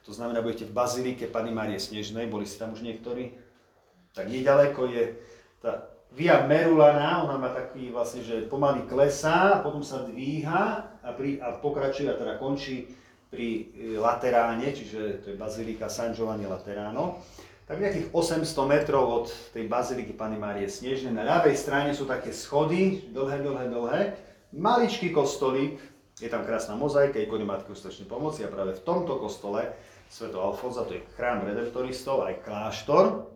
to 0.05 0.13
znamená, 0.13 0.45
budete 0.45 0.69
v 0.69 0.77
Bazilike 0.77 1.31
Pany 1.31 1.49
Márie 1.55 1.81
Snežnej, 1.81 2.29
boli 2.29 2.45
ste 2.45 2.61
tam 2.61 2.77
už 2.77 2.85
niektorí, 2.85 3.39
tak 4.13 4.29
nedaleko 4.29 4.85
je 4.91 5.17
tá 5.65 5.94
Via 6.15 6.47
Merulana, 6.47 7.27
ona 7.27 7.35
má 7.43 7.51
taký 7.51 7.91
vlastne, 7.91 8.23
že 8.23 8.47
pomaly 8.47 8.87
klesá, 8.87 9.59
potom 9.67 9.83
sa 9.83 10.07
dvíha 10.07 10.95
a, 11.03 11.11
pri, 11.11 11.43
a 11.43 11.59
pokračuje 11.59 12.07
a 12.07 12.15
teda 12.15 12.39
končí 12.39 12.87
pri 13.35 13.75
e, 13.75 13.99
Lateráne, 13.99 14.71
čiže 14.71 15.27
to 15.27 15.35
je 15.35 15.37
Bazilika 15.37 15.91
San 15.91 16.15
Giovanni 16.15 16.47
Laterano. 16.47 17.19
Tak 17.67 17.83
nejakých 17.83 18.15
800 18.15 18.47
metrov 18.71 19.05
od 19.11 19.27
tej 19.51 19.67
baziliky 19.67 20.15
Pany 20.15 20.39
Márie 20.39 20.71
Snežnej. 20.71 21.11
Na 21.11 21.27
ľavej 21.27 21.59
strane 21.59 21.91
sú 21.91 22.07
také 22.07 22.31
schody, 22.31 23.11
dlhé, 23.11 23.43
dlhé, 23.43 23.65
dlhé. 23.75 24.01
Maličký 24.55 25.11
kostolík, 25.11 25.83
je 26.23 26.31
tam 26.31 26.47
krásna 26.47 26.79
mozaika, 26.79 27.19
ikony 27.19 27.43
Matky 27.43 27.75
Ústečnej 27.75 28.07
pomoci 28.07 28.47
a 28.47 28.53
práve 28.55 28.79
v 28.79 28.85
tomto 28.87 29.19
kostole 29.19 29.75
Sveto 30.07 30.39
Alfonza, 30.39 30.87
to 30.87 30.95
je 30.95 31.03
chrám 31.19 31.43
redemptoristov, 31.43 32.23
aj 32.23 32.39
kláštor, 32.47 33.34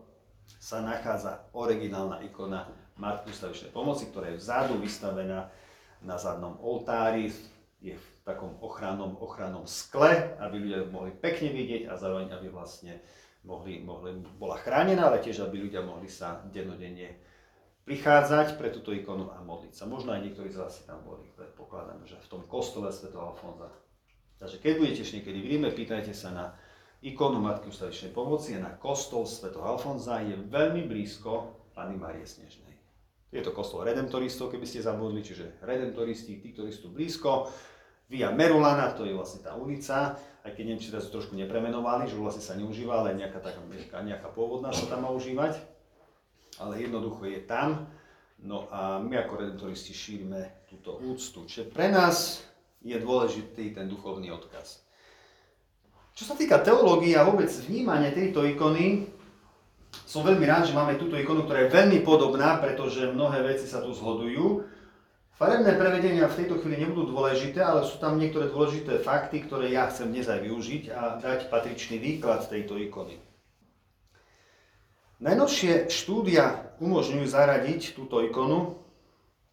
sa 0.57 0.81
nachádza 0.81 1.51
originálna 1.53 2.25
ikona 2.25 2.65
Matky 2.99 3.31
ustavičnej 3.31 3.71
pomoci, 3.71 4.11
ktorá 4.11 4.27
je 4.33 4.41
vzadu 4.43 4.75
vystavená 4.75 5.47
na 6.03 6.15
zadnom 6.19 6.59
oltári, 6.59 7.31
je 7.79 7.95
v 7.95 8.07
takom 8.27 8.59
ochrannom, 8.59 9.15
ochrannom 9.23 9.63
skle, 9.63 10.35
aby 10.35 10.55
ľudia 10.59 10.83
mohli 10.91 11.15
pekne 11.15 11.55
vidieť 11.55 11.87
a 11.87 11.95
zároveň, 11.95 12.35
aby 12.35 12.51
vlastne 12.51 12.99
mohli, 13.47 13.79
mohli, 13.79 14.19
bola 14.35 14.59
chránená, 14.59 15.07
ale 15.07 15.23
tiež, 15.23 15.47
aby 15.47 15.63
ľudia 15.63 15.79
mohli 15.79 16.11
sa 16.11 16.43
dennodenne 16.51 17.15
prichádzať 17.87 18.59
pre 18.59 18.69
túto 18.69 18.91
ikonu 18.91 19.31
a 19.31 19.39
modliť 19.41 19.73
sa. 19.73 19.87
Možno 19.87 20.11
aj 20.11 20.21
niektorí 20.27 20.51
z 20.51 20.59
vás 20.59 20.75
si 20.75 20.83
tam 20.83 20.99
boli, 21.07 21.23
predpokladám, 21.39 22.03
že 22.03 22.19
v 22.19 22.27
tom 22.27 22.43
kostole 22.45 22.91
Sv. 22.91 23.15
Alfonza. 23.15 23.71
Takže 24.37 24.59
keď 24.59 24.73
budete 24.75 25.03
niekedy 25.07 25.39
v 25.39 25.49
Ríme, 25.55 25.69
pýtajte 25.71 26.11
sa 26.11 26.29
na 26.35 26.45
ikonu 26.99 27.39
Matky 27.39 27.71
ustavičnej 27.71 28.11
pomoci 28.11 28.59
a 28.59 28.63
na 28.63 28.71
kostol 28.75 29.23
Sv. 29.23 29.55
Alfonza 29.55 30.19
je 30.19 30.35
veľmi 30.35 30.83
blízko 30.83 31.55
Pany 31.71 31.95
Marie 31.95 32.27
Snežnej. 32.27 32.75
Je 33.29 33.45
to 33.45 33.53
kostol 33.53 33.85
redemptoristov, 33.85 34.49
keby 34.49 34.65
ste 34.65 34.81
zabudli, 34.81 35.21
čiže 35.21 35.61
redemptoristi, 35.61 36.41
tí, 36.41 36.49
ktorí 36.51 36.73
sú 36.73 36.89
blízko. 36.89 37.47
Via 38.09 38.33
Merulana, 38.33 38.89
to 38.97 39.05
je 39.05 39.13
vlastne 39.13 39.45
tá 39.45 39.53
ulica, 39.53 40.17
aj 40.41 40.57
keď 40.57 40.81
či 40.81 40.89
to 40.89 40.97
trošku 40.97 41.37
nepremenovali, 41.37 42.09
že 42.09 42.17
vlastne 42.17 42.41
sa 42.41 42.57
neužíva, 42.57 43.05
ale 43.05 43.13
nejaká, 43.13 43.37
taká, 43.37 43.61
nejaká, 43.69 44.01
nejaká 44.01 44.29
pôvodná 44.33 44.73
sa 44.73 44.89
tam 44.89 45.05
má 45.05 45.13
užívať. 45.13 45.61
Ale 46.57 46.81
jednoducho 46.81 47.29
je 47.29 47.45
tam. 47.45 47.85
No 48.41 48.65
a 48.73 48.97
my 48.97 49.13
ako 49.13 49.45
redemptoristi 49.45 49.93
šírime 49.93 50.65
túto 50.65 50.97
úctu. 50.97 51.45
Čiže 51.45 51.69
pre 51.69 51.93
nás 51.93 52.41
je 52.81 52.97
dôležitý 52.97 53.77
ten 53.77 53.85
duchovný 53.85 54.33
odkaz. 54.33 54.88
Čo 56.19 56.35
sa 56.35 56.35
týka 56.35 56.59
teológie 56.59 57.15
a 57.15 57.23
vôbec 57.23 57.47
vnímania 57.63 58.11
tejto 58.11 58.43
ikony, 58.43 59.07
som 60.03 60.19
veľmi 60.19 60.43
rád, 60.43 60.67
že 60.67 60.75
máme 60.75 60.99
túto 60.99 61.15
ikonu, 61.15 61.47
ktorá 61.47 61.63
je 61.63 61.71
veľmi 61.71 62.03
podobná, 62.03 62.59
pretože 62.59 63.07
mnohé 63.07 63.39
veci 63.39 63.71
sa 63.71 63.79
tu 63.79 63.95
zhodujú. 63.95 64.67
Farebné 65.39 65.79
prevedenia 65.79 66.27
v 66.27 66.43
tejto 66.43 66.59
chvíli 66.59 66.83
nebudú 66.83 67.15
dôležité, 67.15 67.63
ale 67.63 67.87
sú 67.87 68.03
tam 68.03 68.19
niektoré 68.19 68.51
dôležité 68.51 68.99
fakty, 68.99 69.47
ktoré 69.47 69.71
ja 69.71 69.87
chcem 69.87 70.11
dnes 70.11 70.27
aj 70.27 70.43
využiť 70.43 70.83
a 70.91 71.23
dať 71.23 71.47
patričný 71.47 71.95
výklad 72.03 72.43
tejto 72.51 72.75
ikony. 72.75 73.15
Najnovšie 75.23 75.87
štúdia 75.87 76.75
umožňujú 76.83 77.23
zaradiť 77.31 77.95
túto 77.95 78.19
ikonu 78.27 78.75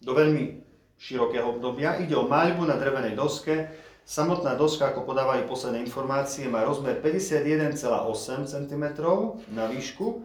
do 0.03 0.11
veľmi 0.11 0.67
širokého 0.99 1.47
obdobia. 1.47 2.03
Ide 2.03 2.19
o 2.19 2.27
maľbu 2.27 2.67
na 2.67 2.75
drevenej 2.75 3.15
doske, 3.15 3.86
Samotná 4.07 4.55
doska, 4.55 4.95
ako 4.95 5.03
podávajú 5.03 5.51
posledné 5.51 5.83
informácie, 5.83 6.47
má 6.47 6.63
rozmer 6.63 7.03
51,8 7.03 8.47
cm 8.47 8.85
na 9.51 9.67
výšku 9.67 10.23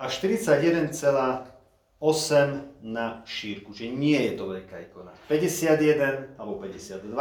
a 0.00 0.08
41,8 0.08 0.96
na 2.80 3.20
šírku, 3.28 3.76
čiže 3.76 3.92
nie 3.92 4.16
je 4.16 4.32
to 4.40 4.48
veľká 4.48 4.88
ikona. 4.88 5.12
51 5.28 6.40
alebo 6.40 6.56
52 6.64 7.12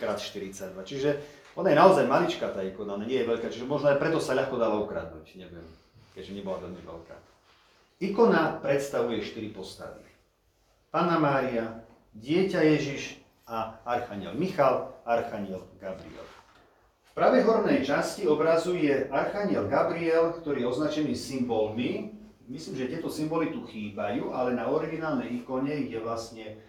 krát 0.00 0.16
42, 0.16 0.72
čiže 0.88 1.20
ona 1.52 1.68
je 1.68 1.76
naozaj 1.84 2.08
maličká 2.08 2.48
tá 2.56 2.64
ikona, 2.64 2.96
ona 2.96 3.04
nie 3.04 3.20
je 3.20 3.28
veľká, 3.28 3.52
čiže 3.52 3.68
možno 3.68 3.92
aj 3.92 4.00
preto 4.00 4.16
sa 4.24 4.32
ľahko 4.32 4.56
dala 4.56 4.80
ukradnúť, 4.80 5.36
neviem, 5.36 5.68
keďže 6.16 6.32
nebola 6.32 6.64
veľmi 6.64 6.80
veľká. 6.80 7.16
Ikona 8.08 8.56
predstavuje 8.64 9.20
4 9.20 9.52
postavy. 9.52 10.00
Panna 10.88 11.20
Mária, 11.20 11.84
Dieťa 12.16 12.64
Ježiš, 12.64 13.20
a 13.46 13.78
Archaniel 13.86 14.34
Michal, 14.34 14.90
Archaniel 15.06 15.62
Gabriel. 15.78 16.26
V 17.06 17.12
pravej 17.14 17.42
hornej 17.46 17.80
časti 17.86 18.26
obrazu 18.28 18.74
je 18.76 19.06
Archaniel 19.08 19.70
Gabriel, 19.70 20.36
ktorý 20.42 20.66
je 20.66 20.68
označený 20.68 21.14
symbolmi. 21.16 22.12
Myslím, 22.50 22.74
že 22.76 22.90
tieto 22.90 23.08
symboly 23.08 23.54
tu 23.54 23.64
chýbajú, 23.64 24.34
ale 24.34 24.52
na 24.52 24.68
originálnej 24.68 25.42
ikone 25.42 25.88
je 25.88 25.98
vlastne 26.02 26.60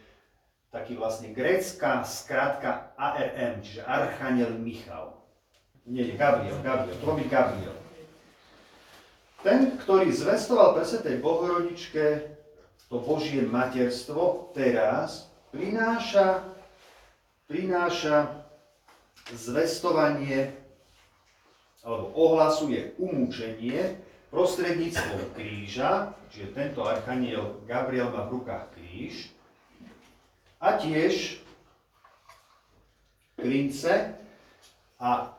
taký 0.71 0.95
vlastne 0.95 1.33
grécka 1.33 2.05
skratka 2.05 2.93
ARM, 2.95 3.65
čiže 3.65 3.81
Archaniel 3.83 4.53
Michal. 4.55 5.17
Nie, 5.87 6.05
nie, 6.05 6.15
Gabriel, 6.19 6.59
Gabriel, 6.61 6.97
to 6.99 7.11
byť 7.11 7.27
Gabriel. 7.31 7.77
Ten, 9.41 9.79
ktorý 9.79 10.11
zvestoval 10.11 10.75
pre 10.75 10.83
tej 10.83 11.15
Bohorodičke 11.23 12.05
to 12.91 12.99
Božie 12.99 13.43
materstvo, 13.47 14.51
teraz 14.51 15.31
prináša 15.51 16.56
prináša 17.47 18.43
zvestovanie 19.31 20.51
alebo 21.83 22.11
ohlasuje 22.15 22.95
umúčenie 22.99 23.95
prostredníctvom 24.27 25.31
kríža, 25.35 26.11
čiže 26.31 26.51
tento 26.51 26.83
archaniel 26.83 27.63
Gabriel 27.63 28.11
má 28.11 28.27
v 28.27 28.43
rukách 28.43 28.75
kríž, 28.75 29.31
a 30.57 30.77
tiež 30.77 31.37
klince. 33.37 34.17
A 34.97 35.29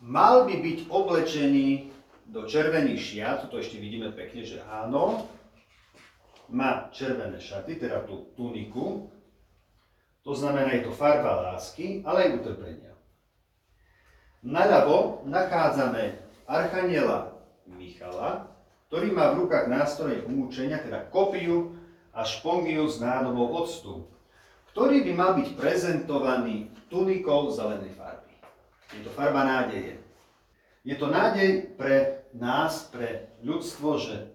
mal 0.00 0.48
by 0.48 0.56
byť 0.56 0.78
oblečený 0.88 1.92
do 2.32 2.48
červených 2.48 3.00
šiat, 3.00 3.52
to 3.52 3.60
ešte 3.60 3.76
vidíme 3.76 4.08
pekne, 4.16 4.40
že 4.40 4.64
áno, 4.64 5.28
má 6.48 6.88
červené 6.96 7.36
šaty, 7.36 7.76
teda 7.76 8.08
tú 8.08 8.32
tuniku, 8.32 9.11
to 10.22 10.32
znamená, 10.34 10.70
je 10.72 10.86
to 10.86 10.92
farba 10.94 11.52
lásky, 11.52 12.02
ale 12.06 12.30
aj 12.30 12.34
utrpenia. 12.38 12.94
Naľavo 14.42 15.22
nachádzame 15.26 16.18
Archaniela 16.46 17.34
Michala, 17.66 18.50
ktorý 18.90 19.14
má 19.14 19.32
v 19.32 19.46
rukách 19.46 19.66
nástroje 19.70 20.22
umúčenia, 20.26 20.82
teda 20.82 21.06
kopiu 21.10 21.74
a 22.14 22.26
špongiu 22.26 22.86
s 22.86 22.98
nádobou 22.98 23.54
octu, 23.54 24.06
ktorý 24.74 25.06
by 25.06 25.12
mal 25.14 25.32
byť 25.38 25.48
prezentovaný 25.54 26.70
tunikou 26.90 27.50
zelenej 27.50 27.94
farby. 27.94 28.34
Je 28.92 29.00
to 29.02 29.10
farba 29.14 29.42
nádeje. 29.42 29.96
Je 30.82 30.94
to 30.98 31.08
nádej 31.08 31.72
pre 31.78 32.26
nás, 32.34 32.90
pre 32.90 33.30
ľudstvo, 33.40 33.96
že 34.02 34.28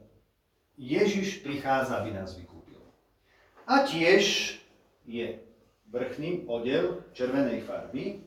Ježiš 0.80 1.44
prichádza, 1.44 2.00
aby 2.00 2.16
nás 2.16 2.34
vykúpil. 2.38 2.80
A 3.68 3.84
tiež 3.84 4.56
je 5.04 5.47
vrchný 5.92 6.46
odev 6.48 7.08
červenej 7.16 7.64
farby, 7.64 8.20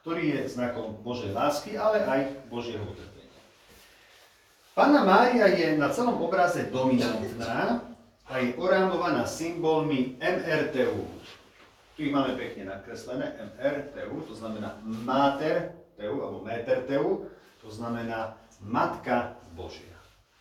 ktorý 0.00 0.32
je 0.32 0.40
znakom 0.48 0.96
Božej 1.04 1.30
lásky, 1.36 1.76
ale 1.76 2.02
aj 2.02 2.20
Božieho 2.48 2.82
utrpenia. 2.82 3.36
Pána 4.72 5.04
Mária 5.04 5.50
je 5.52 5.76
na 5.76 5.92
celom 5.92 6.16
obraze 6.24 6.64
dominantná 6.72 7.84
a 8.24 8.32
je 8.40 8.56
orámovaná 8.56 9.28
symbolmi 9.28 10.16
MRTU. 10.16 11.04
Tu 11.98 12.08
ich 12.08 12.14
máme 12.14 12.32
pekne 12.32 12.70
nakreslené, 12.70 13.36
MRTU, 13.36 14.24
to 14.24 14.32
znamená 14.32 14.80
Mater 14.80 15.76
Teu, 16.00 16.16
alebo 16.16 16.40
Meter 16.40 16.80
Teu, 16.88 17.28
to 17.60 17.68
znamená 17.68 18.40
Matka 18.64 19.36
Božia. 19.52 19.92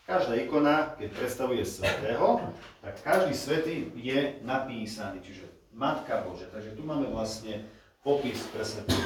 Každá 0.07 0.39
ikona, 0.39 0.95
keď 0.95 1.09
predstavuje 1.20 1.61
svetého, 1.67 2.39
tak 2.82 2.95
každý 3.03 3.34
svetý 3.36 3.76
je 3.97 4.39
napísaný, 4.41 5.20
čiže 5.20 5.49
Matka 5.80 6.27
Božia. 6.27 6.51
Takže 6.51 6.75
tu 6.75 6.84
máme 6.84 7.07
vlastne 7.07 7.63
popis 8.03 8.43
pre 8.51 8.67
svetého 8.67 8.99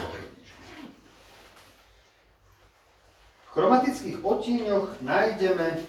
V 3.46 3.62
chromatických 3.62 4.18
odtieňoch 4.26 4.98
nájdeme 5.06 5.86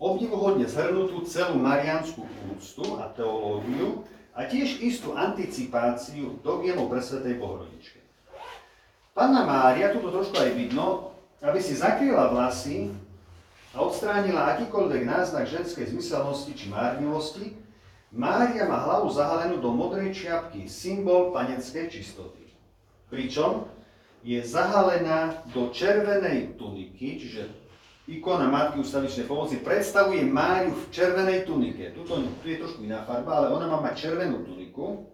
obdivuhodne 0.00 0.64
zhrnutú 0.64 1.28
celú 1.28 1.60
marianskú 1.60 2.24
úctu 2.56 2.96
a 2.96 3.12
teológiu 3.12 4.08
a 4.32 4.48
tiež 4.48 4.80
istú 4.80 5.12
anticipáciu 5.12 6.40
dogiemu 6.40 6.88
pre 6.88 7.04
Svetej 7.04 7.36
Bohorodičke. 7.36 8.00
Panna 9.12 9.44
Mária, 9.44 9.92
tu 9.92 10.00
trošku 10.00 10.34
aj 10.40 10.56
vidno, 10.56 11.12
aby 11.44 11.60
si 11.60 11.76
zakryla 11.76 12.32
vlasy 12.32 12.88
a 13.76 13.84
odstránila 13.84 14.56
akýkoľvek 14.56 15.02
náznak 15.04 15.44
ženskej 15.44 15.92
zmyselnosti 15.92 16.56
či 16.56 16.72
márnivosti, 16.72 17.52
Mária 18.14 18.70
má 18.70 18.78
hlavu 18.86 19.10
zahalenú 19.10 19.58
do 19.58 19.74
modrej 19.74 20.14
čiapky, 20.14 20.70
symbol 20.70 21.34
panenskej 21.34 21.90
čistoty. 21.90 22.46
Pričom 23.10 23.66
je 24.22 24.38
zahalená 24.38 25.42
do 25.50 25.74
červenej 25.74 26.54
tuniky, 26.54 27.18
čiže 27.18 27.50
ikona 28.06 28.46
Matky 28.46 28.78
ustavičnej 28.80 29.26
pomoci 29.26 29.58
predstavuje 29.58 30.22
Máriu 30.22 30.78
v 30.78 30.84
červenej 30.94 31.42
tunike. 31.42 31.90
Tuto, 31.90 32.22
tu 32.22 32.46
je 32.46 32.62
trošku 32.62 32.86
iná 32.86 33.02
farba, 33.02 33.42
ale 33.42 33.50
ona 33.50 33.66
má 33.66 33.82
mať 33.82 34.08
červenú 34.08 34.46
tuniku. 34.46 35.10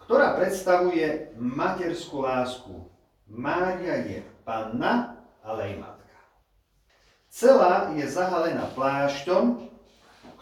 ktorá 0.06 0.38
predstavuje 0.38 1.34
materskú 1.34 2.22
lásku. 2.22 2.86
Mária 3.26 4.06
je 4.06 4.22
panna, 4.46 5.18
ale 5.42 5.74
aj 5.74 5.74
matka. 5.82 5.95
Celá 7.28 7.92
je 7.92 8.06
zahalená 8.08 8.70
plášťom, 8.72 9.68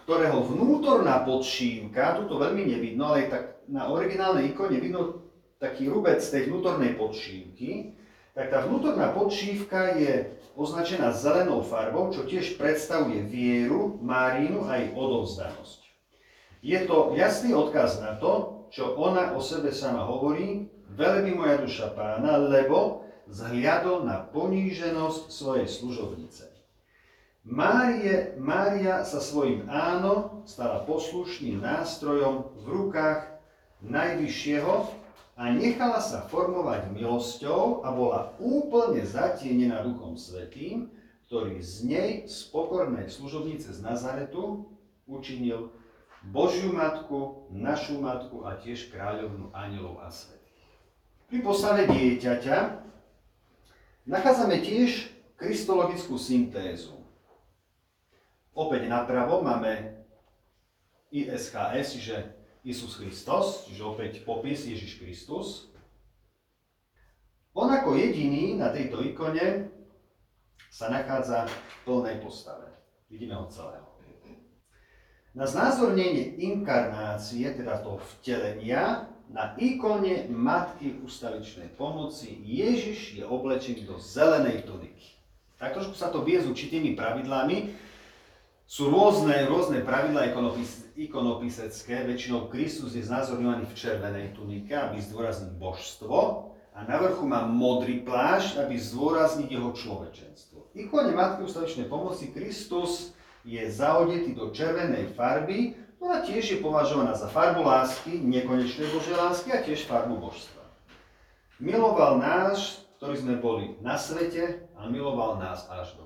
ktorého 0.05 0.45
vnútorná 0.45 1.25
podšívka, 1.25 2.21
tu 2.21 2.29
to 2.29 2.37
veľmi 2.37 2.69
nevidno, 2.69 3.09
ale 3.11 3.33
tak 3.33 3.65
na 3.67 3.89
originálnej 3.89 4.53
ikone 4.53 4.77
vidno 4.77 5.25
taký 5.57 5.89
rubec 5.89 6.21
tej 6.21 6.53
vnútornej 6.53 6.93
podšívky, 6.95 7.97
tak 8.37 8.53
tá 8.53 8.67
vnútorná 8.69 9.17
podšívka 9.17 9.97
je 9.97 10.37
označená 10.55 11.11
zelenou 11.17 11.65
farbou, 11.65 12.13
čo 12.13 12.29
tiež 12.29 12.61
predstavuje 12.61 13.25
vieru, 13.25 13.97
Márínu 14.05 14.69
a 14.69 14.79
jej 14.79 14.93
odovzdanosť. 14.93 15.81
Je 16.65 16.79
to 16.85 17.13
jasný 17.17 17.53
odkaz 17.53 18.01
na 18.01 18.17
to, 18.17 18.65
čo 18.73 18.97
ona 18.97 19.37
o 19.37 19.41
sebe 19.41 19.73
sama 19.73 20.05
hovorí, 20.05 20.69
veľmi 20.95 21.33
moja 21.37 21.61
duša 21.61 21.93
pána, 21.93 22.41
lebo 22.41 23.09
zhliadol 23.29 24.05
na 24.05 24.21
poníženosť 24.21 25.33
svojej 25.33 25.69
služobnice. 25.69 26.54
Márie, 27.45 28.41
Mária 28.41 29.05
sa 29.05 29.21
svojim 29.21 29.69
áno 29.69 30.41
stala 30.49 30.81
poslušným 30.89 31.61
nástrojom 31.61 32.49
v 32.57 32.65
rukách 32.73 33.37
Najvyššieho 33.85 34.75
a 35.37 35.53
nechala 35.53 36.01
sa 36.01 36.25
formovať 36.25 36.89
milosťou 36.97 37.85
a 37.85 37.93
bola 37.93 38.33
úplne 38.41 39.05
zatienená 39.05 39.85
Duchom 39.85 40.17
Svetým, 40.17 40.89
ktorý 41.29 41.61
z 41.61 41.75
nej, 41.85 42.11
z 42.25 42.49
pokornej 42.49 43.13
služobnice 43.13 43.77
z 43.77 43.81
Nazaretu, 43.85 44.65
učinil 45.05 45.69
Božiu 46.25 46.73
matku, 46.73 47.45
našu 47.53 48.01
matku 48.01 48.49
a 48.49 48.57
tiež 48.57 48.89
kráľovnú 48.89 49.53
anielov 49.53 50.01
a 50.01 50.09
svetých. 50.09 50.65
Pri 51.29 51.45
postave 51.45 51.85
dieťaťa 51.93 52.81
nachádzame 54.09 54.65
tiež 54.65 55.13
kristologickú 55.37 56.17
syntézu. 56.17 57.04
Opäť 58.55 58.87
napravo 58.87 59.43
máme 59.43 59.99
ISHS, 61.11 61.99
čiže 61.99 62.17
Isus 62.65 62.97
Christos, 62.97 63.67
čiže 63.69 63.83
opäť 63.85 64.13
popis 64.23 64.65
Ježiš 64.65 65.03
Kristus. 65.03 65.69
On 67.55 67.71
ako 67.71 67.95
jediný 67.95 68.57
na 68.57 68.71
tejto 68.71 69.03
ikone 69.05 69.71
sa 70.71 70.91
nachádza 70.91 71.47
v 71.47 71.55
plnej 71.87 72.17
postave. 72.19 72.67
Vidíme 73.07 73.39
ho 73.39 73.47
celého. 73.47 73.95
Na 75.35 75.51
znázornenie 75.51 76.39
inkarnácie, 76.39 77.51
teda 77.59 77.83
toho 77.83 77.99
vtelenia, 77.99 79.11
na 79.27 79.59
ikone 79.59 80.31
Matky 80.31 81.03
ustavičnej 81.03 81.75
pomoci 81.75 82.39
Ježiš 82.39 83.19
je 83.19 83.25
oblečený 83.27 83.83
do 83.83 83.99
zelenej 83.99 84.63
tuniky. 84.63 85.19
Tak 85.59 85.75
trošku 85.75 85.99
sa 85.99 86.15
to 86.15 86.23
vie 86.23 86.39
s 86.39 86.47
určitými 86.47 86.95
pravidlami. 86.95 87.75
Sú 88.65 88.89
rôzne, 88.89 89.45
rôzne 89.45 89.85
pravidlá 89.85 90.33
ikonopis, 90.33 90.89
ikonopisecké, 90.97 92.09
väčšinou 92.09 92.49
Kristus 92.49 92.97
je 92.97 93.05
znázorňovaný 93.05 93.69
v 93.69 93.77
červenej 93.77 94.33
tunike, 94.33 94.73
aby 94.73 95.05
zdôraznil 95.05 95.53
božstvo 95.61 96.49
a 96.73 96.81
na 96.89 96.97
vrchu 96.97 97.29
má 97.29 97.45
modrý 97.45 98.01
plášť, 98.01 98.65
aby 98.65 98.81
zdôraznil 98.81 99.53
jeho 99.53 99.71
človečenstvo. 99.77 100.73
Ikone 100.73 101.13
Matky 101.13 101.45
ustavičnej 101.45 101.93
pomoci 101.93 102.33
Kristus 102.33 103.13
je 103.45 103.61
zaodetý 103.69 104.33
do 104.33 104.49
červenej 104.49 105.13
farby, 105.13 105.77
ktorá 106.01 106.25
tiež 106.25 106.57
je 106.57 106.59
považovaná 106.65 107.13
za 107.13 107.29
farbu 107.29 107.61
lásky, 107.69 108.17
nekonečnej 108.17 108.89
Božej 108.91 109.15
lásky 109.15 109.53
a 109.53 109.61
tiež 109.61 109.85
farbu 109.85 110.17
božstva. 110.17 110.65
Miloval 111.61 112.17
nás, 112.17 112.81
ktorí 112.97 113.21
sme 113.21 113.37
boli 113.37 113.77
na 113.85 114.01
svete 114.01 114.65
a 114.81 114.89
miloval 114.89 115.37
nás 115.37 115.69
až 115.69 116.01
do. 116.01 116.04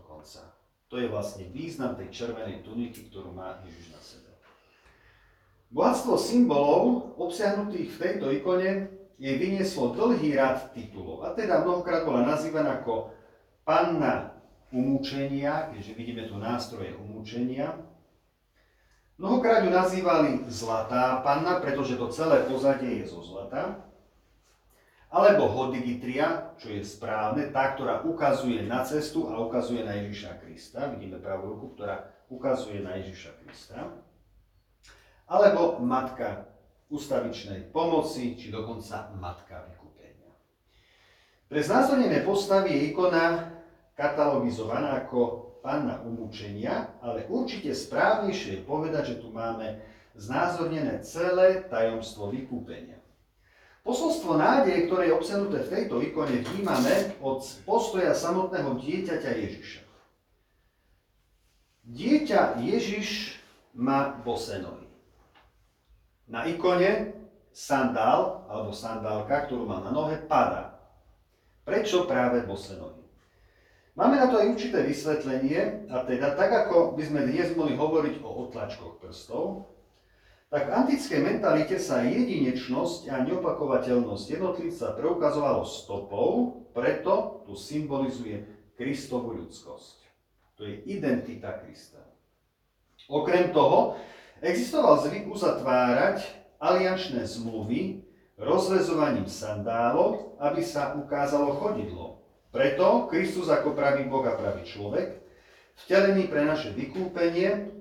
To 0.89 0.97
je 0.97 1.07
vlastne 1.09 1.45
význam 1.53 2.01
tej 2.01 2.09
červenej 2.09 2.65
tuniky, 2.65 3.13
ktorú 3.13 3.37
má 3.37 3.61
Ježiš 3.69 3.87
na 3.93 4.01
sebe. 4.01 4.31
Bohatstvo 5.69 6.17
symbolov 6.17 7.13
obsiahnutých 7.21 7.93
v 7.93 8.01
tejto 8.01 8.33
ikone 8.33 8.89
jej 9.21 9.37
vynieslo 9.37 9.93
dlhý 9.93 10.41
rad 10.41 10.73
titulov 10.73 11.29
a 11.29 11.37
teda 11.37 11.61
mnohokrát 11.61 12.09
bola 12.09 12.25
nazývaná 12.25 12.81
ako 12.81 13.13
panna 13.69 14.33
umúčenia, 14.73 15.69
keďže 15.75 15.93
vidíme 15.93 16.25
tu 16.25 16.41
nástroje 16.41 16.97
umúčenia. 16.97 17.77
Mnohokrát 19.19 19.67
ju 19.67 19.71
nazývali 19.75 20.47
Zlatá 20.49 21.21
panna, 21.21 21.61
pretože 21.61 21.99
to 21.99 22.09
celé 22.09 22.47
pozadie 22.47 23.03
je 23.03 23.11
zo 23.11 23.21
zlata. 23.21 23.88
Alebo 25.09 25.49
Hodigitria, 25.49 26.53
čo 26.61 26.69
je 26.69 26.85
správne, 26.85 27.49
tá, 27.49 27.73
ktorá 27.73 28.05
ukazuje 28.05 28.61
na 28.69 28.85
cestu 28.85 29.33
a 29.33 29.41
ukazuje 29.41 29.81
na 29.81 29.97
Ježiša 30.05 30.45
Krista. 30.45 30.93
Vidíme 30.93 31.17
pravú 31.17 31.57
ruku, 31.57 31.73
ktorá 31.73 32.13
ukazuje 32.29 32.85
na 32.85 33.01
Ježiša 33.01 33.33
Krista. 33.41 33.89
Alebo 35.25 35.81
Matka 35.81 36.45
ustavičnej 36.93 37.73
pomoci, 37.73 38.37
či 38.37 38.53
dokonca 38.53 39.09
Matka 39.17 39.65
vykúpenia. 39.73 40.33
Pre 41.49 41.61
znázornené 41.65 42.21
postavy 42.29 42.77
je 42.77 42.93
ikona 42.93 43.57
katalogizovaná 43.97 45.09
ako 45.09 45.49
panna 45.65 46.05
umúčenia, 46.05 46.93
ale 47.01 47.25
určite 47.33 47.73
správnejšie 47.73 48.61
je 48.61 48.69
povedať, 48.69 49.17
že 49.17 49.21
tu 49.25 49.33
máme 49.33 49.81
znázornené 50.21 51.01
celé 51.01 51.65
tajomstvo 51.65 52.29
vykúpenia. 52.29 52.98
Posolstvo 53.89 54.37
nádeje, 54.37 54.85
ktoré 54.85 55.09
je 55.09 55.17
obsenuté 55.17 55.65
v 55.65 55.73
tejto 55.73 56.05
ikone, 56.05 56.45
vnímame 56.45 57.17
od 57.25 57.41
postoja 57.65 58.13
samotného 58.13 58.77
dieťaťa 58.77 59.31
Ježiša. 59.33 59.81
Dieťa 61.89 62.61
Ježiš 62.69 63.41
má 63.73 64.13
bosé. 64.21 64.61
Na 66.29 66.45
ikone 66.45 67.17
sandál 67.49 68.45
alebo 68.53 68.77
sandálka, 68.77 69.49
ktorú 69.49 69.65
má 69.65 69.81
na 69.81 69.89
nohe, 69.89 70.21
padá. 70.21 70.77
Prečo 71.65 72.05
práve 72.05 72.45
bosé? 72.45 72.77
Máme 73.97 74.21
na 74.21 74.29
to 74.29 74.37
aj 74.37 74.53
určité 74.53 74.85
vysvetlenie, 74.85 75.89
a 75.89 76.05
teda 76.05 76.37
tak 76.37 76.53
ako 76.53 76.93
by 76.93 77.09
sme 77.09 77.25
dnes 77.25 77.57
mohli 77.57 77.73
hovoriť 77.73 78.21
o 78.21 78.53
otlačkoch 78.53 79.01
prstov, 79.01 79.65
tak 80.49 80.65
v 80.69 80.75
antickej 80.75 81.21
mentalite 81.21 81.77
sa 81.77 82.01
jedinečnosť 82.01 83.13
a 83.13 83.21
neopakovateľnosť 83.29 84.25
jednotlivca 84.33 84.97
preukazovalo 84.97 85.63
stopou, 85.69 86.65
preto 86.73 87.45
tu 87.45 87.53
symbolizuje 87.53 88.49
Kristovú 88.73 89.37
ľudskosť. 89.37 89.97
To 90.57 90.65
je 90.65 90.81
identita 90.89 91.53
Krista. 91.61 92.01
Okrem 93.13 93.53
toho, 93.53 94.01
existoval 94.41 95.05
zvyk 95.05 95.29
uzatvárať 95.29 96.25
aliančné 96.59 97.29
zmluvy 97.29 98.03
rozvezovaním 98.41 99.29
sandálov, 99.29 100.39
aby 100.41 100.65
sa 100.65 100.97
ukázalo 100.97 101.61
chodidlo. 101.61 102.23
Preto 102.49 103.11
Kristus 103.13 103.53
ako 103.53 103.77
pravý 103.77 104.09
Boh 104.09 104.25
a 104.25 104.33
pravý 104.33 104.65
človek, 104.65 105.21
vtelený 105.85 106.33
pre 106.33 106.49
naše 106.49 106.73
vykúpenie, 106.73 107.78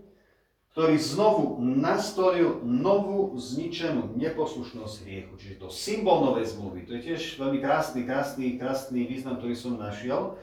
ktorý 0.78 0.94
znovu 1.02 1.58
nastolil 1.58 2.62
novú 2.62 3.34
zničenú 3.34 4.14
neposlušnosť 4.14 5.10
hriechu. 5.10 5.34
Čiže 5.34 5.66
to 5.66 5.74
symbol 5.74 6.22
novej 6.22 6.54
zmluvy. 6.54 6.86
To 6.86 6.94
je 6.94 7.02
tiež 7.02 7.42
veľmi 7.42 7.58
krásny, 7.58 8.06
krásny, 8.06 8.62
krásny 8.62 9.10
význam, 9.10 9.42
ktorý 9.42 9.58
som 9.58 9.74
našiel. 9.82 10.38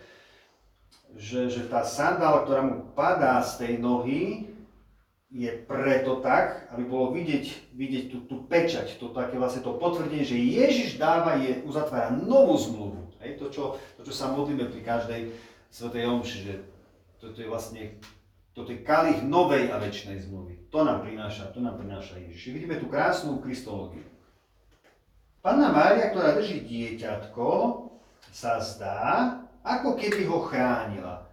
Že, 1.14 1.54
že 1.54 1.62
tá 1.70 1.86
sandála, 1.86 2.42
ktorá 2.42 2.66
mu 2.66 2.82
padá 2.98 3.38
z 3.46 3.62
tej 3.62 3.72
nohy, 3.78 4.50
je 5.30 5.54
preto 5.70 6.18
tak, 6.18 6.66
aby 6.74 6.82
bolo 6.82 7.14
vidieť, 7.14 7.70
vidieť 7.70 8.04
tú, 8.10 8.18
tú 8.26 8.36
pečať, 8.50 8.98
to 8.98 9.14
také 9.14 9.38
vlastne 9.38 9.62
to 9.62 9.78
potvrdenie, 9.78 10.26
že 10.26 10.34
Ježiš 10.34 10.98
dáva, 10.98 11.38
je, 11.38 11.62
uzatvára 11.62 12.10
novú 12.10 12.58
zmluvu. 12.58 13.06
Hej, 13.22 13.38
to, 13.38 13.54
čo, 13.54 13.78
to, 13.94 14.02
čo 14.02 14.10
sa 14.10 14.34
modlíme 14.34 14.66
pri 14.66 14.82
každej 14.82 15.30
svetej 15.70 16.10
omši, 16.10 16.38
že 16.42 16.54
toto 17.22 17.38
je 17.38 17.46
vlastne 17.46 18.02
toto 18.54 18.70
je 18.70 18.86
kalich 18.86 19.18
novej 19.26 19.74
a 19.74 19.82
väčšnej 19.82 20.22
zmluvy. 20.30 20.70
To 20.70 20.86
nám 20.86 21.02
prináša, 21.02 21.50
to 21.50 21.58
nám 21.58 21.74
prináša 21.74 22.22
Ježiš. 22.22 22.54
Vidíme 22.54 22.78
tu 22.78 22.86
krásnu 22.86 23.42
kristológiu. 23.42 24.06
Panna 25.42 25.74
Mária, 25.74 26.08
ktorá 26.14 26.38
drží 26.38 26.62
dieťatko, 26.62 27.46
sa 28.30 28.62
zdá, 28.62 29.02
ako 29.66 29.98
keby 29.98 30.24
ho 30.30 30.46
chránila. 30.46 31.26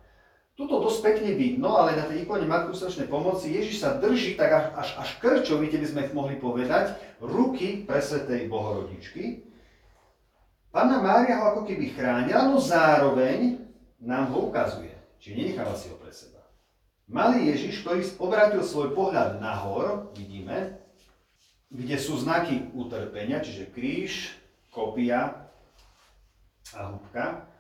Tuto 0.57 0.81
dosť 0.81 0.99
pekne 1.01 1.31
vidno, 1.37 1.77
ale 1.77 1.95
na 1.95 2.05
tej 2.05 2.25
ikone 2.25 2.43
Matku 2.43 2.73
strašnej 2.73 3.07
pomoci 3.07 3.53
Ježiš 3.53 3.81
sa 3.81 3.97
drží 3.97 4.37
tak 4.37 4.51
až, 4.51 4.65
až, 4.77 4.89
až 5.01 5.09
krčovite 5.17 5.77
by 5.79 5.87
sme 5.87 6.01
mohli 6.13 6.37
povedať, 6.37 6.97
ruky 7.21 7.85
presvetej 7.85 8.49
Bohorodičky. 8.49 9.45
Panna 10.71 11.03
Mária 11.03 11.41
ho 11.41 11.55
ako 11.55 11.61
keby 11.67 11.91
chránila, 11.91 12.47
no 12.47 12.61
zároveň 12.61 13.57
nám 13.99 14.31
ho 14.31 14.47
ukazuje. 14.47 14.95
Čiže 15.19 15.37
nenecháva 15.37 15.75
si 15.75 15.91
ho 15.91 15.99
pre 15.99 16.13
seba. 16.15 16.30
Malý 17.11 17.51
Ježiš, 17.51 17.83
ktorý 17.83 18.07
obrátil 18.23 18.63
svoj 18.63 18.95
pohľad 18.95 19.43
nahor, 19.43 20.15
vidíme, 20.15 20.79
kde 21.67 21.99
sú 21.99 22.15
znaky 22.15 22.71
utrpenia, 22.71 23.43
čiže 23.43 23.67
kríž, 23.67 24.31
kopia 24.71 25.51
a 26.71 26.79
húbka, 26.87 27.51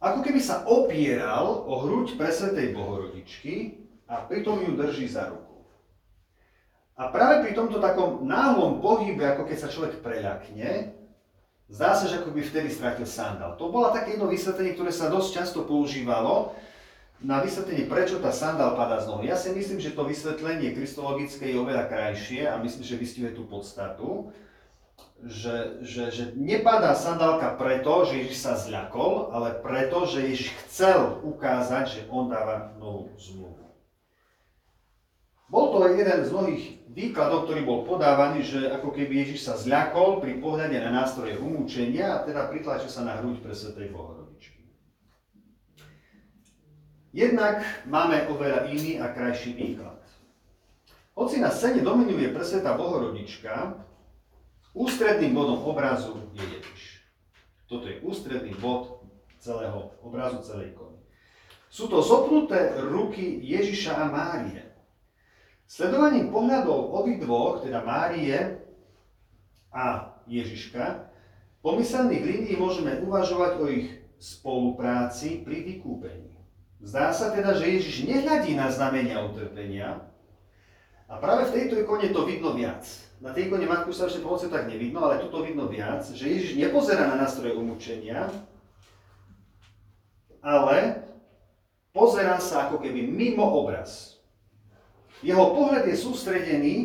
ako 0.00 0.24
keby 0.24 0.40
sa 0.40 0.64
opieral 0.64 1.60
o 1.68 1.84
hruď 1.84 2.16
presvetej 2.16 2.72
Bohorodičky 2.72 3.84
a 4.08 4.24
pritom 4.24 4.64
ju 4.64 4.72
drží 4.80 5.12
za 5.12 5.28
ruku. 5.28 5.60
A 6.96 7.12
práve 7.12 7.44
pri 7.44 7.52
tomto 7.52 7.76
takom 7.84 8.24
náhlom 8.24 8.80
pohybe, 8.80 9.28
ako 9.28 9.44
keď 9.44 9.58
sa 9.60 9.68
človek 9.68 10.00
preľakne, 10.00 10.96
zdá 11.68 11.92
sa, 11.92 12.08
že 12.08 12.24
ako 12.24 12.32
by 12.32 12.40
vtedy 12.40 12.72
strátil 12.72 13.04
sandál. 13.04 13.60
To 13.60 13.68
bola 13.68 13.92
také 13.92 14.16
jedno 14.16 14.32
vysvetlenie, 14.32 14.72
ktoré 14.72 14.88
sa 14.88 15.12
dosť 15.12 15.28
často 15.36 15.68
používalo, 15.68 16.56
na 17.18 17.42
vysvetlenie, 17.42 17.90
prečo 17.90 18.22
tá 18.22 18.30
sandál 18.30 18.78
padá 18.78 19.02
z 19.02 19.10
nohy. 19.10 19.26
Ja 19.26 19.34
si 19.34 19.50
myslím, 19.50 19.82
že 19.82 19.94
to 19.94 20.06
vysvetlenie 20.06 20.70
kristologické 20.70 21.50
je 21.50 21.58
oveľa 21.58 21.90
krajšie 21.90 22.46
a 22.46 22.54
myslím, 22.62 22.84
že 22.86 23.00
vystihuje 23.00 23.32
tú 23.34 23.42
podstatu, 23.50 24.30
že, 25.26 25.82
že, 25.82 26.14
že 26.14 26.24
nepadá 26.38 26.94
sandálka 26.94 27.58
preto, 27.58 28.06
že 28.06 28.22
Ježiš 28.22 28.38
sa 28.38 28.54
zľakol, 28.54 29.34
ale 29.34 29.58
preto, 29.58 30.06
že 30.06 30.30
Ježiš 30.30 30.54
chcel 30.66 31.18
ukázať, 31.26 31.84
že 31.90 32.00
on 32.06 32.30
dáva 32.30 32.70
novú 32.78 33.10
zmluvu. 33.18 33.66
Bol 35.48 35.72
to 35.72 35.80
jeden 35.96 36.20
z 36.22 36.30
mnohých 36.30 36.64
výkladov, 36.92 37.48
ktorý 37.48 37.64
bol 37.64 37.80
podávaný, 37.82 38.44
že 38.44 38.68
ako 38.68 38.92
keby 38.94 39.26
Ježiš 39.26 39.48
sa 39.48 39.54
zľakol 39.56 40.20
pri 40.20 40.38
pohľade 40.38 40.76
na 40.76 40.92
nástroje 40.92 41.40
umúčenia 41.40 42.20
a 42.20 42.22
teda 42.22 42.46
pritlačil 42.52 42.92
sa 42.92 43.02
na 43.02 43.16
hruď 43.18 43.40
pre 43.42 43.56
Svetej 43.56 43.90
Bohorodičky. 43.90 44.17
Jednak 47.18 47.66
máme 47.90 48.30
oveľa 48.30 48.70
iný 48.70 49.02
a 49.02 49.10
krajší 49.10 49.58
výklad. 49.58 49.98
Hoci 51.18 51.42
na 51.42 51.50
scéne 51.50 51.82
dominuje 51.82 52.30
presvetá 52.30 52.78
Bohorodička, 52.78 53.74
ústredným 54.70 55.34
bodom 55.34 55.66
obrazu 55.66 56.30
je 56.30 56.46
Ježiš. 56.46 57.02
Toto 57.66 57.90
je 57.90 57.98
ústredný 58.06 58.54
bod 58.62 59.02
celého 59.42 59.98
obrazu, 59.98 60.38
celej 60.46 60.78
ikony. 60.78 61.02
Sú 61.66 61.90
to 61.90 62.06
zopnuté 62.06 62.78
ruky 62.86 63.42
Ježiša 63.42 63.98
a 63.98 64.06
Márie. 64.06 64.62
Sledovaním 65.66 66.30
pohľadov 66.30 67.02
obidvoch, 67.02 67.66
teda 67.66 67.82
Márie 67.82 68.62
a 69.74 70.14
Ježiška, 70.30 71.10
pomyselných 71.66 72.22
línií 72.22 72.54
môžeme 72.54 73.02
uvažovať 73.02 73.52
o 73.58 73.64
ich 73.66 73.90
spolupráci 74.22 75.42
pri 75.42 75.66
vykúpení. 75.66 76.37
Zdá 76.78 77.10
sa 77.10 77.34
teda, 77.34 77.58
že 77.58 77.66
Ježiš 77.66 78.06
nehľadí 78.06 78.54
na 78.54 78.70
znamenia 78.70 79.18
utrpenia 79.26 79.98
a 81.10 81.18
práve 81.18 81.50
v 81.50 81.54
tejto 81.58 81.74
ikone 81.82 82.14
to 82.14 82.22
vidno 82.22 82.54
viac. 82.54 82.86
Na 83.18 83.34
tej 83.34 83.50
ikone 83.50 83.66
Matku 83.66 83.90
sa 83.90 84.06
ešte 84.06 84.22
pomoci 84.22 84.46
tak 84.46 84.70
nevidno, 84.70 85.02
ale 85.02 85.18
tu 85.26 85.34
vidno 85.42 85.66
viac, 85.66 86.06
že 86.06 86.30
Ježiš 86.30 86.54
nepozerá 86.54 87.10
na 87.10 87.18
nástroje 87.18 87.58
umúčenia, 87.58 88.30
ale 90.38 91.02
pozerá 91.90 92.38
sa 92.38 92.70
ako 92.70 92.78
keby 92.78 93.10
mimo 93.10 93.42
obraz. 93.42 94.22
Jeho 95.18 95.50
pohľad 95.50 95.82
je 95.90 95.96
sústredený 95.98 96.76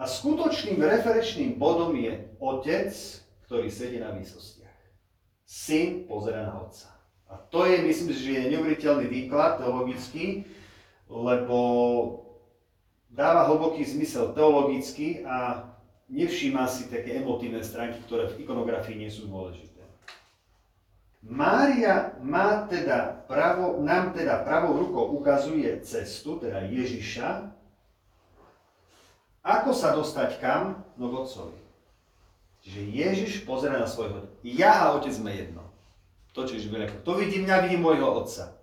a 0.00 0.08
skutočným 0.08 0.80
referenčným 0.80 1.60
bodom 1.60 1.92
je 2.00 2.32
Otec, 2.40 2.96
ktorý 3.44 3.68
sedí 3.68 4.00
na 4.00 4.16
výsostiach. 4.16 4.72
Syn 5.44 6.08
pozera 6.08 6.48
na 6.48 6.64
Otca. 6.64 6.93
A 7.34 7.42
to 7.50 7.66
je, 7.66 7.82
myslím, 7.82 8.14
že 8.14 8.30
je 8.30 8.52
neuveriteľný 8.54 9.10
výklad 9.10 9.58
teologický, 9.58 10.46
lebo 11.10 11.58
dáva 13.10 13.50
hlboký 13.50 13.82
zmysel 13.82 14.30
teologicky 14.30 15.26
a 15.26 15.66
nevšíma 16.06 16.70
si 16.70 16.86
také 16.86 17.18
emotívne 17.18 17.58
stránky, 17.66 17.98
ktoré 18.06 18.30
v 18.30 18.46
ikonografii 18.46 19.02
nie 19.02 19.10
sú 19.10 19.26
dôležité. 19.26 19.82
Mária 21.24 22.14
má 22.20 22.68
teda 22.70 23.24
pravo, 23.26 23.80
nám 23.82 24.12
teda 24.12 24.44
pravou 24.46 24.76
rukou 24.76 25.16
ukazuje 25.18 25.72
cestu, 25.82 26.36
teda 26.38 26.68
Ježiša, 26.70 27.50
ako 29.44 29.70
sa 29.72 29.96
dostať 29.96 30.40
kam? 30.40 30.84
No 30.96 31.12
k 31.12 31.20
Otcovi. 31.20 31.60
Čiže 32.64 32.80
Ježiš 32.80 33.32
pozera 33.44 33.76
na 33.76 33.84
svojho. 33.84 34.24
Ja 34.40 34.88
a 34.88 34.96
Otec 34.96 35.12
sme 35.12 35.36
jedno. 35.36 35.63
To, 36.34 36.42
čo 36.42 36.58
Ježiš 36.58 36.74
vidím 37.14 37.46
mňa, 37.46 37.62
vidím 37.62 37.86
môjho 37.86 38.10
otca. 38.10 38.58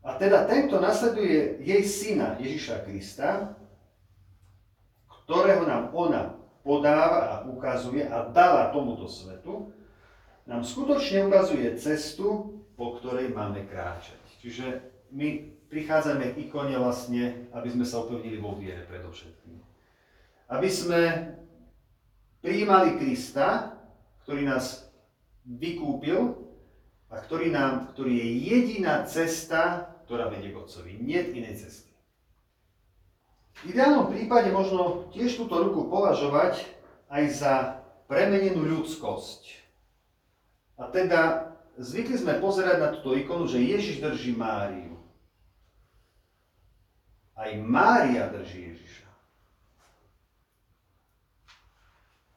A 0.00 0.16
teda 0.16 0.48
tento 0.48 0.80
nasleduje 0.80 1.60
jej 1.60 1.84
syna 1.84 2.40
Ježiša 2.40 2.88
Krista, 2.88 3.52
ktorého 5.04 5.68
nám 5.68 5.92
ona 5.92 6.32
podáva 6.64 7.20
a 7.28 7.34
ukazuje 7.44 8.08
a 8.08 8.24
dala 8.32 8.72
tomuto 8.72 9.04
svetu, 9.04 9.68
nám 10.48 10.64
skutočne 10.64 11.28
ukazuje 11.28 11.68
cestu, 11.76 12.56
po 12.72 12.96
ktorej 12.96 13.36
máme 13.36 13.68
kráčať. 13.68 14.16
Čiže 14.40 14.80
my 15.12 15.44
prichádzame 15.68 16.32
k 16.32 16.48
ikone 16.48 16.72
vlastne, 16.80 17.52
aby 17.52 17.68
sme 17.68 17.84
sa 17.84 18.00
upevnili 18.00 18.40
vo 18.40 18.56
viere 18.56 18.88
predovšetkým. 18.88 19.60
Aby 20.48 20.68
sme 20.72 21.00
prijímali 22.40 22.96
Krista, 22.96 23.76
ktorý 24.28 24.44
nás 24.44 24.84
vykúpil 25.48 26.36
a 27.08 27.16
ktorý, 27.16 27.48
nám, 27.48 27.96
ktorý 27.96 28.12
je 28.12 28.28
jediná 28.44 29.00
cesta, 29.08 29.88
ktorá 30.04 30.28
vedie 30.28 30.52
k 30.52 30.60
Otcovi. 30.60 31.00
Nie 31.00 31.32
inej 31.32 31.64
cesty. 31.64 31.88
V 33.64 33.72
ideálnom 33.72 34.12
prípade 34.12 34.52
možno 34.52 35.08
tiež 35.16 35.40
túto 35.40 35.56
ruku 35.56 35.88
považovať 35.88 36.60
aj 37.08 37.24
za 37.32 37.54
premenenú 38.04 38.68
ľudskosť. 38.68 39.64
A 40.76 40.92
teda 40.92 41.48
zvykli 41.80 42.20
sme 42.20 42.36
pozerať 42.36 42.84
na 42.84 42.88
túto 42.92 43.16
ikonu, 43.16 43.48
že 43.48 43.64
Ježiš 43.64 44.04
drží 44.04 44.36
Máriu. 44.36 44.92
Aj 47.32 47.48
Mária 47.56 48.28
drží 48.28 48.76
Ježiša. 48.76 49.08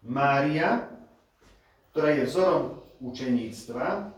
Mária, 0.07 0.87
ktorá 1.91 2.15
je 2.15 2.23
vzorom 2.23 2.63
učeníctva, 3.03 4.15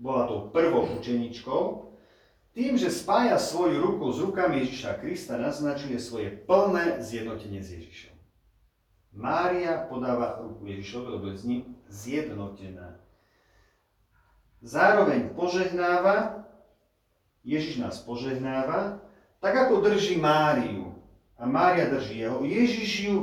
bola 0.00 0.22
tou 0.28 0.40
prvou 0.52 0.84
učeničkou, 1.00 1.90
tým, 2.50 2.74
že 2.76 2.90
spája 2.90 3.38
svoju 3.38 3.78
ruku 3.78 4.10
s 4.10 4.18
rukami 4.20 4.64
Ježiša 4.66 4.98
Krista, 4.98 5.38
naznačuje 5.38 5.96
svoje 6.02 6.34
plné 6.34 6.98
zjednotenie 7.00 7.62
s 7.62 7.72
Ježišom. 7.72 8.16
Mária 9.16 9.86
podáva 9.86 10.38
ruku 10.42 10.66
Ježišovi, 10.66 11.06
lebo 11.18 11.24
je 11.30 11.36
s 11.36 11.44
ním 11.46 11.62
zjednotená. 11.90 12.98
Zároveň 14.60 15.32
požehnáva, 15.34 16.46
Ježiš 17.42 17.80
nás 17.80 17.96
požehnáva, 18.04 19.00
tak 19.40 19.56
ako 19.56 19.80
drží 19.80 20.20
Máriu 20.20 20.92
a 21.40 21.48
Mária 21.48 21.88
drží 21.88 22.22
jeho, 22.22 22.44
Ježiš 22.44 22.90
ju 23.08 23.18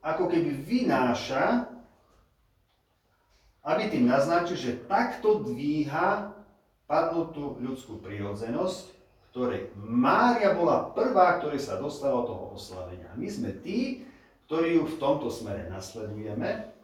ako 0.00 0.32
keby 0.32 0.50
vynáša, 0.64 1.69
aby 3.64 3.92
tým 3.92 4.08
naznačil, 4.08 4.56
že 4.56 4.80
takto 4.88 5.44
dvíha 5.44 6.32
padnutú 6.88 7.60
ľudskú 7.60 8.00
prírodzenosť, 8.00 8.98
ktorej 9.30 9.70
Mária 9.78 10.56
bola 10.58 10.90
prvá, 10.90 11.38
ktorej 11.38 11.62
sa 11.62 11.78
dostala 11.78 12.18
od 12.18 12.26
toho 12.26 12.44
oslavenia. 12.58 13.14
My 13.14 13.30
sme 13.30 13.54
tí, 13.62 14.02
ktorí 14.50 14.82
ju 14.82 14.90
v 14.90 14.98
tomto 14.98 15.30
smere 15.30 15.70
nasledujeme. 15.70 16.74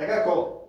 Tak 0.00 0.08
ako 0.24 0.64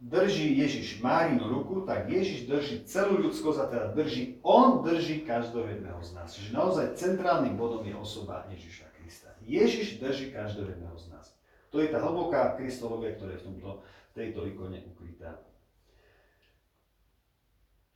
drží 0.00 0.58
Ježiš 0.58 0.98
Márinu 0.98 1.46
ruku, 1.46 1.86
tak 1.86 2.08
Ježiš 2.10 2.48
drží 2.48 2.82
celú 2.88 3.22
ľudskosť 3.22 3.58
a 3.60 3.66
teda 3.68 3.86
drží, 3.92 4.40
on 4.42 4.82
drží 4.82 5.22
každého 5.22 5.70
jedného 5.70 6.00
z 6.02 6.10
nás. 6.16 6.34
Čiže 6.34 6.56
naozaj 6.56 6.96
centrálnym 6.96 7.54
bodom 7.54 7.84
je 7.84 7.94
osoba 7.94 8.48
Ježiša 8.50 8.90
Krista. 8.96 9.30
Ježiš 9.44 10.00
drží 10.02 10.32
každého 10.32 10.72
jedného 10.72 10.96
z 10.98 11.06
nás. 11.12 11.30
To 11.70 11.78
je 11.78 11.86
tá 11.86 12.02
hlboká 12.02 12.58
kristológia, 12.58 13.14
ktorá 13.14 13.38
je 13.38 13.40
v, 13.42 13.46
tomto, 13.46 13.70
tejto 14.16 14.46
ikone 14.46 14.82
ukrytá. 14.90 15.38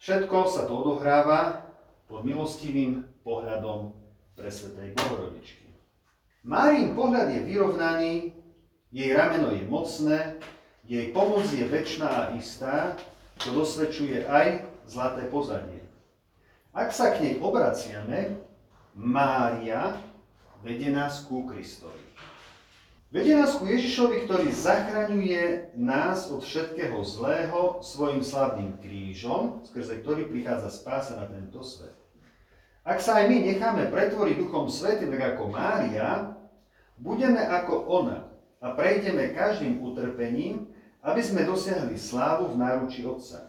Všetko 0.04 0.36
sa 0.52 0.68
to 0.68 0.84
odohráva 0.84 1.64
pod 2.04 2.28
milostivým 2.28 3.08
pohľadom 3.24 3.96
Presvetej 4.36 4.92
Bohorodičky. 5.00 5.64
Márin 6.44 6.92
pohľad 6.92 7.32
je 7.32 7.40
vyrovnaný, 7.40 8.12
jej 8.92 9.10
rameno 9.16 9.48
je 9.56 9.64
mocné, 9.64 10.36
jej 10.84 11.08
pomoc 11.16 11.48
je 11.48 11.64
väčšiná 11.64 12.08
a 12.08 12.22
istá, 12.36 13.00
čo 13.40 13.56
dosvedčuje 13.56 14.28
aj 14.28 14.68
zlaté 14.84 15.24
pozadie. 15.32 15.80
Ak 16.76 16.92
sa 16.92 17.16
k 17.16 17.24
nej 17.24 17.34
obraciame, 17.40 18.36
Mária 18.92 19.96
vedie 20.60 20.92
nás 20.92 21.24
ku 21.24 21.48
Kristovi. 21.48 22.03
Vedie 23.14 23.38
nás 23.38 23.54
ku 23.54 23.70
Ježišovi, 23.70 24.26
ktorý 24.26 24.50
zachraňuje 24.50 25.70
nás 25.78 26.26
od 26.34 26.42
všetkého 26.42 26.98
zlého 27.06 27.78
svojim 27.78 28.26
slavným 28.26 28.74
krížom, 28.82 29.62
skrze 29.70 30.02
ktorý 30.02 30.26
prichádza 30.26 30.74
spása 30.74 31.22
na 31.22 31.30
tento 31.30 31.62
svet. 31.62 31.94
Ak 32.82 32.98
sa 32.98 33.22
aj 33.22 33.30
my 33.30 33.54
necháme 33.54 33.86
pretvoriť 33.86 34.34
Duchom 34.34 34.66
Svetým, 34.66 35.14
tak 35.14 35.38
ako 35.38 35.46
Mária, 35.46 36.34
budeme 36.98 37.38
ako 37.38 37.86
ona 37.86 38.34
a 38.58 38.74
prejdeme 38.74 39.30
každým 39.30 39.78
utrpením, 39.78 40.66
aby 40.98 41.22
sme 41.22 41.46
dosiahli 41.46 41.94
slávu 41.94 42.50
v 42.50 42.66
náruči 42.66 43.06
Otca. 43.06 43.46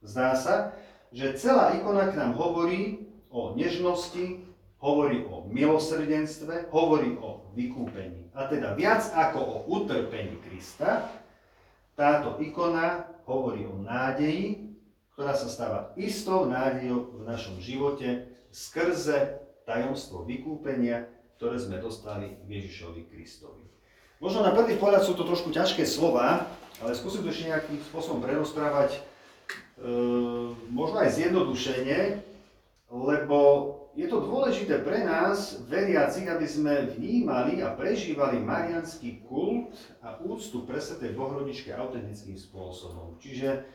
Zdá 0.00 0.32
sa, 0.32 0.72
že 1.12 1.36
celá 1.36 1.76
ikona 1.76 2.08
k 2.08 2.16
nám 2.16 2.40
hovorí 2.40 3.04
o 3.28 3.52
nežnosti, 3.52 4.43
hovorí 4.84 5.24
o 5.24 5.48
milosrdenstve, 5.48 6.68
hovorí 6.68 7.16
o 7.16 7.48
vykúpení. 7.56 8.28
A 8.36 8.44
teda 8.52 8.76
viac 8.76 9.08
ako 9.16 9.40
o 9.40 9.56
utrpení 9.80 10.36
Krista, 10.44 11.08
táto 11.96 12.36
ikona 12.44 13.08
hovorí 13.24 13.64
o 13.64 13.80
nádeji, 13.80 14.76
ktorá 15.16 15.32
sa 15.32 15.48
stáva 15.48 15.96
istou 15.96 16.44
nádejou 16.44 17.16
v 17.16 17.20
našom 17.24 17.56
živote 17.64 18.28
skrze 18.52 19.40
tajomstvo 19.64 20.28
vykúpenia, 20.28 21.08
ktoré 21.40 21.56
sme 21.56 21.80
dostali 21.80 22.36
Ježišovi 22.44 23.08
Kristovi. 23.08 23.64
Možno 24.20 24.44
na 24.44 24.52
prvý 24.52 24.76
pohľad 24.76 25.00
sú 25.06 25.16
to 25.16 25.24
trošku 25.24 25.48
ťažké 25.48 25.88
slova, 25.88 26.44
ale 26.84 26.92
skúsim 26.92 27.24
to 27.24 27.32
ešte 27.32 27.48
nejakým 27.48 27.80
spôsobom 27.88 28.20
prerozprávať, 28.20 28.98
e, 28.98 29.00
možno 30.68 31.00
aj 31.00 31.10
zjednodušene, 31.14 31.98
lebo 32.94 33.38
je 33.98 34.06
to 34.06 34.22
dôležité 34.22 34.82
pre 34.86 35.02
nás, 35.02 35.58
veriacich, 35.66 36.30
aby 36.30 36.46
sme 36.46 36.94
vnímali 36.94 37.58
a 37.62 37.74
prežívali 37.74 38.38
marianský 38.38 39.26
kult 39.26 39.74
a 39.98 40.18
úctu 40.22 40.62
pre 40.62 40.78
Svetej 40.78 41.14
Bohrodičke 41.14 41.74
autentickým 41.74 42.38
spôsobom. 42.38 43.18
Čiže 43.18 43.66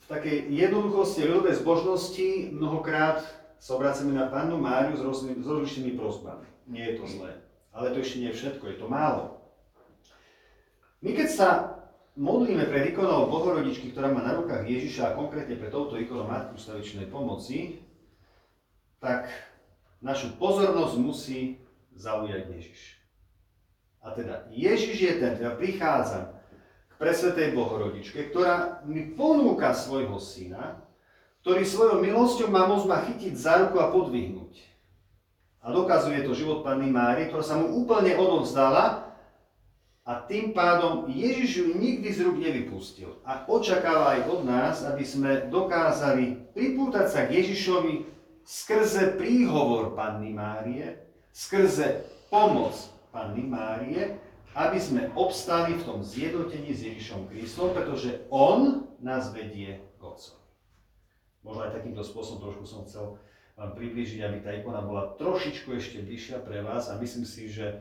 v 0.00 0.06
takej 0.08 0.48
jednoduchosti 0.48 1.28
ľudovej 1.28 1.60
zbožnosti 1.60 2.28
mnohokrát 2.56 3.24
sa 3.60 3.76
obracame 3.76 4.16
na 4.16 4.28
Pannu 4.28 4.56
Máriu 4.56 4.96
s, 4.96 5.04
s 5.20 5.44
rozličnými 5.44 5.96
prosbami. 5.96 6.48
Nie 6.68 6.92
je 6.92 6.94
to 7.00 7.04
zlé. 7.04 7.40
Ale 7.72 7.92
to 7.92 8.00
ešte 8.00 8.20
nie 8.20 8.32
je 8.32 8.38
všetko, 8.40 8.64
je 8.64 8.76
to 8.80 8.88
málo. 8.88 9.40
My 11.00 11.16
keď 11.16 11.28
sa 11.28 11.48
modlíme 12.20 12.68
pred 12.68 12.92
ikonou 12.92 13.32
Bohorodičky, 13.32 13.96
ktorá 13.96 14.12
má 14.12 14.20
na 14.20 14.36
rukách 14.36 14.68
Ježiša 14.68 15.02
a 15.10 15.16
konkrétne 15.16 15.56
pre 15.56 15.72
touto 15.72 15.96
ikonou 15.96 16.28
Matku 16.28 16.60
stavičnej 16.60 17.08
pomoci, 17.08 17.80
tak 19.00 19.32
našu 20.04 20.36
pozornosť 20.36 20.94
musí 21.00 21.56
zaujať 21.96 22.44
Ježiš. 22.52 22.80
A 24.04 24.12
teda 24.12 24.44
Ježiš 24.52 24.96
je 25.00 25.12
ten, 25.16 25.32
ktorý 25.40 25.56
prichádza 25.56 26.36
k 26.92 26.94
presvetej 27.00 27.56
Bohorodičke, 27.56 28.28
ktorá 28.28 28.84
mi 28.84 29.16
ponúka 29.16 29.72
svojho 29.72 30.20
syna, 30.20 30.84
ktorý 31.40 31.64
svojou 31.64 32.04
milosťou 32.04 32.52
má 32.52 32.68
môcť 32.68 32.86
ma 32.88 33.00
chytiť 33.00 33.32
za 33.32 33.64
ruku 33.64 33.80
a 33.80 33.88
podvihnúť. 33.88 34.60
A 35.64 35.72
dokazuje 35.72 36.20
to 36.24 36.36
život 36.36 36.64
Panny 36.64 36.92
Márie, 36.92 37.32
ktorá 37.32 37.44
sa 37.44 37.56
mu 37.56 37.80
úplne 37.80 38.12
odovzdala 38.16 39.09
a 40.10 40.26
tým 40.26 40.50
pádom 40.50 41.06
Ježiš 41.06 41.62
ju 41.62 41.66
nikdy 41.78 42.10
z 42.10 42.26
rúk 42.26 42.42
nevypustil. 42.42 43.22
A 43.22 43.46
očakáva 43.46 44.18
aj 44.18 44.20
od 44.26 44.42
nás, 44.42 44.82
aby 44.82 45.06
sme 45.06 45.46
dokázali 45.46 46.50
pripútať 46.50 47.06
sa 47.06 47.20
k 47.30 47.38
Ježišovi 47.38 48.10
skrze 48.42 49.14
príhovor 49.14 49.94
Panny 49.94 50.34
Márie, 50.34 50.98
skrze 51.30 52.10
pomoc 52.26 52.74
Panny 53.14 53.46
Márie, 53.46 54.18
aby 54.58 54.82
sme 54.82 55.14
obstali 55.14 55.78
v 55.78 55.86
tom 55.86 56.02
zjednotení 56.02 56.74
s 56.74 56.90
Ježišom 56.90 57.30
Kristom, 57.30 57.70
pretože 57.70 58.26
On 58.34 58.90
nás 58.98 59.30
vedie 59.30 59.78
k 59.94 60.02
Otcovi. 60.02 60.42
Možno 61.46 61.70
aj 61.70 61.78
takýmto 61.78 62.02
spôsobom 62.02 62.50
trošku 62.50 62.66
som 62.66 62.82
chcel 62.82 63.14
vám 63.54 63.78
približiť, 63.78 64.26
aby 64.26 64.42
tá 64.42 64.50
ikona 64.58 64.82
bola 64.82 65.14
trošičku 65.22 65.70
ešte 65.78 66.02
bližšia 66.02 66.42
pre 66.42 66.66
vás 66.66 66.90
a 66.90 66.98
myslím 66.98 67.22
si, 67.22 67.46
že 67.46 67.78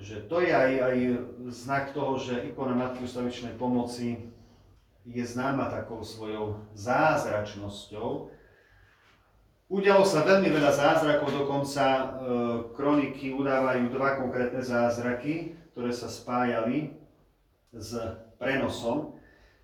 že 0.00 0.24
to 0.24 0.40
je 0.40 0.48
aj, 0.48 0.72
aj 0.80 0.96
znak 1.52 1.84
toho, 1.92 2.16
že 2.16 2.48
ikona 2.48 2.72
Matky 2.72 3.04
ustavičnej 3.04 3.60
pomoci 3.60 4.16
je 5.04 5.24
známa 5.26 5.68
takou 5.68 6.00
svojou 6.00 6.62
zázračnosťou. 6.72 8.32
Udialo 9.72 10.04
sa 10.04 10.24
veľmi 10.24 10.52
veľa 10.52 10.72
zázrakov, 10.72 11.32
dokonca 11.32 11.84
e, 11.84 12.04
kroniky 12.76 13.32
udávajú 13.32 13.88
dva 13.88 14.20
konkrétne 14.20 14.60
zázraky, 14.60 15.56
ktoré 15.72 15.92
sa 15.92 16.12
spájali 16.12 16.92
s 17.72 17.96
prenosom 18.36 19.16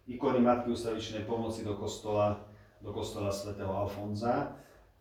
ikony 0.09 0.41
Matky 0.41 0.72
ustavičnej 0.72 1.29
pomoci 1.29 1.61
do 1.61 1.76
kostola, 1.76 2.41
do 2.81 2.89
kostola 2.93 3.29
svätého 3.29 3.68
Alfonza. 3.68 4.57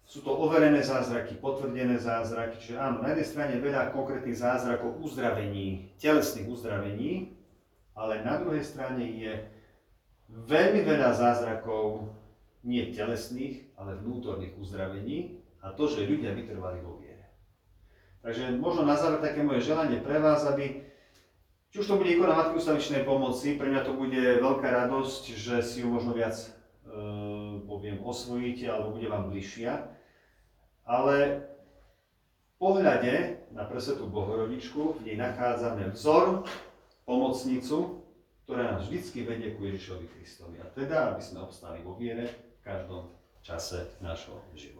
Sú 0.08 0.24
to 0.24 0.32
overené 0.32 0.80
zázraky, 0.80 1.36
potvrdené 1.36 2.00
zázraky, 2.00 2.56
čiže 2.64 2.80
áno, 2.80 3.04
na 3.04 3.12
jednej 3.12 3.28
strane 3.28 3.54
veľa 3.60 3.92
konkrétnych 3.92 4.40
zázrakov 4.40 5.04
uzdravení, 5.04 5.92
telesných 6.00 6.48
uzdravení, 6.48 7.36
ale 7.92 8.24
na 8.24 8.40
druhej 8.40 8.64
strane 8.64 9.04
je 9.04 9.36
veľmi 10.32 10.88
veľa 10.88 11.12
zázrakov 11.12 12.08
nie 12.64 12.88
telesných, 12.96 13.68
ale 13.76 14.00
vnútorných 14.00 14.56
uzdravení 14.56 15.44
a 15.60 15.76
to, 15.76 15.92
že 15.92 16.08
ľudia 16.08 16.32
vytrvali 16.32 16.80
vo 16.80 17.04
viere. 17.04 17.28
Takže 18.24 18.56
možno 18.56 18.88
na 18.88 18.96
záver 18.96 19.20
také 19.20 19.44
moje 19.44 19.68
želanie 19.68 20.00
pre 20.00 20.24
vás, 20.24 20.48
aby 20.48 20.88
či 21.68 21.84
už 21.84 21.88
to 21.88 22.00
bude 22.00 22.08
ikona 22.08 22.32
Matky 22.32 22.64
ustavičnej 22.64 23.04
pomoci, 23.04 23.60
pre 23.60 23.68
mňa 23.68 23.82
to 23.84 23.92
bude 24.00 24.16
veľká 24.16 24.68
radosť, 24.72 25.24
že 25.36 25.60
si 25.60 25.84
ju 25.84 25.92
možno 25.92 26.16
viac 26.16 26.36
e, 26.40 26.48
poviem, 27.68 28.00
osvojíte 28.00 28.72
alebo 28.72 28.96
bude 28.96 29.12
vám 29.12 29.28
bližšia. 29.28 29.97
Ale 30.88 31.44
v 32.56 32.56
pohľade 32.56 33.44
na 33.52 33.68
presvetú 33.68 34.08
Bohorodičku 34.08 35.04
v 35.04 35.12
nej 35.12 35.18
nachádzame 35.20 35.92
vzor, 35.92 36.48
pomocnicu, 37.04 38.04
ktorá 38.48 38.72
nás 38.72 38.88
vždycky 38.88 39.28
vedie 39.28 39.56
ku 39.60 39.68
Ježišovi 39.68 40.08
Kristovi. 40.16 40.56
A 40.64 40.68
teda, 40.72 41.12
aby 41.12 41.22
sme 41.24 41.44
obstali 41.44 41.84
vo 41.84 42.00
viere 42.00 42.32
v 42.32 42.60
každom 42.64 43.12
čase 43.44 43.88
nášho 44.00 44.40
života. 44.56 44.77